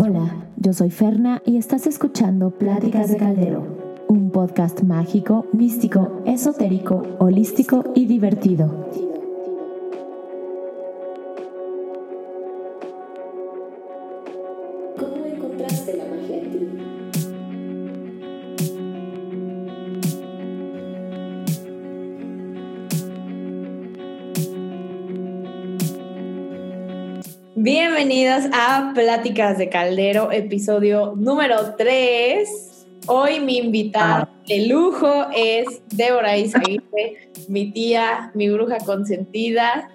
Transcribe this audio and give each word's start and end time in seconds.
Hola, 0.00 0.46
yo 0.56 0.72
soy 0.72 0.90
Ferna 0.90 1.42
y 1.44 1.56
estás 1.56 1.88
escuchando 1.88 2.50
Pláticas 2.50 3.10
de 3.10 3.16
Caldero, 3.16 4.04
un 4.06 4.30
podcast 4.30 4.82
mágico, 4.82 5.46
místico, 5.52 6.22
esotérico, 6.24 7.02
holístico 7.18 7.82
y 7.96 8.06
divertido. 8.06 9.07
Pláticas 28.98 29.58
de 29.58 29.68
Caldero, 29.68 30.32
episodio 30.32 31.14
número 31.14 31.76
3. 31.76 32.86
Hoy 33.06 33.38
mi 33.38 33.58
invitada 33.58 34.28
de 34.48 34.66
lujo 34.66 35.28
es 35.36 35.82
Débora 35.94 36.36
Isaguirre, 36.36 37.30
mi 37.46 37.70
tía, 37.70 38.32
mi 38.34 38.50
bruja 38.50 38.78
consentida. 38.78 39.88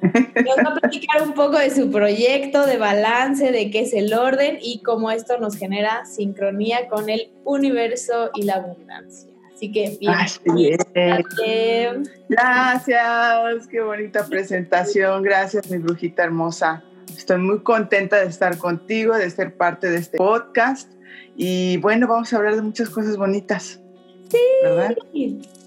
Nos 0.00 0.56
va 0.64 0.70
a 0.70 0.80
platicar 0.80 1.24
un 1.24 1.34
poco 1.34 1.58
de 1.58 1.68
su 1.68 1.90
proyecto, 1.90 2.64
de 2.64 2.78
balance, 2.78 3.52
de 3.52 3.70
qué 3.70 3.80
es 3.80 3.92
el 3.92 4.14
orden 4.14 4.56
y 4.62 4.80
cómo 4.80 5.10
esto 5.10 5.36
nos 5.38 5.54
genera 5.58 6.06
sincronía 6.06 6.88
con 6.88 7.10
el 7.10 7.30
universo 7.44 8.30
y 8.34 8.44
la 8.44 8.54
abundancia. 8.54 9.28
Así 9.54 9.70
que 9.70 9.98
bienvenida. 10.00 11.20
Gracias, 12.30 13.66
qué 13.70 13.82
bonita 13.82 14.26
presentación. 14.26 15.22
Gracias, 15.22 15.70
mi 15.70 15.76
brujita 15.76 16.24
hermosa. 16.24 16.82
Estoy 17.18 17.38
muy 17.38 17.58
contenta 17.58 18.16
de 18.20 18.26
estar 18.26 18.56
contigo, 18.58 19.16
de 19.16 19.28
ser 19.28 19.56
parte 19.56 19.90
de 19.90 19.98
este 19.98 20.16
podcast. 20.16 20.88
Y 21.36 21.76
bueno, 21.78 22.06
vamos 22.06 22.32
a 22.32 22.36
hablar 22.36 22.54
de 22.54 22.62
muchas 22.62 22.88
cosas 22.90 23.16
bonitas. 23.16 23.80
Sí. 24.30 24.38
¿verdad? 24.62 24.96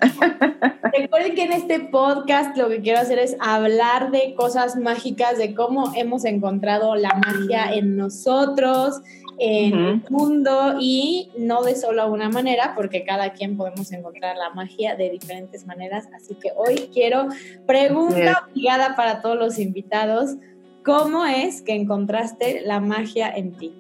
Recuerden 0.98 1.36
que 1.36 1.44
en 1.44 1.52
este 1.52 1.80
podcast 1.82 2.56
lo 2.56 2.70
que 2.70 2.80
quiero 2.80 3.00
hacer 3.00 3.20
es 3.20 3.36
hablar 3.42 4.12
de 4.12 4.34
cosas 4.36 4.78
mágicas, 4.78 5.38
de 5.38 5.54
cómo 5.54 5.92
hemos 5.94 6.24
encontrado 6.24 6.96
la 6.96 7.20
magia 7.26 7.74
en 7.74 7.98
nosotros, 7.98 9.02
en 9.38 9.74
el 9.74 10.04
mundo 10.10 10.76
y 10.80 11.32
no 11.38 11.64
de 11.64 11.76
solo 11.76 12.10
una 12.10 12.30
manera, 12.30 12.74
porque 12.76 13.04
cada 13.04 13.34
quien 13.34 13.58
podemos 13.58 13.92
encontrar 13.92 14.38
la 14.38 14.52
magia 14.52 14.96
de 14.96 15.10
diferentes 15.10 15.66
maneras. 15.66 16.08
Así 16.16 16.36
que 16.36 16.52
hoy 16.56 16.90
quiero 16.94 17.28
pregunta 17.66 18.48
obligada 18.48 18.96
para 18.96 19.22
todos 19.22 19.38
los 19.38 19.60
invitados. 19.60 20.36
¿Cómo 20.84 21.26
es 21.26 21.62
que 21.62 21.74
encontraste 21.74 22.62
la 22.62 22.80
magia 22.80 23.30
en 23.30 23.56
ti? 23.58 23.74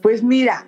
Pues 0.00 0.22
mira, 0.22 0.66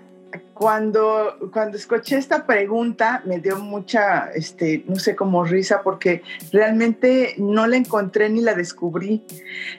cuando, 0.54 1.36
cuando 1.52 1.76
escuché 1.76 2.16
esta 2.16 2.46
pregunta 2.46 3.22
me 3.26 3.38
dio 3.38 3.58
mucha, 3.58 4.30
este, 4.34 4.84
no 4.88 4.96
sé, 4.96 5.14
como 5.14 5.44
risa, 5.44 5.82
porque 5.82 6.22
realmente 6.52 7.34
no 7.38 7.66
la 7.66 7.76
encontré 7.76 8.28
ni 8.28 8.40
la 8.40 8.54
descubrí 8.54 9.24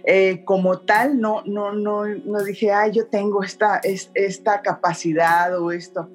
eh, 0.05 0.43
como 0.45 0.79
tal. 0.79 1.19
No, 1.19 1.41
no, 1.45 1.73
no, 1.73 2.05
no 2.05 2.43
dije, 2.43 2.71
ay, 2.71 2.91
yo 2.91 3.07
tengo 3.07 3.43
esta, 3.43 3.81
esta 3.83 4.61
capacidad 4.61 5.59
o 5.59 5.71
esto. 5.71 6.09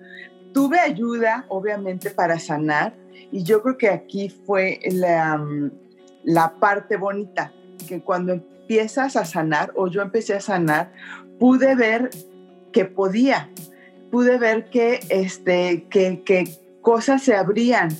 Tuve 0.55 0.79
ayuda, 0.79 1.45
obviamente, 1.49 2.11
para 2.11 2.39
sanar, 2.39 2.95
y 3.31 3.43
yo 3.43 3.63
creo 3.63 3.79
que 3.79 3.89
aquí 3.89 4.29
fue 4.29 4.79
la, 4.93 5.45
la 6.25 6.55
parte 6.61 6.97
bonita, 6.97 7.53
que 7.89 8.01
cuando 8.01 8.41
empiezas 8.63 9.17
a 9.17 9.25
sanar, 9.25 9.73
o 9.77 9.89
yo 9.89 10.03
empecé 10.03 10.35
a 10.35 10.41
sanar, 10.41 10.93
pude 11.39 11.75
ver 11.75 12.11
que 12.73 12.85
podía, 12.85 13.51
pude 14.11 14.39
ver 14.39 14.71
que, 14.71 15.01
este, 15.11 15.87
que, 15.91 16.23
que 16.25 16.45
cosas 16.81 17.23
se 17.23 17.35
abrían. 17.35 17.91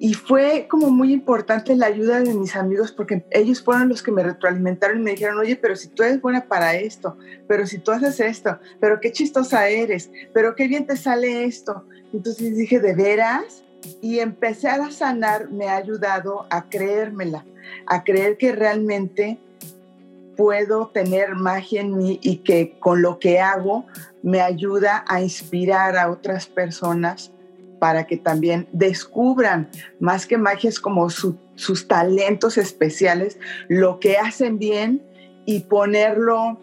Y 0.00 0.14
fue 0.14 0.66
como 0.70 0.90
muy 0.90 1.12
importante 1.12 1.74
la 1.74 1.86
ayuda 1.86 2.20
de 2.20 2.34
mis 2.34 2.54
amigos 2.54 2.92
porque 2.92 3.24
ellos 3.30 3.62
fueron 3.62 3.88
los 3.88 4.02
que 4.02 4.12
me 4.12 4.22
retroalimentaron 4.22 4.98
y 4.98 5.02
me 5.02 5.10
dijeron, 5.12 5.38
oye, 5.38 5.56
pero 5.56 5.74
si 5.74 5.88
tú 5.88 6.04
eres 6.04 6.20
buena 6.20 6.46
para 6.46 6.76
esto, 6.76 7.16
pero 7.48 7.66
si 7.66 7.78
tú 7.78 7.90
haces 7.90 8.20
esto, 8.20 8.58
pero 8.80 9.00
qué 9.00 9.10
chistosa 9.10 9.68
eres, 9.68 10.10
pero 10.32 10.54
qué 10.54 10.68
bien 10.68 10.86
te 10.86 10.96
sale 10.96 11.44
esto. 11.44 11.84
Entonces 12.12 12.56
dije, 12.56 12.78
¿de 12.78 12.94
veras? 12.94 13.64
Y 14.00 14.20
empecé 14.20 14.68
a 14.68 14.90
sanar, 14.90 15.50
me 15.50 15.68
ha 15.68 15.76
ayudado 15.76 16.46
a 16.50 16.68
creérmela, 16.68 17.44
a 17.86 18.04
creer 18.04 18.36
que 18.36 18.52
realmente 18.52 19.40
puedo 20.38 20.86
tener 20.94 21.34
magia 21.34 21.80
en 21.80 21.96
mí 21.96 22.20
y 22.22 22.36
que 22.36 22.78
con 22.78 23.02
lo 23.02 23.18
que 23.18 23.40
hago 23.40 23.86
me 24.22 24.40
ayuda 24.40 25.04
a 25.08 25.20
inspirar 25.20 25.96
a 25.98 26.08
otras 26.12 26.46
personas 26.46 27.32
para 27.80 28.06
que 28.06 28.16
también 28.16 28.68
descubran, 28.72 29.68
más 29.98 30.26
que 30.26 30.38
magia, 30.38 30.70
es 30.70 30.78
como 30.78 31.10
sus 31.10 31.88
talentos 31.88 32.56
especiales, 32.56 33.36
lo 33.66 33.98
que 33.98 34.16
hacen 34.16 34.60
bien 34.60 35.02
y 35.44 35.60
ponerlo 35.60 36.60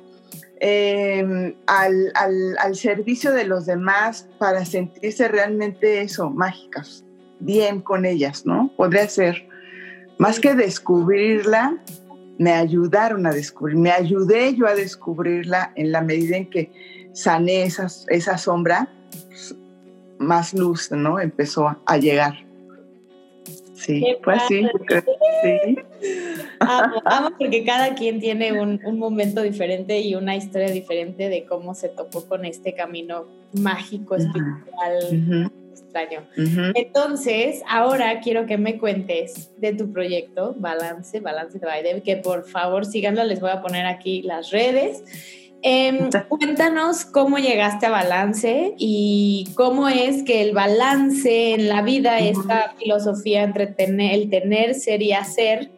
em, 0.61 1.53
al, 1.67 2.13
al, 2.15 2.75
servicio 2.77 3.31
de 3.31 3.43
los 3.43 3.65
demás 3.65 4.29
para 4.39 4.63
sentirse 4.63 5.27
realmente 5.27 5.99
eso, 5.99 6.29
mágicas, 6.29 7.03
bien 7.41 7.81
con 7.81 8.05
ellas, 8.05 8.45
¿no? 8.45 8.71
Podría 8.77 9.09
ser, 9.09 9.49
más 10.17 10.39
que 10.39 10.55
descubrirla, 10.55 11.77
me 12.37 12.51
ayudaron 12.51 13.25
a 13.25 13.31
descubrir, 13.31 13.77
me 13.77 13.91
ayudé 13.91 14.55
yo 14.55 14.67
a 14.67 14.75
descubrirla 14.75 15.71
en 15.75 15.91
la 15.91 16.01
medida 16.01 16.37
en 16.37 16.49
que 16.49 16.71
sané 17.13 17.63
esa, 17.63 17.87
esa 18.09 18.37
sombra, 18.37 18.89
más 20.17 20.53
luz, 20.53 20.91
¿no? 20.91 21.19
Empezó 21.19 21.77
a 21.85 21.97
llegar. 21.97 22.45
Sí, 23.73 24.03
pues 24.23 24.41
sí, 24.47 24.65
sí. 25.43 25.77
Amo, 26.59 27.31
porque 27.37 27.63
cada 27.63 27.93
quien 27.93 28.19
tiene 28.19 28.59
un, 28.59 28.79
un, 28.83 28.97
momento 28.97 29.41
diferente 29.43 29.99
y 29.99 30.15
una 30.15 30.35
historia 30.35 30.71
diferente 30.71 31.29
de 31.29 31.45
cómo 31.45 31.75
se 31.75 31.89
topó 31.89 32.25
con 32.25 32.45
este 32.45 32.73
camino 32.73 33.25
mágico, 33.53 34.15
espiritual, 34.15 35.51
entonces, 36.75 37.61
ahora 37.67 38.19
quiero 38.21 38.45
que 38.45 38.57
me 38.57 38.77
cuentes 38.77 39.51
de 39.57 39.73
tu 39.73 39.91
proyecto, 39.91 40.55
Balance, 40.57 41.19
Balance 41.19 41.59
de 41.59 41.67
Biden, 41.67 42.01
que 42.01 42.17
por 42.17 42.47
favor 42.47 42.85
síganlo, 42.85 43.23
les 43.23 43.39
voy 43.39 43.51
a 43.51 43.61
poner 43.61 43.85
aquí 43.85 44.21
las 44.21 44.51
redes. 44.51 45.03
Em, 45.67 46.11
cuéntanos 46.29 47.05
cómo 47.05 47.39
llegaste 47.39 47.87
a 47.87 47.89
balance 47.89 48.75
y 48.77 49.47
cómo 49.55 49.89
es 49.89 50.21
que 50.21 50.43
el 50.43 50.53
balance 50.53 51.55
en 51.55 51.67
la 51.67 51.81
vida, 51.81 52.19
esta 52.19 52.75
filosofía 52.77 53.41
entre 53.41 53.65
tener, 53.65 54.13
el 54.13 54.29
tener, 54.29 54.75
ser 54.75 55.01
y 55.01 55.13
hacer, 55.13 55.71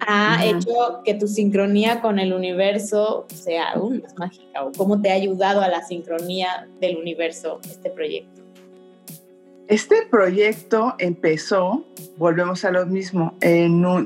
ha 0.00 0.44
hecho 0.44 1.02
que 1.04 1.14
tu 1.14 1.28
sincronía 1.28 2.00
con 2.00 2.18
el 2.18 2.32
universo 2.32 3.26
sea 3.32 3.72
aún 3.72 4.00
más 4.02 4.16
mágica 4.16 4.64
o 4.64 4.72
cómo 4.72 5.00
te 5.00 5.10
ha 5.10 5.14
ayudado 5.14 5.60
a 5.60 5.68
la 5.68 5.86
sincronía 5.86 6.68
del 6.80 6.96
universo 6.96 7.60
este 7.64 7.90
proyecto. 7.90 8.37
Este 9.68 9.96
proyecto 10.10 10.94
empezó, 10.98 11.84
volvemos 12.16 12.64
a 12.64 12.70
lo 12.70 12.86
mismo, 12.86 13.36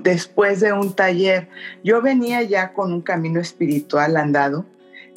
después 0.03 0.59
de 0.59 0.73
un 0.73 0.93
taller. 0.93 1.49
Yo 1.85 2.03
venía 2.03 2.43
ya 2.43 2.73
con 2.73 2.93
un 2.93 3.01
camino 3.01 3.39
espiritual 3.39 4.17
andado, 4.17 4.67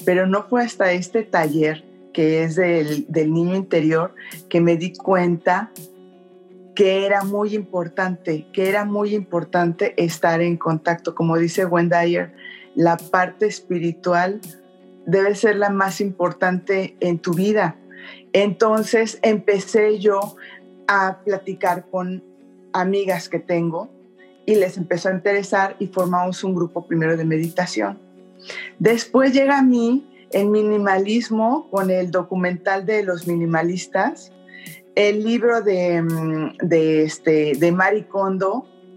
pero 0.06 0.28
no 0.28 0.44
fue 0.44 0.64
hasta 0.64 0.92
este 0.92 1.24
taller, 1.24 1.84
que 2.14 2.44
es 2.44 2.56
del, 2.58 3.08
del 3.10 3.34
niño 3.34 3.56
interior, 3.56 4.14
que 4.48 4.62
me 4.62 4.78
di 4.78 4.94
cuenta 4.94 5.72
que 6.76 7.08
era 7.08 7.24
muy 7.24 7.56
importante, 7.56 8.46
que 8.54 8.70
era 8.70 8.86
muy 8.86 9.16
importante 9.16 9.96
estar 9.98 10.42
en 10.42 10.58
contacto. 10.58 11.16
Como 11.16 11.40
dice 11.40 11.66
Wendy 11.66 12.20
la 12.76 12.98
parte 12.98 13.48
espiritual 13.48 14.42
debe 15.08 15.34
ser 15.34 15.56
la 15.56 15.72
más 15.72 16.02
importante 16.02 16.96
en 17.00 17.18
tu 17.18 17.34
vida 17.34 17.78
entonces 18.36 19.18
empecé 19.22 19.98
yo 20.00 20.36
a 20.90 21.20
platicar 21.24 21.90
con 21.90 22.22
amigas 22.74 23.30
que 23.30 23.40
tengo 23.40 23.90
y 24.46 24.56
les 24.56 24.76
empezó 24.76 25.08
a 25.08 25.14
interesar 25.14 25.78
y 25.80 25.88
formamos 25.88 26.44
un 26.44 26.54
grupo 26.54 26.86
primero 26.86 27.16
de 27.16 27.24
meditación. 27.24 27.98
Después 28.78 29.32
llega 29.32 29.60
a 29.60 29.64
mí 29.64 30.28
el 30.34 30.48
minimalismo 30.48 31.70
con 31.72 31.90
el 31.90 32.12
documental 32.12 32.86
de 32.86 33.04
los 33.04 33.26
minimalistas, 33.26 34.34
el 34.96 35.24
libro 35.24 35.62
de, 35.62 36.02
mm, 36.02 36.58
de, 36.58 37.04
este, 37.04 37.54
de 37.56 37.72
Marie 37.72 38.06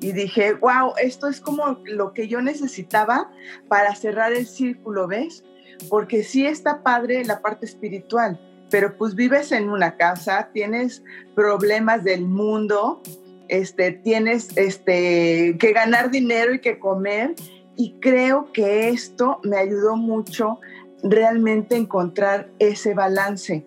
y 0.01 0.11
dije, 0.11 0.55
wow, 0.55 0.95
esto 1.01 1.29
es 1.29 1.41
como 1.41 1.79
lo 1.85 2.13
que 2.13 2.27
yo 2.27 2.41
necesitaba 2.43 3.31
para 3.69 3.95
cerrar 3.95 4.33
el 4.33 4.49
círculo, 4.49 5.07
¿ves? 5.07 5.45
Porque 5.89 6.25
sí 6.25 6.45
está 6.45 6.83
padre 6.83 7.25
la 7.25 7.41
parte 7.41 7.67
espiritual, 7.67 8.41
pero 8.71 8.97
pues 8.97 9.15
vives 9.15 9.53
en 9.53 9.69
una 9.71 9.97
casa, 9.97 10.51
tienes 10.53 11.03
problemas 11.35 12.05
del 12.05 12.23
mundo, 12.23 13.03
este, 13.49 13.93
tienes 13.93 14.57
este, 14.57 15.57
que 15.59 15.73
ganar 15.73 16.11
dinero 16.11 16.55
y 16.55 16.61
que 16.61 16.79
comer. 16.79 17.35
Y 17.77 17.95
creo 18.01 18.53
que 18.53 18.89
esto 18.89 19.41
me 19.45 19.57
ayudó 19.57 19.97
mucho 19.97 20.59
realmente 21.03 21.77
encontrar 21.77 22.51
ese 22.59 22.93
balance, 22.95 23.65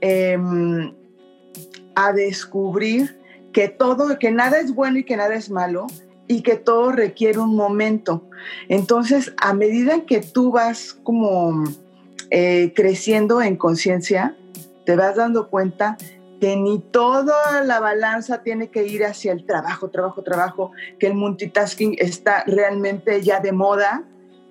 em, 0.00 0.94
a 1.94 2.12
descubrir 2.12 3.18
que 3.52 3.68
todo, 3.68 4.18
que 4.18 4.30
nada 4.30 4.58
es 4.60 4.74
bueno 4.74 4.98
y 4.98 5.04
que 5.04 5.16
nada 5.16 5.34
es 5.34 5.50
malo 5.50 5.86
y 6.26 6.42
que 6.42 6.56
todo 6.56 6.92
requiere 6.92 7.38
un 7.38 7.56
momento. 7.56 8.22
Entonces, 8.68 9.32
a 9.38 9.52
medida 9.52 10.04
que 10.06 10.20
tú 10.20 10.52
vas 10.52 10.92
como 11.02 11.64
eh, 12.30 12.72
creciendo 12.74 13.42
en 13.42 13.56
conciencia, 13.56 14.36
te 14.84 14.96
vas 14.96 15.16
dando 15.16 15.48
cuenta 15.48 15.96
que 16.40 16.56
ni 16.56 16.78
toda 16.78 17.62
la 17.64 17.80
balanza 17.80 18.42
tiene 18.42 18.68
que 18.68 18.86
ir 18.86 19.04
hacia 19.04 19.32
el 19.32 19.44
trabajo, 19.44 19.88
trabajo, 19.88 20.22
trabajo, 20.22 20.72
que 20.98 21.08
el 21.08 21.14
multitasking 21.14 21.96
está 21.98 22.44
realmente 22.46 23.22
ya 23.22 23.40
de 23.40 23.52
moda 23.52 24.04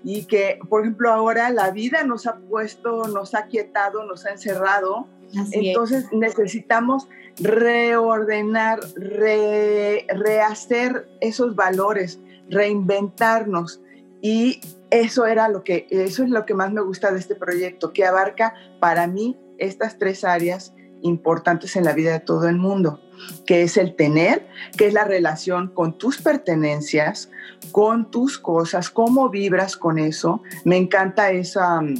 y 0.04 0.26
que, 0.26 0.60
por 0.70 0.82
ejemplo, 0.82 1.12
ahora 1.12 1.50
la 1.50 1.72
vida 1.72 2.04
nos 2.04 2.28
ha 2.28 2.38
puesto, 2.38 3.08
nos 3.08 3.36
ha 3.36 3.48
quietado, 3.48 4.06
nos 4.06 4.26
ha 4.26 4.32
encerrado. 4.32 5.08
Entonces 5.52 6.06
necesitamos 6.12 7.08
reordenar, 7.40 8.80
rehacer 8.96 11.08
esos 11.20 11.56
valores, 11.56 12.20
reinventarnos. 12.50 13.82
Y 14.22 14.62
eso 14.90 15.26
era 15.26 15.50
lo 15.50 15.64
que, 15.64 15.88
eso 15.90 16.24
es 16.24 16.30
lo 16.30 16.46
que 16.46 16.54
más 16.54 16.72
me 16.72 16.82
gusta 16.82 17.12
de 17.12 17.20
este 17.20 17.36
proyecto, 17.36 17.94
que 17.94 18.06
abarca 18.06 18.54
para 18.80 19.08
mí 19.08 19.38
estas 19.58 19.98
tres 19.98 20.24
áreas 20.24 20.74
importantes 21.02 21.76
en 21.76 21.84
la 21.84 21.94
vida 21.94 22.12
de 22.14 22.20
todo 22.20 22.48
el 22.48 22.58
mundo, 22.58 23.02
que 23.46 23.64
es 23.64 23.78
el 23.78 23.96
tener, 23.96 24.48
que 24.78 24.88
es 24.88 24.94
la 24.94 25.04
relación 25.04 25.70
con 25.74 25.98
tus 25.98 26.22
pertenencias, 26.22 27.30
con 27.72 28.10
tus 28.10 28.38
cosas, 28.38 28.90
cómo 28.90 29.30
vibras 29.30 29.78
con 29.78 30.00
eso. 30.00 30.42
Me 30.64 30.78
encanta 30.78 31.32
esa 31.32 31.82
mm, 31.82 31.96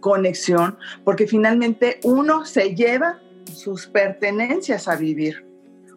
conexión, 0.00 0.78
porque 1.04 1.26
finalmente 1.26 2.00
uno 2.04 2.44
se 2.44 2.74
lleva 2.74 3.20
sus 3.52 3.86
pertenencias 3.86 4.88
a 4.88 4.96
vivir. 4.96 5.46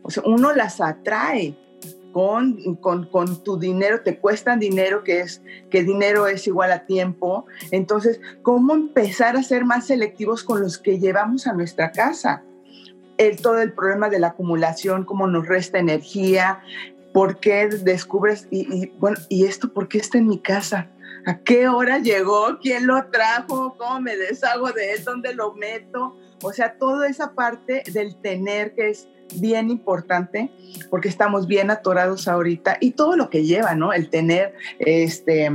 O 0.01 0.09
sea, 0.09 0.23
uno 0.25 0.53
las 0.53 0.79
atrae 0.81 1.57
con, 2.81 3.05
con, 3.11 3.43
tu 3.43 3.59
dinero, 3.59 4.01
te 4.01 4.17
cuestan 4.17 4.59
dinero, 4.59 5.03
que 5.03 5.19
es 5.19 5.43
que 5.69 5.83
dinero 5.83 6.25
es 6.25 6.47
igual 6.47 6.71
a 6.71 6.87
tiempo. 6.87 7.45
Entonces, 7.69 8.19
¿cómo 8.41 8.73
empezar 8.73 9.37
a 9.37 9.43
ser 9.43 9.65
más 9.65 9.85
selectivos 9.85 10.43
con 10.43 10.59
los 10.61 10.79
que 10.79 10.97
llevamos 10.97 11.45
a 11.45 11.53
nuestra 11.53 11.91
casa? 11.91 12.41
El, 13.19 13.39
todo 13.39 13.61
el 13.61 13.71
problema 13.71 14.09
de 14.09 14.17
la 14.17 14.29
acumulación, 14.29 15.05
cómo 15.05 15.27
nos 15.27 15.47
resta 15.47 15.77
energía, 15.77 16.63
por 17.13 17.39
qué 17.39 17.67
descubres, 17.67 18.47
y, 18.49 18.61
y 18.75 18.87
bueno, 18.97 19.17
¿y 19.29 19.45
esto 19.45 19.71
por 19.71 19.87
qué 19.87 19.99
está 19.99 20.17
en 20.17 20.25
mi 20.25 20.39
casa? 20.39 20.89
¿A 21.27 21.37
qué 21.37 21.67
hora 21.67 21.99
llegó? 21.99 22.57
¿Quién 22.59 22.87
lo 22.87 23.05
trajo? 23.11 23.75
¿Cómo 23.77 23.99
me 24.01 24.17
deshago 24.17 24.71
de 24.71 24.93
él? 24.93 25.03
¿Dónde 25.03 25.35
lo 25.35 25.53
meto? 25.53 26.17
O 26.41 26.53
sea, 26.53 26.77
toda 26.77 27.07
esa 27.07 27.33
parte 27.33 27.83
del 27.91 28.15
tener 28.15 28.73
que 28.75 28.89
es 28.89 29.07
bien 29.35 29.69
importante 29.69 30.51
porque 30.89 31.09
estamos 31.09 31.47
bien 31.47 31.69
atorados 31.69 32.27
ahorita 32.27 32.77
y 32.79 32.91
todo 32.91 33.15
lo 33.15 33.29
que 33.29 33.45
lleva, 33.45 33.75
¿no? 33.75 33.93
El 33.93 34.09
tener, 34.09 34.53
este, 34.79 35.49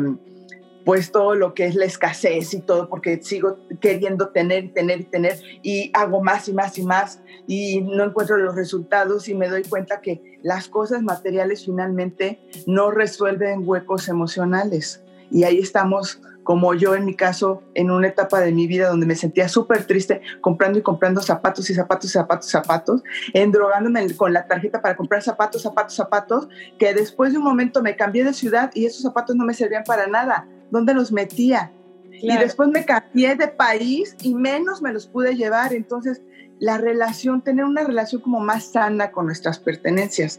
pues 0.85 1.13
todo 1.13 1.35
lo 1.35 1.55
que 1.55 1.67
es 1.67 1.75
la 1.75 1.85
escasez 1.85 2.55
y 2.55 2.61
todo, 2.61 2.89
porque 2.89 3.23
sigo 3.23 3.59
queriendo 3.81 4.29
tener 4.29 4.65
y 4.65 4.69
tener 4.69 5.01
y 5.01 5.05
tener 5.05 5.41
y 5.63 5.91
hago 5.95 6.23
más 6.23 6.49
y 6.49 6.53
más 6.53 6.77
y 6.79 6.83
más 6.83 7.21
y 7.47 7.81
no 7.81 8.05
encuentro 8.05 8.37
los 8.37 8.55
resultados 8.55 9.29
y 9.29 9.35
me 9.35 9.49
doy 9.49 9.63
cuenta 9.63 10.01
que 10.01 10.39
las 10.43 10.69
cosas 10.69 11.03
materiales 11.03 11.65
finalmente 11.65 12.41
no 12.67 12.91
resuelven 12.91 13.63
huecos 13.67 14.09
emocionales. 14.09 15.03
Y 15.31 15.45
ahí 15.45 15.59
estamos 15.61 16.21
como 16.43 16.75
yo 16.75 16.95
en 16.95 17.05
mi 17.05 17.15
caso, 17.15 17.63
en 17.75 17.91
una 17.91 18.09
etapa 18.09 18.41
de 18.41 18.53
mi 18.53 18.67
vida 18.67 18.89
donde 18.89 19.07
me 19.07 19.15
sentía 19.15 19.49
súper 19.49 19.87
triste, 19.87 20.23
comprando 20.41 20.79
y 20.79 20.83
comprando 20.83 21.21
zapatos 21.21 21.71
y 21.71 21.75
zapatos 21.75 22.11
y 22.11 22.13
zapatos 22.13 22.49
y 22.49 22.51
zapatos, 22.51 23.03
endrogándome 23.33 24.15
con 24.17 24.33
la 24.33 24.47
tarjeta 24.47 24.83
para 24.83 24.97
comprar 24.97 25.23
zapatos, 25.23 25.63
zapatos, 25.63 25.95
zapatos, 25.95 26.49
que 26.79 26.95
después 26.95 27.33
de 27.33 27.39
un 27.39 27.45
momento 27.45 27.83
me 27.83 27.97
cambié 27.97 28.25
de 28.25 28.33
ciudad 28.33 28.71
y 28.75 28.87
esos 28.87 29.03
zapatos 29.03 29.37
no 29.37 29.45
me 29.45 29.55
servían 29.55 29.85
para 29.85 30.07
nada. 30.07 30.47
¿Dónde 30.71 30.95
los 30.95 31.13
metía? 31.13 31.71
Y 32.11 32.37
después 32.37 32.69
me 32.69 32.85
cambié 32.85 33.35
de 33.35 33.49
país 33.49 34.17
y 34.23 34.35
menos 34.35 34.81
me 34.81 34.93
los 34.93 35.07
pude 35.07 35.35
llevar. 35.35 35.73
Entonces, 35.73 36.23
la 36.61 36.79
relación, 36.79 37.43
tener 37.43 37.65
una 37.65 37.83
relación 37.83 38.23
como 38.23 38.39
más 38.39 38.71
sana 38.71 39.11
con 39.11 39.27
nuestras 39.27 39.59
pertenencias. 39.59 40.39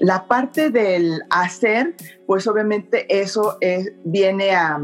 La 0.00 0.26
parte 0.26 0.70
del 0.70 1.22
hacer, 1.30 1.94
pues 2.26 2.46
obviamente 2.46 3.06
eso 3.22 3.56
viene 4.04 4.54
a 4.54 4.80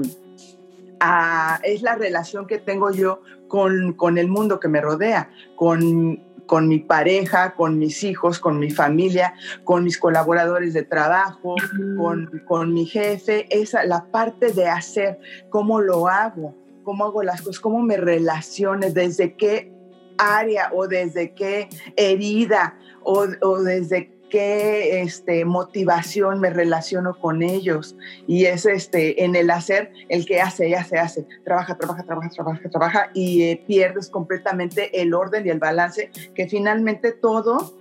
es 1.63 1.83
la 1.83 1.95
relación 1.95 2.47
que 2.47 2.59
tengo 2.59 2.91
yo 2.91 3.23
con, 3.49 4.19
el 4.19 4.29
mundo 4.29 4.61
que 4.61 4.69
me 4.69 4.81
rodea, 4.81 5.31
con, 5.57 6.23
con 6.47 6.69
mi 6.69 6.81
pareja, 6.81 7.55
con 7.55 7.79
mis 7.79 8.03
hijos, 8.05 8.39
con 8.39 8.59
mi 8.59 8.71
familia, 8.71 9.35
con 9.65 9.85
mis 9.85 9.99
colaboradores 9.99 10.75
de 10.75 10.83
trabajo, 10.83 11.57
con, 11.97 12.43
con, 12.47 12.73
mi 12.73 12.87
jefe, 12.87 13.47
esa, 13.51 13.85
la 13.85 14.11
parte 14.11 14.53
de 14.53 14.69
hacer, 14.69 15.19
cómo 15.51 15.81
lo 15.81 16.09
hago, 16.09 16.55
cómo 16.85 17.05
hago 17.05 17.23
las 17.23 17.43
cosas, 17.43 17.61
cómo 17.61 17.83
me 17.83 17.97
relaciono, 17.97 18.91
desde 18.91 19.35
qué 19.35 19.73
área 20.19 20.71
o 20.75 20.89
desde 20.89 21.33
qué 21.33 21.69
herida 21.97 22.77
o, 23.05 23.27
o 23.43 23.63
desde 23.63 24.18
qué 24.29 25.01
este, 25.03 25.45
motivación 25.45 26.41
me 26.41 26.51
relaciono 26.51 27.19
con 27.19 27.43
ellos. 27.43 27.97
Y 28.27 28.45
es 28.45 28.67
este, 28.67 29.25
en 29.25 29.37
el 29.37 29.51
hacer, 29.51 29.93
el 30.09 30.27
que 30.27 30.41
hace, 30.41 30.71
ya 30.71 30.85
se 30.85 30.99
hace, 30.99 31.27
trabaja, 31.45 31.77
trabaja, 31.77 32.05
trabaja, 32.05 32.31
trabaja, 32.31 32.71
trabaja, 32.71 33.11
y 33.15 33.43
eh, 33.43 33.65
pierdes 33.67 34.09
completamente 34.09 35.01
el 35.01 35.15
orden 35.15 35.47
y 35.47 35.51
el 35.51 35.59
balance, 35.59 36.11
que 36.35 36.49
finalmente 36.49 37.13
todo 37.13 37.75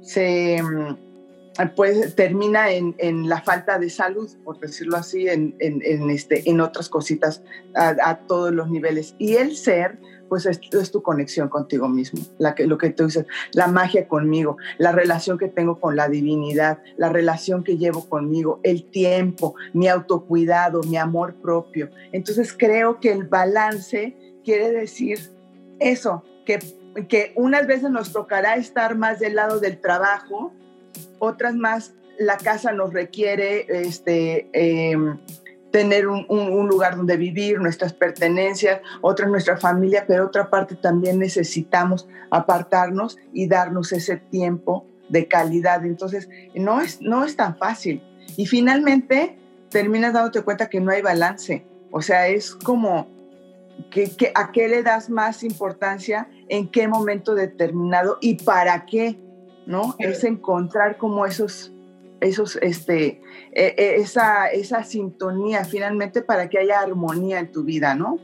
se 0.00 0.62
mm, 0.62 0.96
pues 1.76 2.14
termina 2.14 2.70
en, 2.70 3.28
la 3.28 3.42
falta 3.42 3.78
de 3.78 3.90
salud, 3.90 4.30
por 4.42 4.58
decirlo 4.58 4.96
así, 4.96 5.28
en, 5.28 5.54
este, 6.10 6.48
en 6.48 6.60
otras 6.60 6.88
cositas 6.88 7.42
a 7.74 8.16
todos 8.26 8.52
los 8.52 8.70
niveles. 8.70 9.14
Y 9.18 9.34
el 9.34 9.54
ser 9.54 9.98
pues 10.32 10.46
es, 10.46 10.90
tu 10.90 11.02
conexión 11.02 11.50
contigo 11.50 11.90
mismo, 11.90 12.22
lo 12.38 12.78
que 12.78 12.88
tú 12.88 13.04
dices, 13.04 13.26
la 13.52 13.66
magia 13.66 14.08
conmigo, 14.08 14.56
la 14.78 14.90
relación 14.90 15.36
que 15.36 15.48
tengo 15.48 15.78
con 15.78 15.94
la 15.94 16.08
divinidad, 16.08 16.78
la 16.96 17.10
relación 17.10 17.62
que 17.62 17.76
llevo 17.76 18.08
conmigo, 18.08 18.58
el 18.62 18.84
tiempo, 18.84 19.56
mi 19.74 19.88
autocuidado, 19.88 20.84
mi 20.84 20.96
amor 20.96 21.34
propio. 21.34 21.90
Entonces 22.12 22.54
creo 22.56 22.98
que 22.98 23.12
el 23.12 23.24
balance 23.24 24.16
quiere 24.42 24.70
decir 24.72 25.18
eso, 25.80 26.24
que, 26.46 26.60
que 27.10 27.34
unas 27.36 27.66
veces 27.66 27.90
nos 27.90 28.10
tocará 28.10 28.56
estar 28.56 28.96
más 28.96 29.20
del 29.20 29.34
lado 29.34 29.60
del 29.60 29.82
trabajo, 29.82 30.50
otras 31.18 31.54
más 31.54 31.92
la 32.18 32.38
casa 32.38 32.72
nos 32.72 32.94
requiere 32.94 33.66
este, 33.68 34.48
em, 34.54 35.18
tener 35.72 36.06
un, 36.06 36.68
lugar 36.68 36.96
donde 36.96 37.16
vivir, 37.16 37.58
nuestras 37.58 37.92
pertenencias, 37.92 38.80
otra 39.00 39.26
nuestra 39.26 39.56
familia, 39.56 40.04
pero 40.06 40.26
otra 40.26 40.48
parte 40.48 40.76
también 40.76 41.18
necesitamos 41.18 42.06
apartarnos 42.30 43.18
y 43.32 43.48
darnos 43.48 43.92
ese 43.92 44.18
tiempo 44.18 44.86
de 45.08 45.26
calidad. 45.26 45.84
Entonces, 45.84 46.28
no 46.54 46.80
es, 46.80 47.00
no 47.00 47.24
es 47.24 47.36
tan 47.36 47.56
fácil. 47.56 48.02
Y 48.36 48.46
finalmente, 48.46 49.38
terminas 49.70 50.12
dándote 50.12 50.42
cuenta 50.42 50.68
que 50.68 50.80
no 50.80 50.92
hay 50.92 51.02
balance. 51.02 51.66
O 51.90 52.02
sea, 52.02 52.28
es 52.28 52.54
como 52.54 53.08
que, 53.90 54.32
a 54.34 54.52
qué 54.52 54.68
le 54.68 54.82
das 54.82 55.10
más 55.10 55.42
importancia, 55.42 56.28
en 56.48 56.70
qué 56.70 56.86
momento 56.86 57.34
determinado 57.34 58.18
y 58.20 58.42
para 58.44 58.84
qué, 58.86 59.18
¿no? 59.66 59.96
Es 59.98 60.22
encontrar 60.24 60.98
como 60.98 61.26
esos 61.26 61.71
esos, 62.22 62.56
este, 62.62 63.20
e, 63.52 63.74
e, 63.76 63.96
esa, 63.96 64.46
esa 64.48 64.84
sintonía 64.84 65.64
finalmente 65.64 66.22
para 66.22 66.48
que 66.48 66.58
haya 66.58 66.80
armonía 66.80 67.38
en 67.38 67.52
tu 67.52 67.64
vida, 67.64 67.94
¿no? 67.94 68.18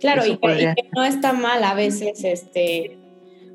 Claro, 0.00 0.24
y 0.26 0.36
que, 0.36 0.74
no 0.94 1.04
está 1.04 1.32
mal 1.32 1.64
a 1.64 1.74
veces, 1.74 2.22
este, 2.24 2.98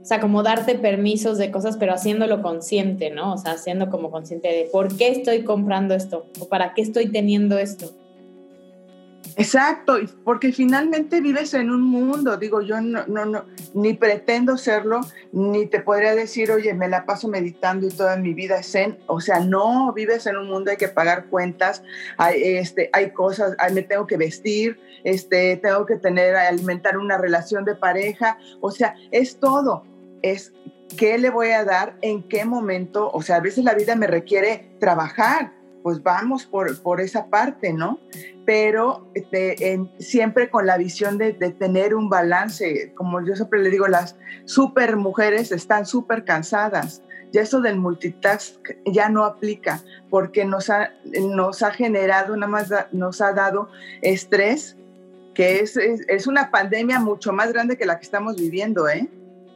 o 0.02 0.06
sea, 0.06 0.20
como 0.20 0.44
darte 0.44 0.76
permisos 0.76 1.38
de 1.38 1.52
cosas, 1.52 1.78
pero 1.78 1.94
haciéndolo 1.94 2.42
consciente, 2.42 3.10
¿no? 3.10 3.34
O 3.34 3.38
sea, 3.38 3.54
haciendo 3.54 3.90
como 3.90 4.12
consciente 4.12 4.50
de 4.50 4.70
por 4.72 4.96
qué 4.98 5.10
estoy 5.10 5.44
comprando 5.44 5.96
esto 5.96 6.26
o 6.40 6.50
para 6.50 6.74
qué 6.74 6.82
estoy 6.82 7.12
teniendo 7.12 7.58
esto. 7.58 7.92
Exacto, 9.36 9.96
porque 10.24 10.52
finalmente 10.52 11.20
vives 11.20 11.54
en 11.56 11.72
un 11.72 11.82
mundo, 11.82 12.38
digo, 12.38 12.62
yo 12.62 12.80
no, 12.82 13.06
no, 13.08 13.26
no, 13.26 13.46
ni 13.74 13.94
pretendo 13.94 14.58
serlo, 14.58 15.02
ni 15.32 15.66
te 15.66 15.80
podría 15.80 16.14
decir, 16.14 16.52
oye, 16.52 16.74
me 16.74 16.88
la 16.88 17.06
paso 17.06 17.28
meditando 17.28 17.88
y 17.88 17.90
toda 17.90 18.16
mi 18.16 18.34
vida 18.34 18.60
es 18.60 18.72
zen, 18.72 19.00
o 19.08 19.20
sea, 19.20 19.40
no, 19.40 19.92
vives 19.94 20.28
en 20.28 20.38
un 20.38 20.50
mundo, 20.50 20.70
hay 20.70 20.78
que 20.78 20.88
pagar 20.88 21.26
cuentas, 21.26 21.84
hay, 22.18 22.58
este, 22.58 22.90
hay 22.94 23.12
cosas, 23.12 23.56
me 23.74 23.82
tengo 23.82 24.06
que 24.06 24.18
vestir, 24.18 24.80
este, 25.04 25.58
tengo 25.58 25.86
que 25.88 25.96
tener, 25.96 26.36
alimentar 26.36 26.98
una 26.98 27.18
relación 27.18 27.66
de 27.66 27.76
pareja, 27.76 28.38
o 28.62 28.70
sea, 28.70 28.96
es 29.12 29.40
todo, 29.40 29.84
es 30.22 30.54
qué 30.96 31.18
le 31.18 31.32
voy 31.32 31.50
a 31.50 31.66
dar, 31.66 31.98
en 32.02 32.28
qué 32.28 32.46
momento, 32.46 33.10
o 33.12 33.22
sea, 33.24 33.38
a 33.38 33.42
veces 33.42 33.64
la 33.64 33.74
vida 33.74 33.96
me 33.96 34.06
requiere 34.06 34.76
trabajar, 34.80 35.54
pues 35.84 36.02
vamos 36.02 36.46
por, 36.46 36.82
por 36.82 37.02
esa 37.02 37.28
parte, 37.28 37.74
¿no? 37.74 38.00
Pero 38.46 39.08
este, 39.14 39.80
siempre 40.00 40.50
con 40.50 40.66
la 40.66 40.78
visión 40.78 41.18
de, 41.18 41.34
tener 41.34 41.94
un 41.94 42.10
balance. 42.10 42.94
Como 42.96 43.24
yo 43.24 43.36
siempre 43.36 43.62
le 43.62 43.70
digo, 43.70 43.88
las 43.88 44.16
super 44.46 44.96
mujeres 44.96 45.52
están 45.52 45.86
súper 45.86 46.24
cansadas. 46.24 47.04
Ya 47.32 47.42
eso 47.42 47.62
del 47.62 47.78
multitask 47.78 48.60
ya 48.86 49.10
no 49.10 49.26
aplica 49.26 49.82
porque 50.10 50.46
nos 50.46 50.70
ha, 50.70 50.92
nos 51.22 51.64
ha 51.64 51.72
generado, 51.72 52.36
nada 52.36 52.52
más 52.52 52.72
nos 52.92 53.22
ha 53.22 53.34
dado 53.34 53.70
estrés, 54.02 54.78
que 55.34 55.60
es, 55.60 55.76
es 55.76 56.28
una 56.28 56.52
pandemia 56.52 57.00
mucho 57.00 57.34
más 57.34 57.52
grande 57.52 57.76
que 57.76 57.86
la 57.86 57.98
que 57.98 58.06
estamos 58.06 58.36
viviendo, 58.36 58.88
¿eh? 58.88 59.10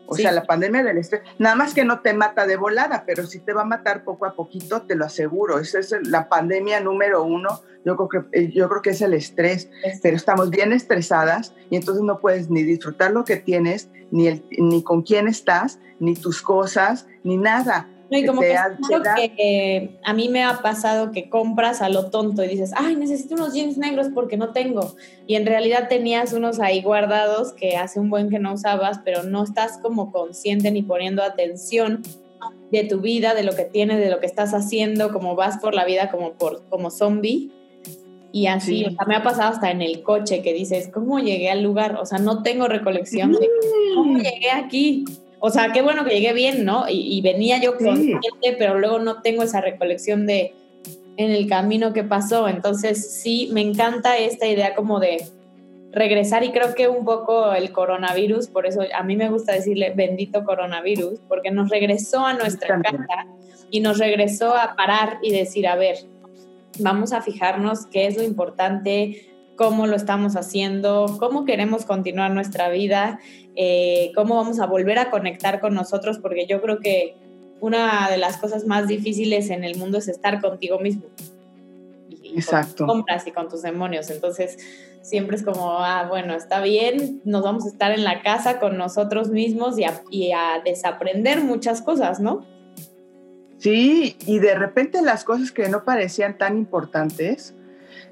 O 0.07 0.15
sea, 0.15 0.31
la 0.31 0.45
pandemia 0.45 0.83
del 0.83 0.97
estrés, 0.97 1.21
nada 1.37 1.55
más 1.55 1.73
que 1.73 1.83
no 1.83 1.99
te 1.99 2.13
mata 2.13 2.47
de 2.47 2.55
volada, 2.55 3.03
pero 3.05 3.27
sí 3.27 3.39
te 3.39 3.53
va 3.53 3.61
a 3.61 3.65
matar 3.65 4.03
poco 4.03 4.25
a 4.25 4.33
poquito, 4.33 4.81
te 4.83 4.95
lo 4.95 5.05
aseguro. 5.05 5.59
Esa 5.59 5.79
es 5.79 5.93
la 6.07 6.29
pandemia 6.29 6.79
número 6.79 7.23
uno. 7.23 7.61
Yo 7.85 7.95
creo 7.95 8.09
que, 8.31 8.39
eh, 8.39 8.51
yo 8.53 8.69
creo 8.69 8.81
que 8.81 8.89
es 8.91 9.01
el 9.01 9.13
estrés, 9.13 9.69
pero 10.01 10.15
estamos 10.15 10.49
bien 10.49 10.73
estresadas 10.73 11.53
y 11.69 11.75
entonces 11.75 12.03
no 12.03 12.19
puedes 12.19 12.49
ni 12.49 12.63
disfrutar 12.63 13.11
lo 13.11 13.25
que 13.25 13.37
tienes, 13.37 13.89
ni, 14.11 14.27
el, 14.27 14.45
ni 14.51 14.81
con 14.81 15.03
quién 15.03 15.27
estás, 15.27 15.79
ni 15.99 16.15
tus 16.15 16.41
cosas, 16.41 17.07
ni 17.23 17.37
nada. 17.37 17.87
No, 18.09 18.17
y 18.17 18.25
como 18.25 18.41
que, 18.41 18.55
que 19.35 19.89
a 20.03 20.13
mí 20.13 20.29
me 20.29 20.43
ha 20.43 20.61
pasado 20.61 21.11
que 21.11 21.29
compras 21.29 21.81
a 21.81 21.89
lo 21.89 22.09
tonto 22.09 22.43
y 22.43 22.47
dices, 22.47 22.71
ay, 22.75 22.95
necesito 22.95 23.35
unos 23.35 23.53
jeans 23.53 23.77
negros 23.77 24.07
porque 24.13 24.37
no 24.37 24.53
tengo. 24.53 24.95
Y 25.25 25.35
en 25.35 25.45
realidad 25.45 25.87
tenías 25.89 26.33
unos 26.33 26.59
ahí 26.59 26.81
guardados 26.81 27.53
que 27.53 27.75
hace 27.75 27.99
un 27.99 28.09
buen 28.09 28.29
que 28.29 28.39
no 28.39 28.53
usabas, 28.53 28.99
pero 29.03 29.23
no 29.23 29.43
estás 29.43 29.77
como 29.79 30.11
consciente 30.11 30.71
ni 30.71 30.83
poniendo 30.83 31.21
atención 31.21 32.01
de 32.71 32.83
tu 32.83 32.99
vida, 32.99 33.33
de 33.33 33.43
lo 33.43 33.55
que 33.55 33.63
tienes, 33.63 33.99
de 33.99 34.09
lo 34.09 34.19
que 34.19 34.25
estás 34.25 34.53
haciendo, 34.53 35.11
como 35.11 35.35
vas 35.35 35.57
por 35.57 35.73
la 35.73 35.85
vida 35.85 36.09
como, 36.09 36.33
por, 36.33 36.63
como 36.69 36.91
zombie. 36.91 37.51
Y 38.31 38.47
así, 38.47 38.85
o 38.85 38.91
sea, 38.91 39.05
me 39.07 39.15
ha 39.15 39.23
pasado 39.23 39.51
hasta 39.53 39.71
en 39.71 39.81
el 39.81 40.03
coche 40.03 40.41
que 40.41 40.53
dices, 40.53 40.89
¿cómo 40.93 41.19
llegué 41.19 41.49
al 41.49 41.63
lugar? 41.63 41.95
O 41.95 42.05
sea, 42.05 42.19
no 42.19 42.43
tengo 42.43 42.67
recolección 42.67 43.31
de 43.31 43.49
cómo 43.95 44.17
llegué 44.17 44.51
aquí. 44.51 45.05
O 45.39 45.49
sea, 45.49 45.71
qué 45.71 45.81
bueno 45.81 46.03
que 46.03 46.11
llegué 46.11 46.33
bien, 46.33 46.65
¿no? 46.65 46.85
Y, 46.89 47.21
venía 47.21 47.61
yo 47.61 47.77
consciente, 47.77 48.55
pero 48.57 48.79
luego 48.79 48.99
no 48.99 49.21
tengo 49.21 49.43
esa 49.43 49.61
recolección 49.61 50.25
de 50.25 50.55
en 51.17 51.31
el 51.31 51.47
camino 51.47 51.93
que 51.93 52.03
pasó. 52.03 52.47
Entonces, 52.47 53.21
sí, 53.21 53.49
me 53.51 53.61
encanta 53.61 54.17
esta 54.17 54.47
idea 54.47 54.75
como 54.75 54.99
de 54.99 55.25
regresar 55.91 56.43
y 56.43 56.51
creo 56.51 56.75
que 56.75 56.87
un 56.87 57.05
poco 57.05 57.53
el 57.53 57.71
coronavirus, 57.71 58.47
por 58.47 58.65
eso 58.65 58.81
a 58.93 59.03
mí 59.03 59.15
me 59.15 59.29
gusta 59.29 59.53
decirle 59.53 59.93
bendito 59.95 60.43
coronavirus, 60.43 61.19
porque 61.27 61.51
nos 61.51 61.69
regresó 61.69 62.25
a 62.25 62.33
nuestra 62.33 62.81
casa 62.81 63.25
y 63.71 63.79
nos 63.79 63.97
regresó 63.97 64.55
a 64.55 64.75
parar 64.75 65.17
y 65.21 65.31
decir, 65.31 65.67
a 65.67 65.75
ver, 65.75 65.97
vamos 66.79 67.13
a 67.13 67.21
fijarnos 67.21 67.87
qué 67.87 68.05
es 68.05 68.17
lo 68.17 68.23
importante, 68.23 69.27
cómo 69.57 69.87
lo 69.87 69.97
estamos 69.97 70.37
haciendo, 70.37 71.17
cómo 71.19 71.43
queremos 71.43 71.83
continuar 71.83 72.31
nuestra 72.31 72.69
vida 72.69 73.19
eh, 73.59 74.11
cómo 74.13 74.35
vamos 74.35 74.59
a 74.59 74.67
volver 74.67 74.99
a 74.99 75.09
conectar 75.09 75.59
con 75.59 75.73
nosotros, 75.73 76.19
porque 76.19 76.45
yo 76.45 76.61
creo 76.61 76.79
que 76.79 77.15
una 77.59 78.07
de 78.07 78.17
las 78.17 78.37
cosas 78.37 78.65
más 78.67 78.87
difíciles 78.87 79.49
en 79.49 79.63
el 79.63 79.79
mundo 79.79 79.97
es 79.97 80.07
estar 80.07 80.39
contigo 80.41 80.77
mismo. 80.79 81.05
Exacto. 82.35 82.85
Con 82.85 82.87
tus 82.87 82.87
compras 82.87 83.25
y 83.25 83.31
con 83.31 83.49
tus 83.49 83.63
demonios. 83.63 84.11
Entonces, 84.11 84.59
siempre 85.01 85.37
es 85.37 85.43
como, 85.43 85.79
ah, 85.79 86.05
bueno, 86.07 86.35
está 86.35 86.61
bien, 86.61 87.19
nos 87.25 87.41
vamos 87.41 87.65
a 87.65 87.69
estar 87.69 87.91
en 87.91 88.03
la 88.03 88.21
casa 88.21 88.59
con 88.59 88.77
nosotros 88.77 89.29
mismos 89.29 89.75
y 90.11 90.31
a, 90.33 90.61
desaprender 90.63 91.43
muchas 91.43 91.81
cosas, 91.81 92.19
¿no? 92.19 92.45
Sí, 93.57 94.17
y 94.27 94.37
de 94.37 94.53
repente 94.53 95.01
las 95.01 95.23
cosas 95.23 95.51
que 95.51 95.67
no 95.67 95.83
parecían 95.83 96.37
tan 96.37 96.59
importantes 96.59 97.55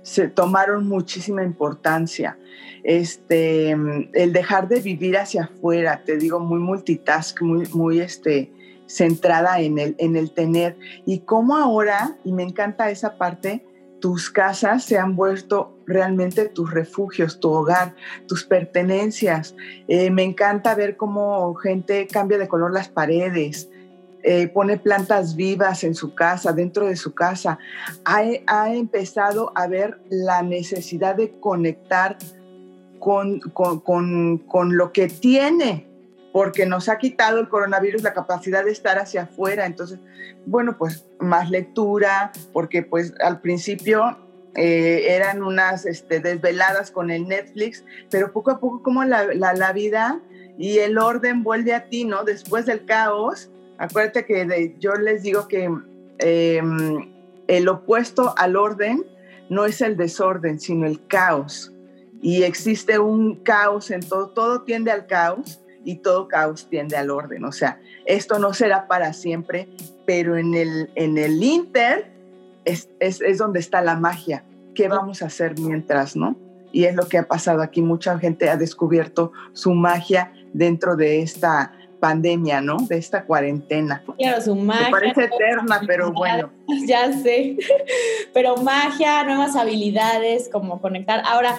se 0.06 0.28
tomaron 0.28 0.88
muchísima 0.88 1.44
importancia 1.44 2.38
este, 2.84 3.72
el 3.72 4.32
dejar 4.32 4.68
de 4.68 4.80
vivir 4.80 5.18
hacia 5.18 5.46
afuera, 5.46 6.04
te 6.06 6.18
digo, 6.18 6.40
muy 6.40 6.60
multitask, 6.60 7.42
muy, 7.42 7.68
muy 7.74 8.00
este, 8.00 8.52
centrada 8.86 9.60
en 9.60 9.80
el, 9.80 9.96
en 9.98 10.16
el 10.16 10.32
tener. 10.32 10.78
Y 11.04 11.22
cómo 11.22 11.58
ahora, 11.58 12.16
y 12.24 12.32
me 12.32 12.44
encanta 12.44 12.92
esa 12.92 13.18
parte, 13.18 13.66
tus 14.00 14.30
casas 14.30 14.84
se 14.84 15.00
han 15.00 15.16
vuelto 15.16 15.80
realmente 15.88 16.48
tus 16.48 16.72
refugios, 16.72 17.40
tu 17.40 17.50
hogar, 17.50 17.96
tus 18.28 18.44
pertenencias. 18.44 19.56
Eh, 19.88 20.12
me 20.12 20.22
encanta 20.22 20.76
ver 20.76 20.96
cómo 20.96 21.56
gente 21.56 22.06
cambia 22.06 22.38
de 22.38 22.48
color 22.48 22.72
las 22.72 22.88
paredes, 22.88 23.72
eh, 24.28 24.48
pone 24.48 24.78
plantas 24.78 25.36
vivas 25.36 25.84
en 25.84 25.94
su 25.94 26.16
casa, 26.16 26.52
dentro 26.52 26.88
de 26.88 26.96
su 26.96 27.14
casa. 27.14 27.60
Ha, 28.06 28.24
ha 28.48 28.74
empezado 28.74 29.52
a 29.54 29.68
ver 29.68 30.00
la 30.10 30.42
necesidad 30.42 31.16
de 31.16 31.40
conectar 31.40 32.18
con, 32.98 33.40
con, 33.40 34.40
con, 34.40 34.78
lo 34.78 34.92
que 34.92 35.10
tiene, 35.10 35.88
porque 36.34 36.66
nos 36.66 36.90
ha 36.90 36.98
quitado 36.98 37.40
el 37.40 37.50
coronavirus 37.50 38.02
la 38.02 38.16
capacidad 38.16 38.66
de 38.66 38.72
estar 38.72 38.98
hacia 38.98 39.24
afuera. 39.24 39.68
Entonces, 39.68 40.00
bueno, 40.48 40.76
pues 40.76 41.06
más 41.20 41.52
lectura, 41.52 42.32
porque 42.52 42.82
pues 42.82 43.14
al 43.22 43.42
principio 43.42 44.18
eh, 44.56 45.06
eran 45.10 45.44
unas 45.44 45.86
este, 45.86 46.20
desveladas 46.20 46.90
con 46.90 47.12
el 47.12 47.28
Netflix, 47.28 47.86
pero 48.10 48.34
poco 48.34 48.50
a 48.50 48.60
poco 48.60 48.82
como 48.82 49.04
la, 49.04 49.36
la, 49.36 49.72
vida 49.72 50.20
y 50.58 50.80
el 50.80 50.98
orden 50.98 51.44
vuelve 51.44 51.76
a 51.76 51.90
ti, 51.90 52.06
¿no? 52.06 52.24
Después 52.24 52.66
del 52.66 52.86
caos, 52.86 53.52
acuérdate 53.78 54.26
que 54.26 54.76
yo 54.80 54.94
les 54.96 55.24
digo 55.24 55.48
que 55.48 55.70
em, 56.20 57.14
el 57.48 57.68
opuesto 57.68 58.34
al 58.38 58.56
orden 58.56 59.06
no 59.50 59.66
es 59.66 59.82
el 59.82 59.98
desorden, 59.98 60.60
sino 60.60 60.86
el 60.88 61.06
caos 61.08 61.72
y 62.26 62.42
existe 62.42 62.98
un 62.98 63.36
caos 63.36 63.92
en 63.92 64.02
todo, 64.02 64.30
todo 64.30 64.62
tiende 64.64 64.90
al 64.90 65.06
caos 65.06 65.60
y 65.84 65.98
todo 65.98 66.28
caos 66.28 66.68
tiende 66.72 66.98
al 66.98 67.12
orden. 67.12 67.46
O 67.46 67.52
sea, 67.52 67.80
esto 68.06 68.40
no 68.40 68.52
será 68.52 68.88
para 68.88 69.14
siempre, 69.14 69.70
pero 70.08 70.36
en 70.36 70.56
el, 70.56 70.90
en 70.96 71.20
el 71.20 71.44
Inter 71.44 72.12
es, 72.66 72.90
es, 73.00 73.22
es 73.22 73.38
donde 73.38 73.60
está 73.60 73.82
la 73.82 73.96
magia. 73.96 74.44
¿Qué 74.74 74.88
vamos 74.88 75.22
a 75.22 75.28
hacer 75.28 75.60
mientras, 75.60 76.16
no? 76.16 76.36
Y 76.72 76.86
es 76.86 76.96
lo 76.96 77.08
que 77.08 77.20
ha 77.20 77.28
pasado 77.28 77.62
aquí. 77.62 77.84
Mucha 77.84 78.18
gente 78.18 78.50
ha 78.50 78.58
descubierto 78.58 79.32
su 79.54 79.76
magia 79.76 80.34
dentro 80.52 80.96
de 80.96 81.22
esta 81.22 81.74
pandemia, 82.06 82.62
¿no? 82.62 82.78
De 82.78 82.98
esta 82.98 83.26
cuarentena. 83.26 84.04
Claro, 84.20 84.40
su 84.40 84.56
magia. 84.56 84.86
Me 84.86 84.92
parece 84.92 85.24
eterna, 85.24 85.82
pero 85.88 86.14
bueno. 86.14 86.52
Ya 86.86 87.12
sé. 87.12 87.58
Pero 88.34 88.58
magia, 88.58 89.24
nuevas 89.24 89.56
habilidades, 89.56 90.50
como 90.52 90.82
conectar. 90.82 91.24
Ahora, 91.26 91.58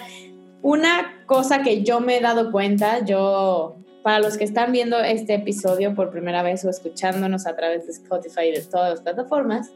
una 0.63 1.25
cosa 1.27 1.63
que 1.63 1.83
yo 1.83 2.01
me 2.01 2.19
he 2.19 2.21
dado 2.21 2.53
cuenta, 2.53 3.05
yo, 3.05 3.77
para 4.05 4.21
los 4.21 4.37
que 4.37 4.45
están 4.45 4.71
viendo 4.71 5.01
este 5.01 5.35
episodio 5.35 5.97
por 5.97 6.11
primera 6.11 6.45
vez 6.45 6.65
o 6.65 6.71
escuchándonos 6.71 7.47
a 7.47 7.57
través 7.57 7.87
de 7.87 7.93
Spotify 7.93 8.49
y 8.49 8.53
de 8.53 8.61
todas 8.61 8.91
las 8.91 9.01
plataformas, 9.01 9.73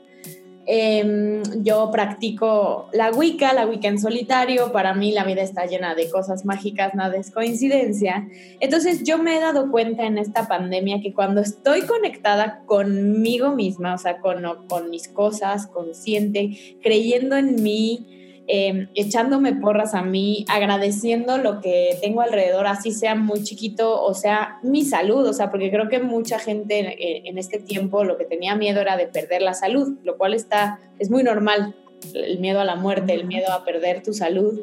em, 0.73 1.43
yo 1.65 1.91
practico 1.91 2.89
la 2.93 3.11
Wicca, 3.11 3.53
la 3.53 3.67
Wicca 3.67 3.89
en 3.89 3.99
solitario. 3.99 4.71
Para 4.71 4.95
mí 4.95 5.11
la 5.11 5.25
vida 5.25 5.43
está 5.43 5.67
llena 5.67 5.97
de 5.97 6.09
cosas 6.09 6.45
mágicas, 6.45 6.95
nada 6.95 7.17
es 7.17 7.33
coincidencia. 7.33 8.29
Entonces 8.61 9.03
yo 9.03 9.19
me 9.19 9.37
he 9.37 9.41
dado 9.41 9.69
cuenta 9.73 10.05
en 10.05 10.17
esta 10.17 10.47
pandemia 10.47 11.01
que 11.01 11.13
cuando 11.13 11.41
estoy 11.41 11.83
conectada 11.83 12.63
conmigo 12.67 13.51
misma, 13.51 13.95
o 13.95 13.99
sea, 13.99 14.21
con, 14.21 14.45
con 14.69 14.91
mis 14.91 15.09
cosas, 15.09 15.67
consciente, 15.67 16.79
creyendo 16.81 17.37
en 17.37 17.61
mí, 17.61 18.30
Em, 18.47 18.89
echándome 18.95 19.55
porras 19.55 19.95
a 19.95 20.03
mí, 20.03 20.45
agradeciendo 20.49 21.39
lo 21.39 21.61
que 21.61 21.97
tengo 22.01 22.21
alrededor, 22.21 22.67
así 22.67 22.91
sea 22.91 23.15
muy 23.15 23.45
chiquito, 23.45 24.03
o 24.03 24.13
sea, 24.13 24.59
mi 24.63 24.83
salud, 24.85 25.25
o 25.25 25.33
sea, 25.33 25.51
porque 25.53 25.71
creo 25.71 25.89
que 25.89 26.01
mucha 26.01 26.41
gente 26.41 26.79
en, 26.81 27.27
en 27.27 27.39
este 27.39 27.59
tiempo 27.59 28.03
lo 28.03 28.19
que 28.19 28.25
tenía 28.25 28.57
miedo 28.57 28.81
era 28.81 28.97
de 28.97 29.07
perder 29.07 29.43
la 29.43 29.55
salud, 29.55 29.99
lo 30.03 30.19
cual 30.19 30.35
está, 30.35 30.81
es 30.99 31.11
muy 31.11 31.23
normal, 31.23 31.77
el 32.15 32.41
miedo 32.41 32.61
a 32.61 32.65
la 32.65 32.77
muerte, 32.77 33.15
el 33.15 33.27
miedo 33.27 33.53
a 33.53 33.65
perder 33.65 34.03
tu 34.03 34.13
salud. 34.13 34.61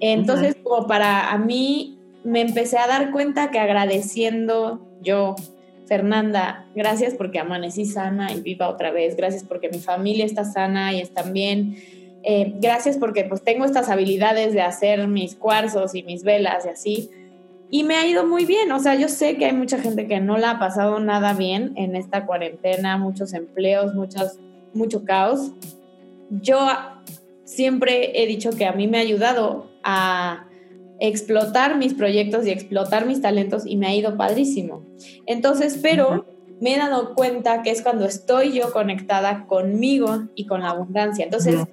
Entonces, 0.00 0.56
como 0.62 0.86
para 0.86 1.30
a 1.30 1.38
mí, 1.38 1.98
me 2.24 2.40
empecé 2.40 2.78
a 2.78 2.86
dar 2.86 3.10
cuenta 3.10 3.50
que 3.50 3.58
agradeciendo 3.58 4.86
yo, 5.00 5.34
Fernanda, 5.86 6.66
gracias 6.74 7.14
porque 7.14 7.38
amanecí 7.38 7.86
sana 7.86 8.32
y 8.32 8.40
viva 8.40 8.68
otra 8.68 8.90
vez, 8.90 9.16
gracias 9.16 9.44
porque 9.44 9.70
mi 9.70 9.78
familia 9.78 10.24
está 10.24 10.44
sana 10.44 10.92
y 10.92 11.00
están 11.00 11.32
bien 11.32 11.76
eh, 12.22 12.54
gracias 12.60 12.96
porque 12.96 13.24
pues 13.24 13.42
tengo 13.42 13.64
estas 13.64 13.88
habilidades 13.88 14.52
de 14.52 14.60
hacer 14.60 15.08
mis 15.08 15.34
cuarzos 15.34 15.94
y 15.94 16.02
mis 16.02 16.24
velas 16.24 16.66
y 16.66 16.68
así. 16.68 17.10
Y 17.70 17.84
me 17.84 17.96
ha 17.96 18.06
ido 18.06 18.26
muy 18.26 18.46
bien, 18.46 18.72
o 18.72 18.80
sea, 18.80 18.94
yo 18.94 19.08
sé 19.08 19.36
que 19.36 19.44
hay 19.44 19.52
mucha 19.52 19.78
gente 19.78 20.06
que 20.06 20.20
no 20.20 20.38
la 20.38 20.52
ha 20.52 20.58
pasado 20.58 21.00
nada 21.00 21.34
bien 21.34 21.74
en 21.76 21.96
esta 21.96 22.24
cuarentena, 22.24 22.96
muchos 22.96 23.34
empleos, 23.34 23.94
muchos, 23.94 24.38
mucho 24.72 25.04
caos. 25.04 25.52
Yo 26.30 26.66
siempre 27.44 28.22
he 28.22 28.26
dicho 28.26 28.50
que 28.50 28.64
a 28.64 28.72
mí 28.72 28.88
me 28.88 28.98
ha 28.98 29.02
ayudado 29.02 29.70
a 29.84 30.46
explotar 31.00 31.76
mis 31.76 31.94
proyectos 31.94 32.46
y 32.46 32.50
explotar 32.50 33.06
mis 33.06 33.20
talentos 33.20 33.66
y 33.66 33.76
me 33.76 33.86
ha 33.86 33.94
ido 33.94 34.16
padrísimo. 34.16 34.82
Entonces, 35.26 35.78
pero 35.80 36.26
me 36.60 36.74
he 36.74 36.78
dado 36.78 37.14
cuenta 37.14 37.62
que 37.62 37.70
es 37.70 37.82
cuando 37.82 38.06
estoy 38.06 38.52
yo 38.52 38.72
conectada 38.72 39.46
conmigo 39.46 40.24
y 40.34 40.46
con 40.46 40.62
la 40.62 40.70
abundancia. 40.70 41.24
Entonces, 41.24 41.66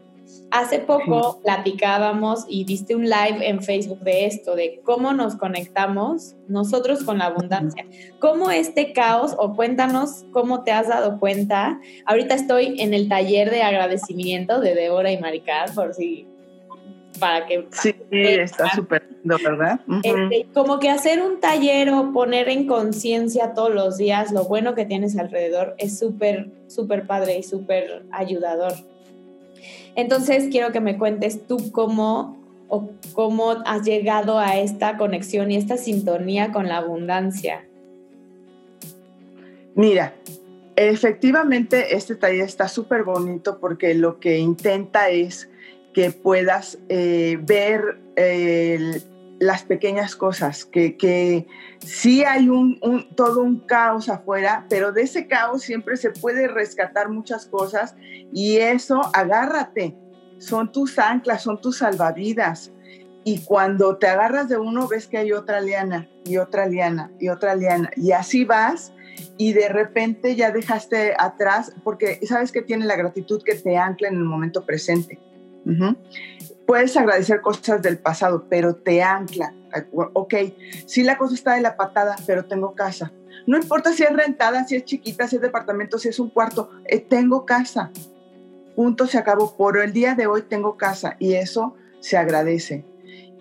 hace 0.52 0.80
poco 0.80 1.42
platicábamos 1.44 2.46
y 2.48 2.64
viste 2.64 2.96
un 2.96 3.04
live 3.04 3.48
en 3.48 3.62
Facebook 3.62 4.00
de 4.00 4.26
esto, 4.26 4.56
de 4.56 4.82
cómo 4.84 5.14
nos 5.14 5.36
conectamos 5.36 6.36
nosotros 6.48 7.04
con 7.04 7.18
la 7.20 7.26
abundancia. 7.26 7.86
¿Cómo 8.20 8.52
este 8.52 8.94
caos, 8.94 9.36
o 9.38 9.56
cuéntanos 9.56 10.26
cómo 10.32 10.64
te 10.64 10.72
has 10.72 10.88
dado 10.88 11.20
cuenta? 11.20 11.80
Ahorita 12.06 12.36
estoy 12.36 12.80
en 12.80 12.94
el 12.94 13.10
taller 13.10 13.52
de 13.52 13.64
agradecimiento 13.64 14.60
de 14.60 14.76
Débora 14.76 15.12
y 15.12 15.18
Maricar, 15.18 15.74
por 15.74 15.94
si 15.94 16.28
para 17.20 17.46
que... 17.46 17.68
Sí, 17.72 17.96
está 18.12 18.74
súper 18.74 19.08
lindo, 19.10 19.38
¿verdad? 19.44 19.80
Este, 20.04 20.48
como 20.54 20.80
que 20.80 20.90
hacer 20.90 21.22
un 21.22 21.40
taller 21.40 21.90
o 21.90 22.12
poner 22.12 22.50
en 22.50 22.68
conciencia 22.68 23.54
todos 23.54 23.74
los 23.74 23.98
días 23.98 24.32
lo 24.32 24.46
bueno 24.46 24.76
que 24.76 24.86
tienes 24.86 25.18
alrededor 25.18 25.76
es 25.78 25.98
súper, 25.98 26.50
súper 26.68 27.08
padre 27.08 27.38
y 27.38 27.44
súper 27.44 28.06
ayudador. 28.12 28.74
Entonces 29.96 30.48
quiero 30.52 30.72
que 30.72 30.82
me 30.82 30.98
cuentes 30.98 31.48
tú 31.48 31.72
cómo 31.72 32.38
o 32.68 32.90
cómo 33.14 33.52
has 33.66 33.84
llegado 33.84 34.40
a 34.40 34.58
esta 34.58 34.98
conexión 34.98 35.52
y 35.52 35.56
esta 35.56 35.78
sintonía 35.78 36.52
con 36.52 36.68
la 36.68 36.78
abundancia. 36.78 37.66
Mira, 39.76 40.16
efectivamente 40.76 41.96
este 41.96 42.16
taller 42.16 42.46
está 42.46 42.68
súper 42.68 43.04
bonito 43.04 43.60
porque 43.60 43.94
lo 43.94 44.20
que 44.20 44.38
intenta 44.38 45.10
es 45.10 45.50
que 45.94 46.12
puedas 46.12 46.78
eh, 46.90 47.38
ver 47.42 47.98
las 49.40 49.64
pequeñas 49.64 50.16
cosas, 50.16 50.66
que, 50.66 50.98
que 50.98 51.48
sí 51.80 52.24
hay 52.24 52.50
un, 52.50 52.80
todo 53.16 53.42
un 53.42 53.60
caos 53.60 54.10
afuera, 54.10 54.66
pero 54.70 54.92
de 54.92 55.04
ese 55.04 55.28
caos 55.28 55.64
siempre 55.64 55.98
se 55.98 56.12
puede 56.12 56.48
rescatar 56.48 57.10
muchas 57.10 57.46
cosas 57.46 57.96
y 58.34 58.58
eso, 58.58 59.02
agárrate, 59.14 59.98
son 60.38 60.72
tus 60.72 60.98
anclas, 61.00 61.44
son 61.44 61.60
tus 61.60 61.80
salvavidas. 61.80 62.72
Y 63.28 63.40
cuando 63.40 63.98
te 63.98 64.08
agarras 64.08 64.50
de 64.50 64.58
uno, 64.58 64.88
ves 64.88 65.08
que 65.08 65.18
hay 65.18 65.32
otra 65.32 65.60
liana 65.60 66.08
y 66.26 66.38
otra 66.38 66.68
liana 66.68 67.12
y 67.20 67.30
otra 67.30 67.56
liana. 67.56 67.90
Y 67.96 68.12
así 68.12 68.46
vas 68.46 68.94
y 69.38 69.54
de 69.54 69.68
repente 69.70 70.36
ya 70.36 70.52
dejaste 70.52 71.14
atrás, 71.18 71.74
porque 71.84 72.20
sabes 72.28 72.52
que 72.52 72.62
tiene 72.62 72.86
la 72.86 72.96
gratitud 72.96 73.42
que 73.44 73.56
te 73.56 73.78
ancla 73.78 74.10
en 74.10 74.16
el 74.16 74.24
momento 74.24 74.66
presente. 74.66 75.20
Puedes 76.66 76.98
agradecer 76.98 77.42
cosas 77.42 77.82
del 77.82 77.98
pasado, 78.00 78.48
pero 78.50 78.76
te 78.76 79.04
ancla. 79.04 79.54
Ok, 79.92 80.34
si 80.86 81.04
la 81.04 81.18
cosa 81.18 81.36
está 81.36 81.54
de 81.54 81.62
la 81.62 81.78
patada, 81.78 82.16
pero 82.26 82.46
tengo 82.46 82.74
casa. 82.74 83.12
No 83.46 83.58
importa 83.58 83.94
si 83.94 84.04
es 84.04 84.12
rentada, 84.12 84.66
si 84.66 84.76
es 84.76 84.86
chiquita, 84.86 85.28
si 85.28 85.36
es 85.36 85.42
departamento, 85.42 86.00
si 86.00 86.10
es 86.10 86.20
un 86.20 86.30
cuarto, 86.30 86.72
eh, 86.86 87.00
tengo 87.00 87.46
casa. 87.46 87.92
Punto, 88.76 89.06
se 89.06 89.18
acabó. 89.18 89.56
Por 89.56 89.78
el 89.78 89.94
día 89.94 90.16
de 90.16 90.28
hoy 90.28 90.42
tengo 90.44 90.78
casa 90.78 91.16
y 91.20 91.34
eso 91.36 91.76
se 92.00 92.18
agradece. 92.18 92.86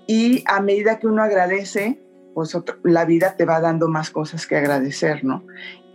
Y 0.07 0.45
a 0.47 0.61
medida 0.61 0.99
que 0.99 1.07
uno 1.07 1.23
agradece, 1.23 2.01
pues 2.35 2.57
la 2.83 3.05
vida 3.07 3.37
te 3.37 3.47
va 3.47 3.61
dando 3.61 3.89
más 3.89 4.11
cosas 4.11 4.47
que 4.47 4.57
agradecer, 4.57 5.25
¿no? 5.25 5.45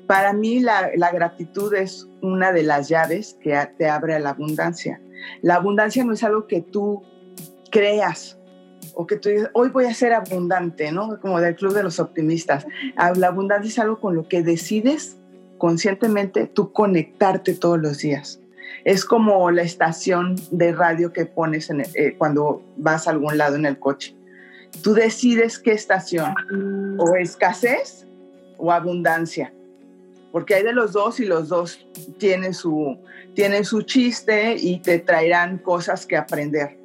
Para 0.08 0.34
mí 0.34 0.60
la, 0.60 0.90
la 0.96 1.12
gratitud 1.12 1.74
es 1.76 2.08
una 2.24 2.52
de 2.52 2.64
las 2.64 2.90
llaves 2.90 3.38
que 3.40 3.56
te 3.78 3.88
abre 3.88 4.16
a 4.16 4.20
la 4.20 4.32
abundancia. 4.32 5.00
La 5.42 5.56
abundancia 5.56 6.04
no 6.04 6.14
es 6.14 6.24
algo 6.24 6.48
que 6.48 6.62
tú 6.62 7.04
creas 7.70 8.40
o 8.94 9.08
que 9.08 9.18
tú 9.18 9.30
dices, 9.30 9.50
hoy 9.54 9.70
voy 9.70 9.86
a 9.86 9.94
ser 9.94 10.14
abundante, 10.14 10.92
¿no? 10.92 11.20
Como 11.20 11.40
del 11.40 11.56
Club 11.56 11.74
de 11.74 11.84
los 11.84 12.00
Optimistas. 12.00 12.66
La 13.16 13.28
abundancia 13.28 13.70
es 13.70 13.80
algo 13.80 14.00
con 14.00 14.16
lo 14.16 14.28
que 14.28 14.42
decides 14.42 15.18
conscientemente 15.58 16.48
tú 16.48 16.72
conectarte 16.72 17.54
todos 17.54 17.80
los 17.80 18.00
días. 18.00 18.42
Es 18.86 19.06
como 19.06 19.52
la 19.52 19.62
estación 19.62 20.36
de 20.52 20.72
radio 20.72 21.14
que 21.14 21.26
pones 21.26 21.70
eh, 21.70 22.16
cuando 22.18 22.64
vas 22.78 23.08
a 23.08 23.12
algún 23.12 23.38
lado 23.38 23.56
en 23.56 23.66
el 23.66 23.78
coche. 23.78 24.16
Tú 24.82 24.94
decides 24.94 25.60
qué 25.60 25.72
estación, 25.72 26.34
o 27.00 27.16
escasez 27.16 28.08
o 28.58 28.72
abundancia, 28.72 29.54
porque 30.32 30.56
hay 30.56 30.64
de 30.64 30.74
los 30.74 30.94
dos 30.94 31.20
y 31.20 31.26
los 31.26 31.50
dos 31.50 31.88
tienen 32.18 32.54
su, 32.54 32.98
tienen 33.34 33.66
su 33.66 33.82
chiste 33.82 34.56
y 34.58 34.80
te 34.80 35.00
traerán 35.00 35.58
cosas 35.58 36.06
que 36.06 36.18
aprender. 36.18 36.79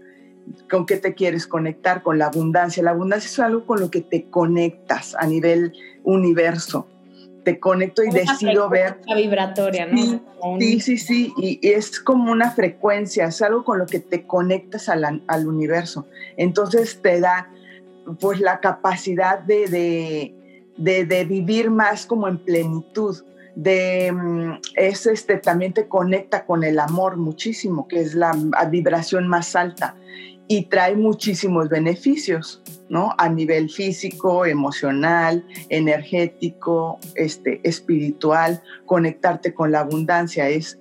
¿Con 0.70 0.86
qué 0.86 0.96
te 0.96 1.14
quieres 1.14 1.46
conectar? 1.46 2.02
Con 2.02 2.18
la 2.18 2.26
abundancia. 2.26 2.82
La 2.82 2.90
abundancia 2.90 3.28
es 3.28 3.38
algo 3.38 3.66
con 3.66 3.80
lo 3.80 3.90
que 3.90 4.00
te 4.00 4.24
conectas 4.30 5.14
a 5.18 5.26
nivel 5.26 5.72
universo. 6.02 6.88
Te 7.44 7.60
conecto 7.60 8.02
y 8.02 8.10
decido 8.10 8.68
ver. 8.70 9.00
La 9.06 9.16
vibratoria, 9.16 9.86
¿no? 9.86 10.22
Sí, 10.58 10.80
sí, 10.80 10.98
sí, 10.98 11.32
Y, 11.36 11.60
es 11.62 12.00
como 12.00 12.32
una 12.32 12.50
frecuencia, 12.50 13.26
es 13.26 13.42
algo 13.42 13.64
con 13.64 13.78
lo 13.78 13.86
que 13.86 14.00
te 14.00 14.26
conectas 14.26 14.88
al, 14.88 15.22
al 15.26 15.46
universo. 15.46 16.06
Entonces 16.36 17.00
te 17.02 17.20
da 17.20 17.50
pues 18.20 18.40
la 18.40 18.60
capacidad 18.60 19.38
de, 19.38 19.68
de, 19.68 20.34
de, 20.76 21.04
de 21.04 21.24
vivir 21.24 21.70
más 21.70 22.06
como 22.06 22.28
en 22.28 22.38
plenitud 22.38 23.16
de 23.54 24.12
mm, 24.12 24.60
es 24.74 25.06
este 25.06 25.36
también 25.38 25.72
te 25.72 25.86
conecta 25.86 26.44
con 26.44 26.64
el 26.64 26.78
amor 26.78 27.16
muchísimo, 27.16 27.86
que 27.88 28.00
es 28.00 28.14
la 28.14 28.36
vibración 28.70 29.28
más 29.28 29.54
alta 29.54 29.96
y 30.46 30.66
trae 30.66 30.94
muchísimos 30.94 31.68
beneficios, 31.68 32.62
¿no? 32.88 33.14
A 33.18 33.28
nivel 33.28 33.70
físico, 33.70 34.44
emocional, 34.44 35.44
energético, 35.68 36.98
este, 37.14 37.60
espiritual, 37.64 38.62
conectarte 38.84 39.54
con 39.54 39.72
la 39.72 39.80
abundancia 39.80 40.48
es, 40.48 40.78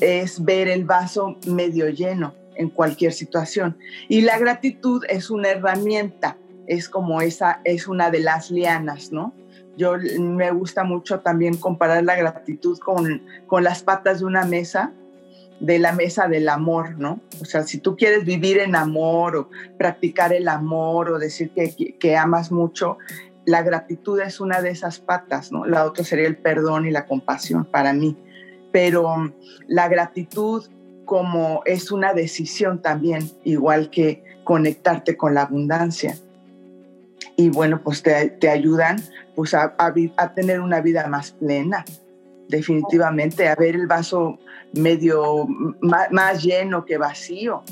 es 0.00 0.44
ver 0.44 0.68
el 0.68 0.84
vaso 0.84 1.36
medio 1.46 1.88
lleno 1.88 2.34
en 2.56 2.70
cualquier 2.70 3.12
situación. 3.12 3.78
Y 4.08 4.22
la 4.22 4.38
gratitud 4.38 5.04
es 5.08 5.30
una 5.30 5.50
herramienta, 5.50 6.38
es 6.66 6.88
como 6.88 7.20
esa, 7.20 7.60
es 7.64 7.86
una 7.86 8.10
de 8.10 8.20
las 8.20 8.50
lianas, 8.50 9.12
¿no? 9.12 9.34
Yo 9.76 9.92
me 10.18 10.50
gusta 10.52 10.84
mucho 10.84 11.20
también 11.20 11.58
comparar 11.58 12.02
la 12.02 12.16
gratitud 12.16 12.78
con, 12.78 13.22
con 13.46 13.62
las 13.62 13.82
patas 13.82 14.20
de 14.20 14.24
una 14.24 14.44
mesa, 14.46 14.94
de 15.60 15.78
la 15.78 15.92
mesa 15.92 16.28
del 16.28 16.48
amor, 16.48 16.98
¿no? 16.98 17.20
O 17.40 17.44
sea, 17.44 17.62
si 17.62 17.78
tú 17.78 17.96
quieres 17.96 18.24
vivir 18.24 18.58
en 18.58 18.76
amor 18.76 19.36
o 19.36 19.50
practicar 19.78 20.32
el 20.32 20.48
amor 20.48 21.10
o 21.10 21.18
decir 21.18 21.50
que, 21.50 21.96
que, 21.98 22.16
amas 22.16 22.52
mucho, 22.52 22.98
la 23.44 23.62
gratitud 23.62 24.20
es 24.20 24.40
una 24.40 24.60
de 24.60 24.70
esas 24.70 24.98
patas, 24.98 25.52
¿no? 25.52 25.64
La 25.64 25.84
otra 25.84 26.04
sería 26.04 26.26
el 26.26 26.36
perdón 26.36 26.86
y 26.86 26.90
la 26.90 27.06
compasión 27.06 27.64
para 27.64 27.92
mí. 27.92 28.16
Pero 28.72 29.08
um, 29.08 29.32
la 29.66 29.88
gratitud 29.88 30.66
como 31.06 31.62
es 31.64 31.90
una 31.90 32.12
decisión 32.12 32.82
también, 32.82 33.30
igual 33.44 33.90
que 33.90 34.24
conectarte 34.44 35.16
con 35.16 35.34
la 35.34 35.42
abundancia. 35.42 36.18
Y 37.36 37.48
bueno, 37.48 37.80
pues 37.82 38.02
te, 38.02 38.28
te 38.28 38.50
ayudan 38.50 39.00
pues 39.34 39.54
a, 39.54 39.74
a, 39.78 40.34
tener 40.34 40.60
una 40.60 40.80
vida 40.80 41.06
más 41.06 41.32
plena, 41.32 41.84
definitivamente, 42.48 43.48
a 43.48 43.54
ver 43.54 43.74
el 43.74 43.86
vaso 43.86 44.38
medio 44.72 45.46
más, 46.10 46.42
lleno 46.42 46.84
que 46.84 46.98
vacío. 46.98 47.62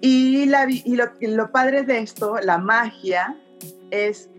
Y, 0.00 0.46
lo 0.46 1.52
padre 1.52 1.82
de 1.82 1.98
esto, 1.98 2.36
la 2.42 2.58
magia, 2.58 3.38
es 3.90 4.30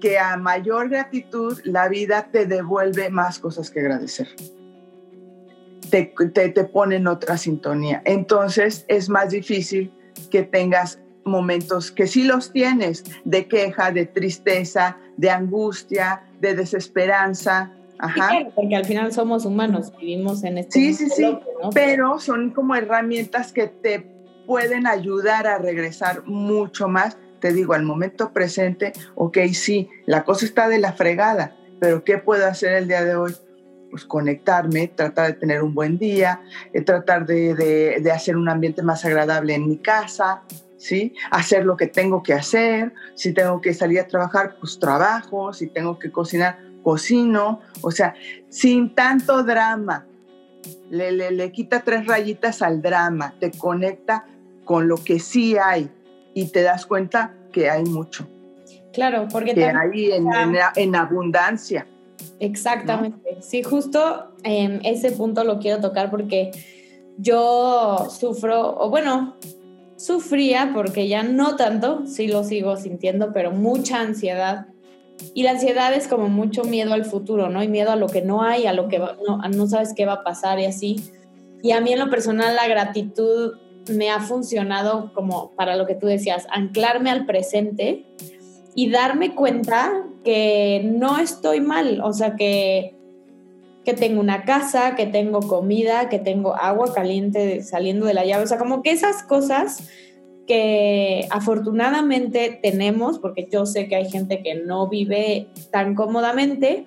que 0.00 0.18
a 0.18 0.36
mayor 0.36 0.88
gratitud 0.88 1.58
la 1.64 1.88
vida 1.88 2.28
te 2.30 2.46
devuelve 2.46 3.10
más 3.10 3.38
cosas 3.38 3.70
que 3.70 3.80
agradecer. 3.80 4.28
Te, 5.90 6.12
te, 6.34 6.48
te, 6.48 6.64
pone 6.64 6.96
en 6.96 7.06
otra 7.06 7.36
sintonía. 7.36 8.02
Entonces 8.04 8.84
es 8.88 9.08
más 9.08 9.30
difícil 9.30 9.92
que 10.30 10.42
tengas 10.42 11.00
momentos 11.24 11.90
que 11.90 12.06
sí 12.06 12.24
los 12.24 12.52
tienes, 12.52 13.04
de 13.24 13.46
queja, 13.46 13.90
de 13.92 14.06
tristeza, 14.06 14.98
de 15.16 15.30
angustia, 15.30 16.24
de 16.40 16.54
desesperanza. 16.54 17.72
Ajá. 17.98 18.30
porque 18.54 18.76
al 18.76 18.84
final 18.84 19.12
somos 19.12 19.44
humanos, 19.44 19.92
vivimos 19.98 20.44
en 20.44 20.58
este 20.58 20.72
Sí, 20.72 20.94
sí, 20.94 21.08
sí, 21.08 21.38
pero 21.74 22.18
son 22.18 22.50
como 22.50 22.74
herramientas 22.74 23.52
que 23.52 23.68
te 23.68 24.06
pueden 24.46 24.86
ayudar 24.86 25.46
a 25.46 25.58
regresar 25.58 26.24
mucho 26.26 26.88
más, 26.88 27.18
te 27.40 27.52
digo, 27.52 27.74
al 27.74 27.82
momento 27.82 28.32
presente, 28.32 28.92
ok, 29.14 29.38
sí, 29.52 29.88
la 30.06 30.24
cosa 30.24 30.46
está 30.46 30.68
de 30.68 30.78
la 30.78 30.92
fregada, 30.92 31.56
pero 31.80 32.04
¿qué 32.04 32.18
puedo 32.18 32.46
hacer 32.46 32.72
el 32.72 32.88
día 32.88 33.04
de 33.04 33.16
hoy? 33.16 33.34
Pues 33.90 34.04
conectarme, 34.04 34.88
tratar 34.88 35.28
de 35.28 35.32
tener 35.34 35.62
un 35.62 35.74
buen 35.74 35.98
día, 35.98 36.42
eh, 36.72 36.82
tratar 36.82 37.26
de, 37.26 37.54
de, 37.54 38.00
de 38.00 38.10
hacer 38.10 38.36
un 38.36 38.48
ambiente 38.48 38.82
más 38.82 39.04
agradable 39.04 39.54
en 39.54 39.68
mi 39.68 39.78
casa, 39.78 40.42
¿sí? 40.76 41.14
Hacer 41.30 41.64
lo 41.64 41.76
que 41.76 41.86
tengo 41.86 42.22
que 42.22 42.34
hacer, 42.34 42.92
si 43.14 43.32
tengo 43.32 43.60
que 43.60 43.74
salir 43.74 44.00
a 44.00 44.06
trabajar, 44.06 44.56
pues 44.58 44.78
trabajo, 44.78 45.52
si 45.52 45.68
tengo 45.68 45.98
que 45.98 46.10
cocinar, 46.10 46.58
cocino, 46.86 47.58
o 47.80 47.90
sea, 47.90 48.14
sin 48.48 48.94
tanto 48.94 49.42
drama. 49.42 50.06
Le, 50.88 51.10
le, 51.10 51.50
quita 51.50 51.80
tres 51.80 52.06
rayitas 52.06 52.62
al 52.62 52.80
drama, 52.80 53.34
te 53.40 53.50
conecta 53.50 54.24
con 54.64 54.86
lo 54.86 54.94
que 54.94 55.18
sí 55.18 55.56
hay 55.56 55.90
y 56.32 56.44
te 56.44 56.62
das 56.62 56.86
cuenta 56.86 57.34
que 57.50 57.68
hay 57.68 57.82
mucho. 57.82 58.28
Claro, 58.92 59.26
porque 59.32 59.52
que 59.52 59.64
hay 59.64 60.12
en, 60.12 60.28
en, 60.76 60.94
abundancia. 60.94 61.88
Exactamente. 62.38 63.38
Sí, 63.42 63.64
justo 63.64 64.36
em, 64.44 64.78
ese 64.84 65.10
punto 65.10 65.42
lo 65.42 65.58
quiero 65.58 65.80
tocar 65.80 66.08
porque 66.08 66.52
yo 67.18 68.06
sufro, 68.10 68.76
o 68.78 68.90
bueno, 68.90 69.34
sufría 69.96 70.70
porque 70.72 71.08
ya 71.08 71.24
no 71.24 71.56
tanto, 71.56 72.06
sí 72.06 72.28
lo 72.28 72.44
sigo 72.44 72.76
sintiendo, 72.76 73.32
pero 73.32 73.50
mucha 73.50 74.00
ansiedad. 74.00 74.68
Y 75.34 75.42
la 75.42 75.52
ansiedad 75.52 75.92
es 75.94 76.08
como 76.08 76.28
mucho 76.28 76.64
miedo 76.64 76.92
al 76.92 77.04
futuro, 77.04 77.48
¿no? 77.48 77.62
Y 77.62 77.68
miedo 77.68 77.90
a 77.90 77.96
lo 77.96 78.06
que 78.06 78.22
no 78.22 78.42
hay, 78.42 78.66
a 78.66 78.72
lo 78.72 78.88
que 78.88 78.98
no, 78.98 79.38
no 79.48 79.66
sabes 79.66 79.92
qué 79.94 80.06
va 80.06 80.14
a 80.14 80.24
pasar 80.24 80.58
y 80.60 80.64
así. 80.64 80.96
Y 81.62 81.72
a 81.72 81.80
mí 81.80 81.92
en 81.92 81.98
lo 81.98 82.10
personal 82.10 82.54
la 82.54 82.68
gratitud 82.68 83.54
me 83.90 84.10
ha 84.10 84.20
funcionado 84.20 85.12
como 85.14 85.52
para 85.52 85.76
lo 85.76 85.86
que 85.86 85.94
tú 85.94 86.06
decías, 86.06 86.46
anclarme 86.50 87.10
al 87.10 87.26
presente 87.26 88.06
y 88.74 88.90
darme 88.90 89.34
cuenta 89.34 90.04
que 90.24 90.82
no 90.84 91.18
estoy 91.18 91.60
mal, 91.60 92.00
o 92.02 92.12
sea, 92.12 92.34
que, 92.34 92.96
que 93.84 93.94
tengo 93.94 94.20
una 94.20 94.44
casa, 94.44 94.96
que 94.96 95.06
tengo 95.06 95.40
comida, 95.40 96.08
que 96.08 96.18
tengo 96.18 96.56
agua 96.56 96.92
caliente 96.92 97.62
saliendo 97.62 98.06
de 98.06 98.14
la 98.14 98.24
llave, 98.24 98.44
o 98.44 98.46
sea, 98.46 98.58
como 98.58 98.82
que 98.82 98.90
esas 98.90 99.22
cosas 99.22 99.88
que 100.46 101.26
afortunadamente 101.30 102.58
tenemos, 102.62 103.18
porque 103.18 103.48
yo 103.50 103.66
sé 103.66 103.88
que 103.88 103.96
hay 103.96 104.10
gente 104.10 104.42
que 104.42 104.54
no 104.54 104.88
vive 104.88 105.48
tan 105.70 105.94
cómodamente, 105.94 106.86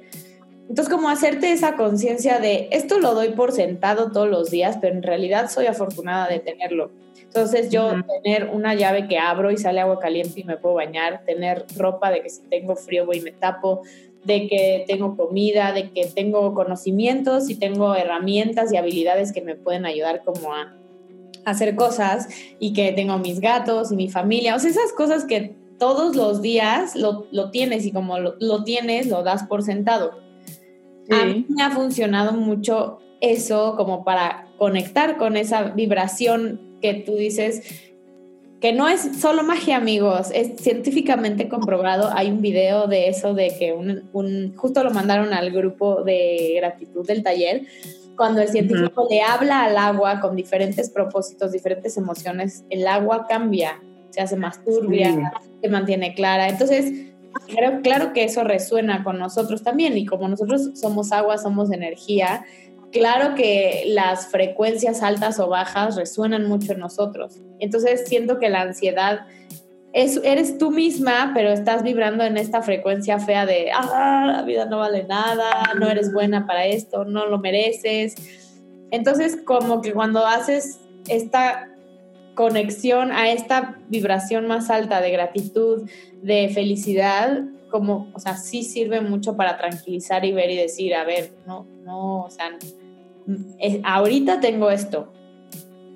entonces, 0.70 0.94
como 0.94 1.10
hacerte 1.10 1.52
esa 1.52 1.76
conciencia 1.76 2.38
de 2.38 2.70
esto 2.72 3.00
lo 3.00 3.16
doy 3.16 3.30
por 3.30 3.52
sentado 3.52 4.12
todos 4.12 4.30
los 4.30 4.52
días, 4.52 4.78
pero 4.80 4.94
en 4.94 5.02
realidad 5.02 5.50
soy 5.50 5.66
afortunada 5.66 6.28
de 6.28 6.40
tenerlo. 6.40 6.92
Entonces 7.24 7.72
yo 7.72 7.92
tener 8.24 8.50
una 8.54 8.76
llave 8.76 9.08
que 9.08 9.18
abro 9.18 9.52
y 9.52 9.58
sale 9.58 9.80
agua 9.80 10.00
caliente 10.00 10.40
y 10.40 10.44
me 10.44 10.58
puedo 10.58 10.76
bañar, 10.76 11.24
tener 11.26 11.66
ropa 11.76 12.12
de 12.12 12.22
que 12.22 12.30
si 12.30 12.42
tengo 12.50 12.76
frío 12.76 13.08
voy 13.08 13.18
y 13.18 13.22
me 13.22 13.32
tapo, 13.32 13.82
de 14.24 14.48
que 14.48 14.86
tengo 14.88 15.18
comida, 15.18 15.72
de 15.72 15.90
que 15.90 16.06
tengo 16.06 16.54
conocimientos 16.54 17.50
y 17.50 17.56
tengo 17.56 17.96
herramientas 17.96 18.72
y 18.72 18.78
habilidades 18.78 19.32
que 19.32 19.42
me 19.42 19.56
pueden 19.56 19.86
ayudar 19.86 20.24
como 20.24 20.54
a 20.54 20.76
hacer 21.46 21.76
cosas 21.76 22.28
y 22.60 22.74
que 22.74 22.92
tengo 22.92 23.18
mis 23.18 23.40
gatos 23.40 23.92
y 23.92 23.96
mi 23.96 24.10
familia, 24.10 24.56
o 24.56 24.60
sea, 24.60 24.70
esas 24.70 24.94
cosas 24.94 25.26
que 25.26 25.56
todos 25.78 26.16
los 26.16 26.42
días 26.42 26.96
lo, 26.96 27.28
lo 27.32 27.52
tienes 27.52 27.86
y 27.86 27.92
como 27.92 28.20
lo, 28.20 28.36
lo, 28.40 28.64
tienes, 28.64 29.08
lo 29.08 29.24
das 29.24 29.44
por 29.44 29.64
sentado. 29.64 30.20
A 31.10 31.26
mí 31.26 31.46
me 31.50 31.64
ha 31.64 31.72
funcionado 31.72 32.34
mucho 32.34 33.00
eso 33.22 33.76
como 33.76 34.04
para 34.04 34.48
conectar 34.58 35.18
con 35.18 35.38
esa 35.38 35.64
vibración 35.72 36.78
que 36.82 36.94
tú 36.94 37.16
dices 37.16 37.90
que 38.60 38.74
no 38.74 38.90
es 38.90 39.02
solo 39.20 39.44
magia, 39.44 39.78
amigos, 39.78 40.32
es 40.34 40.62
científicamente 40.62 41.48
comprobado. 41.48 42.10
Hay 42.14 42.30
un 42.30 42.42
video 42.42 42.88
de 42.88 43.08
eso, 43.08 43.34
de 43.34 43.54
que 43.58 43.72
un, 43.72 44.54
justo 44.58 44.84
lo 44.84 44.92
mandaron 44.92 45.34
al 45.34 45.52
grupo 45.52 46.04
de 46.04 46.56
gratitud 46.58 47.08
del 47.08 47.24
taller, 47.24 47.68
cuando 48.20 48.42
el 48.42 48.50
científico 48.50 49.08
le 49.10 49.22
habla 49.22 49.64
al 49.64 49.78
agua 49.78 50.20
con 50.20 50.36
diferentes 50.36 50.90
propósitos, 50.90 51.54
diferentes 51.54 51.96
emociones, 51.96 52.66
el 52.70 52.86
agua 52.86 53.26
cambia, 53.30 53.82
se 54.10 54.20
hace 54.20 54.36
más 54.36 54.62
turbia, 54.66 55.32
se 55.62 55.70
mantiene 55.70 56.14
clara. 56.14 56.50
Entonces, 56.50 57.14
claro, 57.48 57.80
claro 57.82 58.12
que 58.12 58.26
eso 58.26 58.44
resuena 58.44 59.06
con 59.06 59.20
nosotros 59.20 59.64
también 59.64 59.98
y 59.98 60.06
como 60.06 60.28
nosotros 60.28 60.72
somos 60.74 61.14
agua, 61.14 61.38
somos 61.38 61.72
energía, 61.72 62.44
claro 62.92 63.36
que 63.36 63.86
las 63.88 64.28
frecuencias 64.28 65.02
altas 65.02 65.40
o 65.40 65.48
bajas 65.48 65.96
resuenan 65.96 66.46
mucho 66.46 66.74
en 66.74 66.80
nosotros. 66.80 67.40
Entonces 67.60 68.04
siento 68.06 68.38
que 68.38 68.50
la 68.50 68.64
ansiedad 68.64 69.22
es, 69.94 70.20
eres 70.24 70.58
tú 70.58 70.72
misma, 70.72 71.32
pero 71.34 71.50
estás 71.50 71.84
vibrando 71.84 72.24
en 72.24 72.38
esta 72.38 72.62
frecuencia 72.62 73.20
fea 73.20 73.46
de, 73.46 73.72
ah, 73.74 74.26
la 74.28 74.42
vida 74.44 74.66
no 74.66 74.80
vale 74.80 75.04
nada, 75.04 75.74
no 75.80 75.90
eres 75.90 76.14
buena 76.14 76.46
para 76.46 76.66
esto, 76.66 77.06
no 77.06 77.26
lo 77.26 77.40
mereces. 77.40 78.16
Entonces 78.92 79.38
como 79.44 79.82
que 79.82 79.94
cuando 79.94 80.26
haces 80.26 80.80
esta 81.08 81.70
conexión 82.36 83.12
a 83.12 83.32
esta 83.32 83.80
vibración 83.90 84.48
más 84.48 84.70
alta 84.70 85.02
de 85.02 85.12
gratitud, 85.12 85.90
de 86.22 86.50
felicidad, 86.54 87.42
como, 87.70 88.12
o 88.14 88.20
sea, 88.20 88.38
sí 88.38 88.64
sirve 88.64 89.02
mucho 89.02 89.36
para 89.36 89.58
tranquilizar 89.58 90.26
y 90.26 90.32
ver 90.32 90.50
y 90.50 90.58
decir, 90.58 90.96
a 90.96 91.04
ver, 91.04 91.32
no, 91.46 91.66
no, 91.84 92.26
o 92.26 92.30
sea, 92.30 92.58
ahorita 93.84 94.40
tengo 94.40 94.70
esto. 94.70 95.12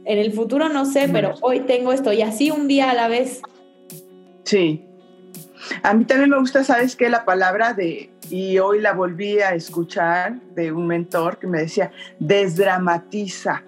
En 0.06 0.18
el 0.18 0.34
futuro 0.34 0.70
no 0.70 0.86
sé, 0.86 1.08
pero 1.12 1.36
hoy 1.42 1.62
tengo 1.62 1.94
esto 1.94 2.12
y 2.12 2.22
así 2.22 2.52
un 2.52 2.68
día 2.68 2.90
a 2.90 2.94
la 2.94 3.08
vez. 3.08 3.42
Sí. 4.44 4.86
A 5.82 5.94
mí 5.94 6.06
también 6.06 6.30
me 6.30 6.40
gusta, 6.40 6.64
¿sabes 6.64 6.96
qué? 6.96 7.10
La 7.10 7.26
palabra 7.26 7.74
de, 7.74 8.12
y 8.30 8.60
hoy 8.60 8.82
la 8.82 8.94
volví 8.94 9.40
a 9.40 9.54
escuchar 9.54 10.42
de 10.56 10.72
un 10.72 10.88
mentor 10.88 11.40
que 11.40 11.48
me 11.48 11.60
decía, 11.60 11.92
desdramatiza. 12.20 13.64